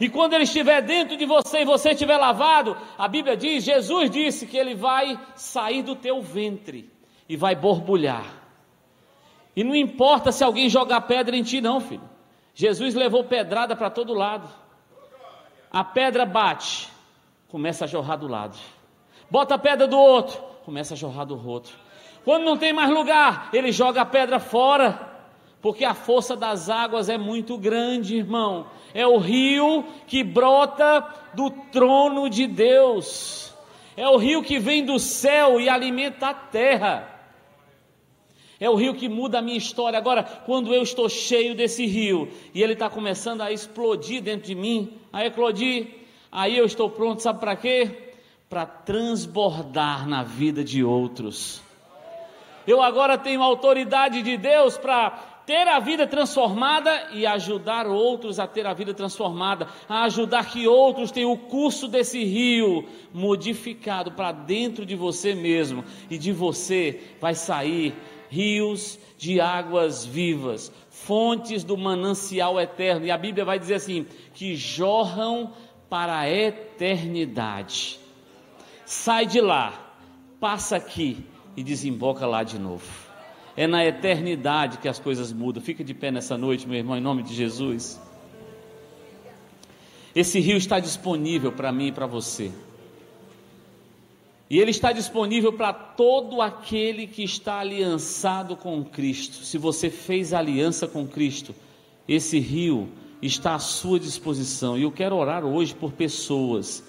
E 0.00 0.08
quando 0.08 0.34
ele 0.34 0.44
estiver 0.44 0.80
dentro 0.80 1.16
de 1.16 1.26
você 1.26 1.62
e 1.62 1.64
você 1.64 1.90
estiver 1.90 2.18
lavado, 2.18 2.76
a 2.96 3.08
Bíblia 3.08 3.36
diz, 3.36 3.64
Jesus 3.64 4.08
disse 4.08 4.46
que 4.46 4.56
ele 4.56 4.76
vai 4.76 5.18
sair 5.34 5.82
do 5.82 5.96
teu 5.96 6.22
ventre 6.22 6.88
e 7.28 7.36
vai 7.36 7.56
borbulhar. 7.56 8.32
E 9.56 9.64
não 9.64 9.74
importa 9.74 10.30
se 10.30 10.44
alguém 10.44 10.68
jogar 10.68 11.00
pedra 11.00 11.36
em 11.36 11.42
ti, 11.42 11.60
não, 11.60 11.80
filho. 11.80 12.08
Jesus 12.54 12.94
levou 12.94 13.24
pedrada 13.24 13.74
para 13.74 13.90
todo 13.90 14.14
lado. 14.14 14.48
A 15.70 15.84
pedra 15.84 16.24
bate, 16.24 16.88
começa 17.48 17.84
a 17.84 17.88
jorrar 17.88 18.16
do 18.16 18.26
lado. 18.26 18.56
Bota 19.30 19.54
a 19.54 19.58
pedra 19.58 19.86
do 19.86 19.98
outro, 19.98 20.40
começa 20.64 20.94
a 20.94 20.96
jorrar 20.96 21.26
do 21.26 21.48
outro. 21.48 21.74
Quando 22.24 22.44
não 22.44 22.56
tem 22.56 22.72
mais 22.72 22.90
lugar, 22.90 23.50
ele 23.52 23.70
joga 23.72 24.02
a 24.02 24.06
pedra 24.06 24.38
fora, 24.38 25.08
porque 25.60 25.84
a 25.84 25.94
força 25.94 26.36
das 26.36 26.70
águas 26.70 27.08
é 27.08 27.18
muito 27.18 27.58
grande, 27.58 28.16
irmão. 28.16 28.66
É 28.94 29.06
o 29.06 29.18
rio 29.18 29.84
que 30.06 30.24
brota 30.24 31.06
do 31.34 31.50
trono 31.50 32.28
de 32.28 32.46
Deus. 32.46 33.54
É 33.96 34.08
o 34.08 34.16
rio 34.16 34.42
que 34.42 34.58
vem 34.58 34.84
do 34.84 34.98
céu 34.98 35.60
e 35.60 35.68
alimenta 35.68 36.28
a 36.28 36.34
terra. 36.34 37.18
É 38.60 38.68
o 38.68 38.74
rio 38.74 38.94
que 38.94 39.08
muda 39.08 39.38
a 39.38 39.42
minha 39.42 39.56
história. 39.56 39.98
Agora, 39.98 40.22
quando 40.22 40.74
eu 40.74 40.82
estou 40.82 41.08
cheio 41.08 41.54
desse 41.54 41.86
rio 41.86 42.28
e 42.52 42.62
ele 42.62 42.72
está 42.72 42.90
começando 42.90 43.40
a 43.40 43.52
explodir 43.52 44.22
dentro 44.22 44.48
de 44.48 44.54
mim, 44.54 44.97
a 45.12 45.24
eclodir, 45.24 45.86
aí 46.30 46.56
eu 46.56 46.64
estou 46.64 46.90
pronto, 46.90 47.22
sabe 47.22 47.40
para 47.40 47.56
quê? 47.56 48.14
Para 48.48 48.66
transbordar 48.66 50.08
na 50.08 50.22
vida 50.22 50.64
de 50.64 50.82
outros. 50.82 51.62
Eu 52.66 52.82
agora 52.82 53.16
tenho 53.16 53.42
autoridade 53.42 54.22
de 54.22 54.36
Deus 54.36 54.76
para 54.76 55.10
ter 55.46 55.66
a 55.66 55.78
vida 55.78 56.06
transformada 56.06 57.08
e 57.14 57.26
ajudar 57.26 57.86
outros 57.86 58.38
a 58.38 58.46
ter 58.46 58.66
a 58.66 58.74
vida 58.74 58.92
transformada, 58.92 59.66
a 59.88 60.02
ajudar 60.04 60.44
que 60.44 60.68
outros 60.68 61.10
tenham 61.10 61.32
o 61.32 61.38
curso 61.38 61.88
desse 61.88 62.22
rio 62.22 62.86
modificado 63.14 64.12
para 64.12 64.30
dentro 64.30 64.84
de 64.84 64.94
você 64.94 65.34
mesmo 65.34 65.82
e 66.10 66.18
de 66.18 66.30
você 66.32 67.00
vai 67.18 67.34
sair 67.34 67.94
rios 68.28 68.98
de 69.16 69.40
águas 69.40 70.04
vivas, 70.04 70.72
fontes 70.90 71.64
do 71.64 71.76
manancial 71.76 72.60
eterno. 72.60 73.06
E 73.06 73.10
a 73.10 73.18
Bíblia 73.18 73.44
vai 73.44 73.58
dizer 73.58 73.74
assim: 73.74 74.06
que 74.34 74.54
jorram 74.54 75.52
para 75.88 76.18
a 76.18 76.30
eternidade. 76.30 77.98
Sai 78.84 79.26
de 79.26 79.40
lá, 79.40 79.94
passa 80.40 80.76
aqui 80.76 81.24
e 81.56 81.62
desemboca 81.62 82.26
lá 82.26 82.42
de 82.42 82.58
novo. 82.58 82.86
É 83.56 83.66
na 83.66 83.84
eternidade 83.84 84.78
que 84.78 84.88
as 84.88 85.00
coisas 85.00 85.32
mudam. 85.32 85.62
Fica 85.62 85.82
de 85.82 85.92
pé 85.92 86.10
nessa 86.10 86.38
noite, 86.38 86.68
meu 86.68 86.78
irmão, 86.78 86.96
em 86.96 87.00
nome 87.00 87.22
de 87.22 87.34
Jesus. 87.34 88.00
Esse 90.14 90.38
rio 90.38 90.56
está 90.56 90.78
disponível 90.78 91.52
para 91.52 91.72
mim 91.72 91.88
e 91.88 91.92
para 91.92 92.06
você. 92.06 92.52
E 94.50 94.58
ele 94.58 94.70
está 94.70 94.92
disponível 94.92 95.52
para 95.52 95.72
todo 95.72 96.40
aquele 96.40 97.06
que 97.06 97.22
está 97.22 97.58
aliançado 97.58 98.56
com 98.56 98.82
Cristo. 98.82 99.44
Se 99.44 99.58
você 99.58 99.90
fez 99.90 100.32
aliança 100.32 100.88
com 100.88 101.06
Cristo, 101.06 101.54
esse 102.08 102.38
rio 102.38 102.88
está 103.20 103.54
à 103.54 103.58
sua 103.58 104.00
disposição. 104.00 104.78
E 104.78 104.82
eu 104.82 104.92
quero 104.92 105.16
orar 105.16 105.44
hoje 105.44 105.74
por 105.74 105.92
pessoas 105.92 106.82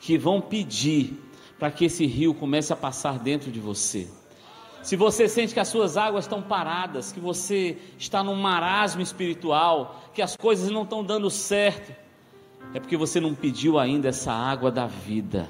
que 0.00 0.18
vão 0.18 0.40
pedir 0.40 1.12
para 1.58 1.70
que 1.70 1.84
esse 1.84 2.04
rio 2.04 2.34
comece 2.34 2.72
a 2.72 2.76
passar 2.76 3.18
dentro 3.20 3.50
de 3.50 3.60
você. 3.60 4.08
Se 4.82 4.96
você 4.96 5.28
sente 5.28 5.54
que 5.54 5.60
as 5.60 5.68
suas 5.68 5.96
águas 5.96 6.24
estão 6.24 6.42
paradas, 6.42 7.12
que 7.12 7.20
você 7.20 7.78
está 7.96 8.22
num 8.22 8.34
marasmo 8.34 9.00
espiritual, 9.00 10.10
que 10.12 10.20
as 10.20 10.36
coisas 10.36 10.68
não 10.68 10.82
estão 10.82 11.02
dando 11.02 11.30
certo, 11.30 11.94
é 12.74 12.80
porque 12.80 12.96
você 12.96 13.20
não 13.20 13.34
pediu 13.34 13.78
ainda 13.78 14.08
essa 14.08 14.32
água 14.32 14.70
da 14.70 14.86
vida. 14.86 15.48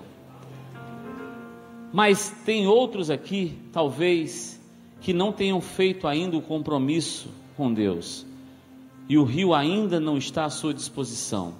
Mas 1.94 2.28
tem 2.44 2.66
outros 2.66 3.08
aqui, 3.08 3.56
talvez, 3.70 4.60
que 5.00 5.12
não 5.12 5.30
tenham 5.30 5.60
feito 5.60 6.08
ainda 6.08 6.36
o 6.36 6.42
compromisso 6.42 7.28
com 7.56 7.72
Deus. 7.72 8.26
E 9.08 9.16
o 9.16 9.22
rio 9.22 9.54
ainda 9.54 10.00
não 10.00 10.18
está 10.18 10.44
à 10.44 10.50
sua 10.50 10.74
disposição. 10.74 11.54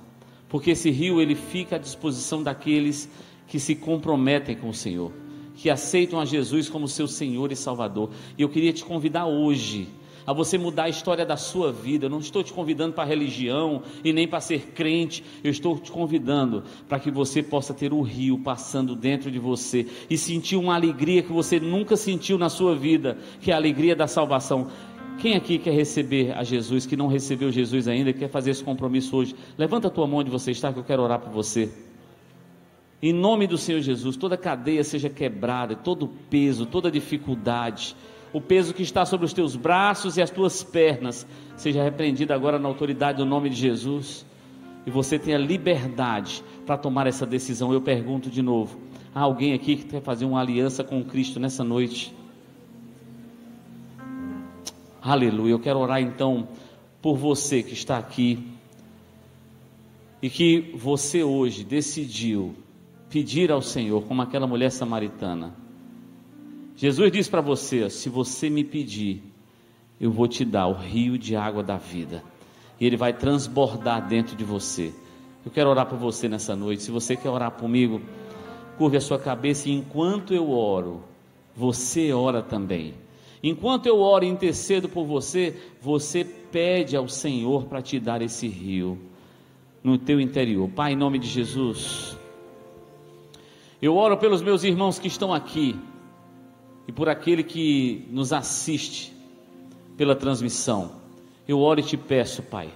Porque 0.49 0.72
esse 0.72 0.91
rio 0.91 1.20
ele 1.20 1.37
fica 1.37 1.76
à 1.76 1.78
disposição 1.78 2.43
daqueles 2.43 3.09
que 3.47 3.61
se 3.61 3.76
comprometem 3.76 4.57
com 4.57 4.70
o 4.70 4.74
Senhor, 4.74 5.12
que 5.55 5.70
aceitam 5.70 6.18
a 6.18 6.24
Jesus 6.24 6.68
como 6.68 6.89
seu 6.89 7.07
Senhor 7.07 7.53
e 7.53 7.57
Salvador. 7.57 8.11
E 8.37 8.43
eu 8.43 8.49
queria 8.49 8.72
te 8.72 8.85
convidar 8.85 9.26
hoje 9.26 9.87
a 10.27 10.33
você 10.33 10.57
mudar 10.59 10.85
a 10.85 10.89
história 10.89 11.25
da 11.25 11.37
sua 11.37 11.72
vida. 11.72 12.07
Eu 12.07 12.11
não 12.11 12.18
estou 12.18 12.43
te 12.43 12.53
convidando 12.53 12.95
para 12.95 13.05
religião 13.05 13.83
e 14.03 14.12
nem 14.12 14.27
para 14.27 14.41
ser 14.41 14.72
crente. 14.72 15.25
Eu 15.43 15.51
estou 15.51 15.79
te 15.79 15.91
convidando 15.91 16.64
para 16.89 16.99
que 16.99 17.11
você 17.11 17.43
possa 17.43 17.75
ter 17.75 17.93
o 17.93 18.03
rio 18.03 18.39
passando 18.39 18.95
dentro 18.95 19.31
de 19.31 19.39
você 19.39 19.87
e 20.09 20.16
sentir 20.16 20.57
uma 20.57 20.75
alegria 20.75 21.22
que 21.22 21.33
você 21.33 21.59
nunca 21.61 21.97
sentiu 21.97 22.39
na 22.39 22.49
sua 22.49 22.75
vida, 22.75 23.18
que 23.41 23.51
é 23.51 23.55
a 23.55 23.57
alegria 23.57 23.95
da 23.95 24.07
salvação. 24.07 24.68
Quem 25.18 25.37
aqui 25.37 25.59
quer 25.59 25.72
receber 25.72 26.33
a 26.33 26.43
Jesus, 26.43 26.87
que 26.87 26.97
não 26.97 27.07
recebeu 27.07 27.51
Jesus 27.51 27.87
ainda, 27.87 28.12
quer 28.12 28.29
fazer 28.29 28.51
esse 28.51 28.64
compromisso 28.64 29.16
hoje? 29.16 29.35
Levanta 29.57 29.89
a 29.89 29.91
tua 29.91 30.07
mão 30.07 30.18
onde 30.18 30.31
você 30.31 30.51
está, 30.51 30.72
que 30.72 30.79
eu 30.79 30.85
quero 30.85 31.03
orar 31.03 31.20
por 31.20 31.31
você. 31.31 31.72
Em 33.01 33.12
nome 33.12 33.47
do 33.47 33.59
Senhor 33.59 33.81
Jesus, 33.81 34.16
toda 34.16 34.37
cadeia 34.37 34.83
seja 34.83 35.11
quebrada, 35.11 35.77
todo 35.77 36.09
peso, 36.31 36.64
toda 36.64 36.91
dificuldade, 36.91 37.95
o 38.35 38.41
peso 38.41 38.74
que 38.74 38.82
está 38.82 39.07
sobre 39.07 39.24
os 39.24 39.32
teus 39.32 39.55
braços 39.55 40.16
e 40.16 40.22
as 40.22 40.28
tuas 40.28 40.61
pernas, 40.61 41.24
seja 41.57 41.85
repreendido 41.85 42.32
agora 42.35 42.59
na 42.59 42.68
autoridade 42.68 43.18
do 43.18 43.24
nome 43.24 43.49
de 43.49 43.55
Jesus. 43.55 44.26
E 44.85 44.91
você 44.91 45.20
tenha 45.20 45.39
liberdade 45.39 46.43
para 46.66 46.76
tomar 46.76 47.07
essa 47.07 47.24
decisão. 47.24 47.72
Eu 47.72 47.80
pergunto 47.80 48.28
de 48.28 48.43
novo: 48.43 48.76
há 49.14 49.20
alguém 49.20 49.55
aqui 49.55 49.76
que 49.76 49.85
quer 49.85 50.03
fazer 50.03 50.24
uma 50.24 50.41
aliança 50.41 50.82
com 50.82 51.03
Cristo 51.05 51.39
nessa 51.39 51.62
noite? 51.62 52.12
Aleluia. 55.01 55.53
Eu 55.53 55.61
quero 55.61 55.78
orar 55.78 56.03
então 56.03 56.49
por 57.01 57.16
você 57.16 57.62
que 57.62 57.72
está 57.72 57.99
aqui 57.99 58.53
e 60.20 60.28
que 60.28 60.72
você 60.74 61.22
hoje 61.22 61.62
decidiu 61.62 62.57
pedir 63.09 63.53
ao 63.53 63.62
Senhor, 63.62 64.03
como 64.03 64.22
aquela 64.22 64.47
mulher 64.47 64.72
samaritana. 64.72 65.64
Jesus 66.77 67.12
diz 67.12 67.29
para 67.29 67.41
você: 67.41 67.89
se 67.89 68.09
você 68.09 68.51
me 68.51 68.64
pedir, 68.64 69.22
eu 70.01 70.11
vou 70.11 70.27
te 70.27 70.45
dar 70.45 70.66
o 70.66 70.72
rio 70.72 71.16
de 71.16 71.37
água 71.37 71.62
da 71.62 71.77
vida, 71.77 72.22
e 72.81 72.87
ele 72.87 72.97
vai 72.97 73.12
transbordar 73.12 74.07
dentro 74.07 74.35
de 74.37 74.45
você. 74.45 74.93
Eu 75.45 75.53
quero 75.53 75.70
orar 75.70 75.87
por 75.87 75.99
você 75.99 76.29
nessa 76.29 76.57
noite. 76.57 76.83
Se 76.83 76.91
você 76.91 77.14
quer 77.14 77.29
orar 77.29 77.51
comigo, 77.51 78.01
curve 78.79 78.97
a 78.97 79.01
sua 79.01 79.18
cabeça 79.18 79.68
e 79.68 79.72
enquanto 79.72 80.33
eu 80.33 80.51
oro, 80.51 81.03
você 81.55 82.12
ora 82.12 82.43
também. 82.43 82.95
Enquanto 83.43 83.87
eu 83.87 84.01
oro 84.01 84.25
e 84.25 84.29
intercedo 84.29 84.89
por 84.89 85.05
você, 85.05 85.55
você 85.81 86.25
pede 86.25 86.97
ao 86.97 87.07
Senhor 87.09 87.66
para 87.66 87.83
te 87.83 88.01
dar 88.01 88.22
esse 88.22 88.49
rio 88.49 88.99
no 89.83 89.99
teu 89.99 90.18
interior. 90.18 90.66
Pai, 90.70 90.95
em 90.95 90.97
nome 90.97 91.18
de 91.18 91.29
Jesus, 91.29 92.16
eu 93.83 93.95
oro 93.97 94.16
pelos 94.16 94.41
meus 94.41 94.64
irmãos 94.64 94.99
que 94.99 95.09
estão 95.09 95.33
aqui 95.33 95.77
e 96.87 96.93
por 96.93 97.09
aquele 97.09 97.43
que 97.43 98.07
nos 98.11 98.32
assiste 98.32 99.14
pela 99.97 100.14
transmissão. 100.14 100.93
Eu 101.47 101.61
oro 101.61 101.80
e 101.80 101.82
te 101.82 101.97
peço, 101.97 102.43
Pai, 102.43 102.70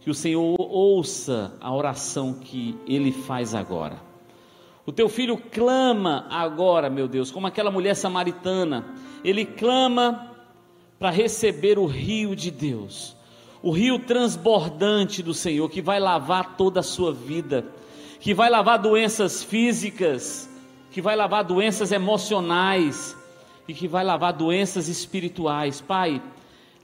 que 0.00 0.10
o 0.10 0.14
Senhor 0.14 0.56
ouça 0.58 1.54
a 1.60 1.74
oração 1.74 2.34
que 2.34 2.76
ele 2.86 3.12
faz 3.12 3.54
agora. 3.54 4.00
O 4.86 4.92
teu 4.92 5.08
filho 5.08 5.36
clama 5.36 6.26
agora, 6.30 6.88
meu 6.88 7.06
Deus, 7.06 7.30
como 7.30 7.46
aquela 7.46 7.70
mulher 7.70 7.94
samaritana 7.94 8.86
ele 9.22 9.44
clama 9.44 10.32
para 10.98 11.10
receber 11.10 11.78
o 11.78 11.84
rio 11.84 12.34
de 12.34 12.50
Deus, 12.50 13.14
o 13.62 13.70
rio 13.70 13.98
transbordante 13.98 15.22
do 15.22 15.34
Senhor, 15.34 15.68
que 15.68 15.82
vai 15.82 16.00
lavar 16.00 16.56
toda 16.56 16.80
a 16.80 16.82
sua 16.82 17.12
vida, 17.12 17.66
que 18.20 18.32
vai 18.32 18.48
lavar 18.48 18.78
doenças 18.78 19.42
físicas, 19.42 20.48
que 20.90 21.02
vai 21.02 21.14
lavar 21.14 21.44
doenças 21.44 21.92
emocionais 21.92 23.17
e 23.68 23.74
que 23.74 23.86
vai 23.86 24.02
lavar 24.02 24.32
doenças 24.32 24.88
espirituais. 24.88 25.80
Pai, 25.80 26.20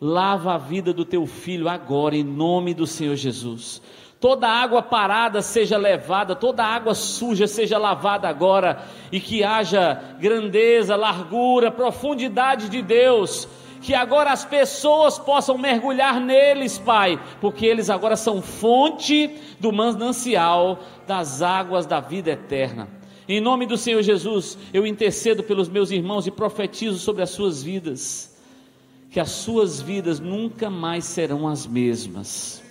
lava 0.01 0.55
a 0.55 0.59
vida 0.59 0.93
do 0.93 1.05
teu 1.05 1.27
filho 1.27 1.69
agora, 1.69 2.15
em 2.15 2.23
nome 2.23 2.75
do 2.75 2.87
Senhor 2.87 3.17
Jesus 3.17 3.83
toda 4.25 4.49
água 4.49 4.81
parada 4.81 5.43
seja 5.43 5.77
levada, 5.77 6.35
toda 6.35 6.65
água 6.65 6.95
suja 6.95 7.47
seja 7.47 7.77
lavada 7.77 8.27
agora, 8.27 8.83
e 9.13 9.21
que 9.21 9.45
haja 9.45 10.01
grandeza, 10.19 10.97
largura, 10.97 11.71
profundidade 11.71 12.71
de 12.71 12.81
Deus, 12.81 13.47
que 13.83 13.93
agora 13.93 14.33
as 14.33 14.43
pessoas 14.43 15.19
possam 15.19 15.59
mergulhar 15.59 16.19
neles, 16.19 16.79
Pai, 16.79 17.21
porque 17.39 17.67
eles 17.67 17.91
agora 17.91 18.17
são 18.17 18.41
fonte 18.41 19.31
do 19.61 19.71
manancial 19.71 20.79
das 21.07 21.43
águas 21.43 21.85
da 21.85 22.01
vida 22.01 22.31
eterna. 22.31 22.89
Em 23.29 23.41
nome 23.41 23.67
do 23.67 23.77
Senhor 23.77 24.03
Jesus, 24.03 24.59
eu 24.73 24.87
intercedo 24.87 25.43
pelos 25.43 25.69
meus 25.69 25.91
irmãos 25.91 26.27
e 26.27 26.31
profetizo 26.31 26.99
sobre 26.99 27.23
as 27.23 27.31
suas 27.31 27.63
vidas, 27.63 28.37
que 29.11 29.19
as 29.19 29.31
suas 29.31 29.81
vidas 29.81 30.21
nunca 30.21 30.69
mais 30.69 31.05
serão 31.05 31.49
as 31.49 31.67
mesmas 31.67 32.65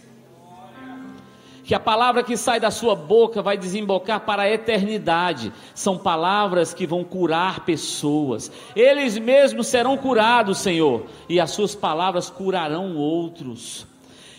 que 1.63 1.73
a 1.73 1.79
palavra 1.79 2.23
que 2.23 2.35
sai 2.35 2.59
da 2.59 2.69
sua 2.69 2.93
boca 2.93 3.41
vai 3.41 3.57
desembocar 3.57 4.19
para 4.21 4.43
a 4.43 4.51
eternidade. 4.51 5.51
São 5.73 5.97
palavras 5.97 6.73
que 6.73 6.85
vão 6.85 7.03
curar 7.03 7.61
pessoas. 7.61 8.51
Eles 8.75 9.17
mesmos 9.17 9.67
serão 9.67 9.97
curados, 9.97 10.59
Senhor, 10.59 11.05
e 11.29 11.39
as 11.39 11.51
suas 11.51 11.73
palavras 11.73 12.29
curarão 12.29 12.97
outros. 12.97 13.87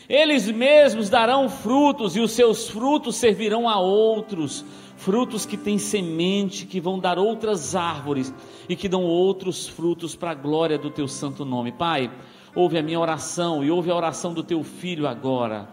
Eles 0.06 0.50
mesmos 0.50 1.08
darão 1.08 1.48
frutos 1.48 2.14
e 2.14 2.20
os 2.20 2.32
seus 2.32 2.68
frutos 2.68 3.16
servirão 3.16 3.66
a 3.68 3.80
outros. 3.80 4.62
Frutos 5.05 5.44
que 5.44 5.57
têm 5.57 5.78
semente, 5.78 6.66
que 6.66 6.80
vão 6.80 6.98
dar 6.98 7.18
outras 7.18 7.74
árvores 7.76 8.32
e 8.68 8.74
que 8.74 8.88
dão 8.88 9.05
outros 9.05 9.68
frutos 9.68 10.16
para 10.16 10.30
a 10.30 10.34
glória 10.34 10.78
do 10.78 10.90
teu 10.90 11.07
santo 11.07 11.44
nome. 11.44 11.72
Pai, 11.72 12.11
ouve 12.55 12.78
a 12.78 12.82
minha 12.82 12.98
oração 12.98 13.62
e 13.62 13.70
ouve 13.70 13.90
a 13.90 13.96
oração 13.96 14.32
do 14.32 14.42
teu 14.42 14.62
filho 14.62 15.07
agora 15.07 15.68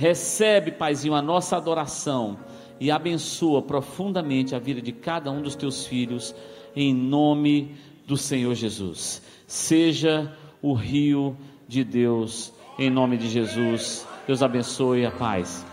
Recebe, 0.00 0.72
Paizinho, 0.72 1.14
a 1.14 1.20
nossa 1.20 1.58
adoração 1.58 2.38
e 2.80 2.90
abençoa 2.90 3.60
profundamente 3.60 4.54
a 4.54 4.58
vida 4.58 4.80
de 4.80 4.92
cada 4.92 5.30
um 5.30 5.42
dos 5.42 5.54
teus 5.54 5.86
filhos, 5.86 6.34
em 6.74 6.94
nome 6.94 7.76
do 8.06 8.16
Senhor 8.16 8.54
Jesus. 8.54 9.20
Seja 9.46 10.34
o 10.62 10.72
rio 10.72 11.36
de 11.68 11.84
Deus, 11.84 12.50
em 12.78 12.88
nome 12.88 13.18
de 13.18 13.28
Jesus. 13.28 14.06
Deus 14.26 14.42
abençoe 14.42 15.04
a 15.04 15.10
paz. 15.10 15.69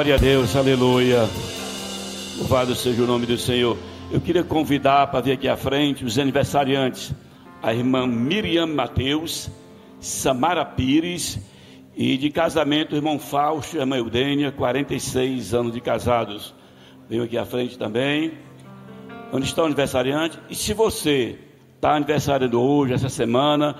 Glória 0.00 0.14
a 0.14 0.18
Deus, 0.18 0.56
aleluia. 0.56 1.28
Louvado 2.38 2.74
seja 2.74 3.02
o 3.02 3.06
nome 3.06 3.26
do 3.26 3.36
Senhor. 3.36 3.76
Eu 4.10 4.18
queria 4.18 4.42
convidar 4.42 5.08
para 5.08 5.20
vir 5.20 5.32
aqui 5.32 5.46
à 5.46 5.58
frente 5.58 6.06
os 6.06 6.18
aniversariantes, 6.18 7.12
a 7.62 7.74
irmã 7.74 8.06
Miriam 8.06 8.66
Mateus, 8.66 9.50
Samara 10.00 10.64
Pires 10.64 11.38
e 11.94 12.16
de 12.16 12.30
casamento 12.30 12.94
o 12.94 12.96
irmão 12.96 13.18
Fausto 13.18 13.76
e 13.76 13.78
a 13.78 13.82
irmã 13.82 13.98
Eudênia, 13.98 14.50
46 14.50 15.52
anos 15.52 15.74
de 15.74 15.82
casados. 15.82 16.54
Venham 17.06 17.26
aqui 17.26 17.36
à 17.36 17.44
frente 17.44 17.76
também. 17.76 18.32
Onde 19.30 19.44
está 19.44 19.60
o 19.60 19.66
aniversariante? 19.66 20.38
E 20.48 20.54
se 20.54 20.72
você 20.72 21.38
está 21.76 21.96
aniversariando 21.96 22.58
hoje, 22.58 22.94
essa 22.94 23.10
semana, 23.10 23.76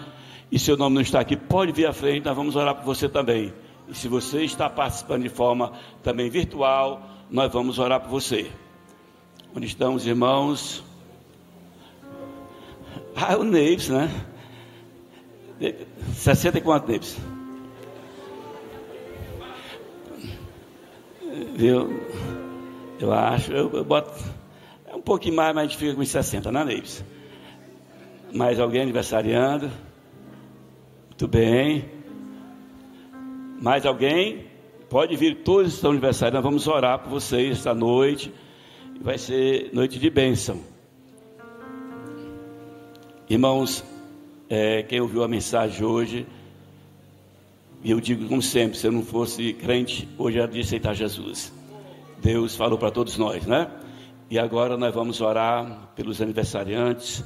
e 0.52 0.58
seu 0.58 0.76
nome 0.76 0.96
não 0.96 1.02
está 1.02 1.18
aqui, 1.18 1.34
pode 1.34 1.72
vir 1.72 1.86
à 1.86 1.94
frente, 1.94 2.26
nós 2.26 2.36
vamos 2.36 2.56
orar 2.56 2.74
por 2.74 2.84
você 2.84 3.08
também. 3.08 3.54
E 3.90 3.94
se 3.94 4.06
você 4.06 4.44
está 4.44 4.70
participando 4.70 5.24
de 5.24 5.28
forma 5.28 5.72
também 6.00 6.30
virtual, 6.30 7.02
nós 7.28 7.52
vamos 7.52 7.80
orar 7.80 8.00
por 8.00 8.08
você. 8.08 8.48
Onde 9.54 9.66
estão 9.66 9.94
os 9.94 10.06
irmãos? 10.06 10.84
Ah, 13.16 13.36
o 13.36 13.42
Neives, 13.42 13.88
né? 13.88 14.08
60 16.14 16.58
e 16.58 16.60
quanto, 16.60 16.88
Neives? 16.88 17.18
Viu? 21.56 22.00
Eu 23.00 23.12
acho, 23.12 23.52
eu, 23.52 23.72
eu 23.72 23.84
boto. 23.84 24.12
É 24.86 24.94
um 24.94 25.02
pouquinho 25.02 25.34
mais, 25.34 25.52
mas 25.52 25.64
a 25.64 25.66
gente 25.66 25.78
fica 25.78 25.94
com 25.94 26.00
os 26.00 26.08
60, 26.08 26.52
né, 26.52 26.64
Neives? 26.64 27.04
Mais 28.32 28.60
alguém 28.60 28.82
aniversariando? 28.82 29.68
Muito 31.08 31.26
bem. 31.26 31.99
Mais 33.60 33.84
alguém? 33.84 34.46
Pode 34.88 35.14
vir, 35.16 35.42
todos 35.42 35.74
estão 35.74 35.90
aniversários. 35.90 36.32
Nós 36.32 36.42
vamos 36.42 36.66
orar 36.66 36.98
por 37.00 37.10
vocês 37.10 37.58
esta 37.58 37.74
noite. 37.74 38.32
Vai 39.02 39.18
ser 39.18 39.68
noite 39.74 39.98
de 39.98 40.08
bênção. 40.08 40.62
Irmãos, 43.28 43.84
é, 44.48 44.82
quem 44.82 44.98
ouviu 44.98 45.22
a 45.22 45.28
mensagem 45.28 45.84
hoje, 45.84 46.26
e 47.84 47.90
eu 47.90 48.00
digo 48.00 48.26
como 48.28 48.40
sempre, 48.40 48.78
se 48.78 48.86
eu 48.86 48.92
não 48.92 49.02
fosse 49.02 49.52
crente, 49.52 50.08
hoje 50.16 50.38
era 50.38 50.48
de 50.48 50.60
aceitar 50.60 50.94
Jesus. 50.94 51.52
Deus 52.22 52.56
falou 52.56 52.78
para 52.78 52.90
todos 52.90 53.18
nós, 53.18 53.44
né? 53.44 53.70
E 54.30 54.38
agora 54.38 54.78
nós 54.78 54.94
vamos 54.94 55.20
orar 55.20 55.92
pelos 55.94 56.22
aniversariantes. 56.22 57.22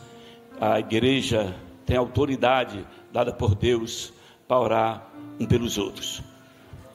A 0.61 0.81
igreja 0.81 1.55
tem 1.87 1.97
autoridade 1.97 2.85
dada 3.13 3.33
por 3.33 3.55
Deus 3.55 4.13
para 4.49 4.59
orar 4.59 5.14
um 5.39 5.47
pelos 5.47 5.79
outros. 5.79 6.23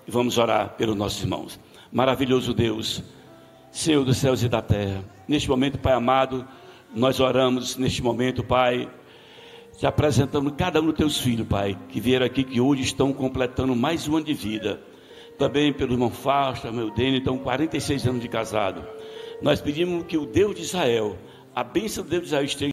E 0.08 0.12
vamos 0.12 0.38
orar 0.38 0.76
pelos 0.78 0.96
nossos 0.96 1.22
irmãos. 1.22 1.60
Maravilhoso 1.92 2.54
Deus, 2.54 3.04
Senhor 3.72 4.04
dos 4.04 4.18
céus 4.18 4.44
e 4.44 4.50
da 4.50 4.62
terra. 4.62 5.04
Neste 5.28 5.50
momento, 5.50 5.78
Pai 5.78 5.94
amado, 5.94 6.48
nós 6.94 7.20
oramos 7.20 7.78
neste 7.78 8.02
momento, 8.02 8.44
Pai, 8.44 8.90
te 9.78 9.86
apresentando 9.86 10.52
cada 10.52 10.82
um 10.82 10.88
dos 10.88 10.96
teus 10.96 11.20
filhos, 11.20 11.48
Pai, 11.48 11.78
que 11.90 12.02
vieram 12.02 12.26
aqui, 12.26 12.44
que 12.44 12.60
hoje 12.60 12.82
estão 12.82 13.14
completando 13.14 13.76
mais 13.76 14.08
um 14.08 14.18
ano 14.18 14.26
de 14.26 14.34
vida. 14.34 14.82
Também 15.38 15.72
pelo 15.72 15.94
irmão 15.94 16.10
Fausto, 16.10 16.72
meu 16.74 16.92
Dene, 16.92 17.20
estão 17.20 17.38
46 17.38 18.08
anos 18.08 18.22
de 18.22 18.28
casado. 18.28 18.86
Nós 19.42 19.62
pedimos 19.62 20.04
que 20.06 20.18
o 20.18 20.26
Deus 20.26 20.54
de 20.54 20.64
Israel, 20.64 21.18
a 21.56 21.64
bênção 21.64 22.04
do 22.04 22.10
Deus 22.10 22.24
de 22.24 22.28
Israel 22.28 22.44
esteja 22.44 22.72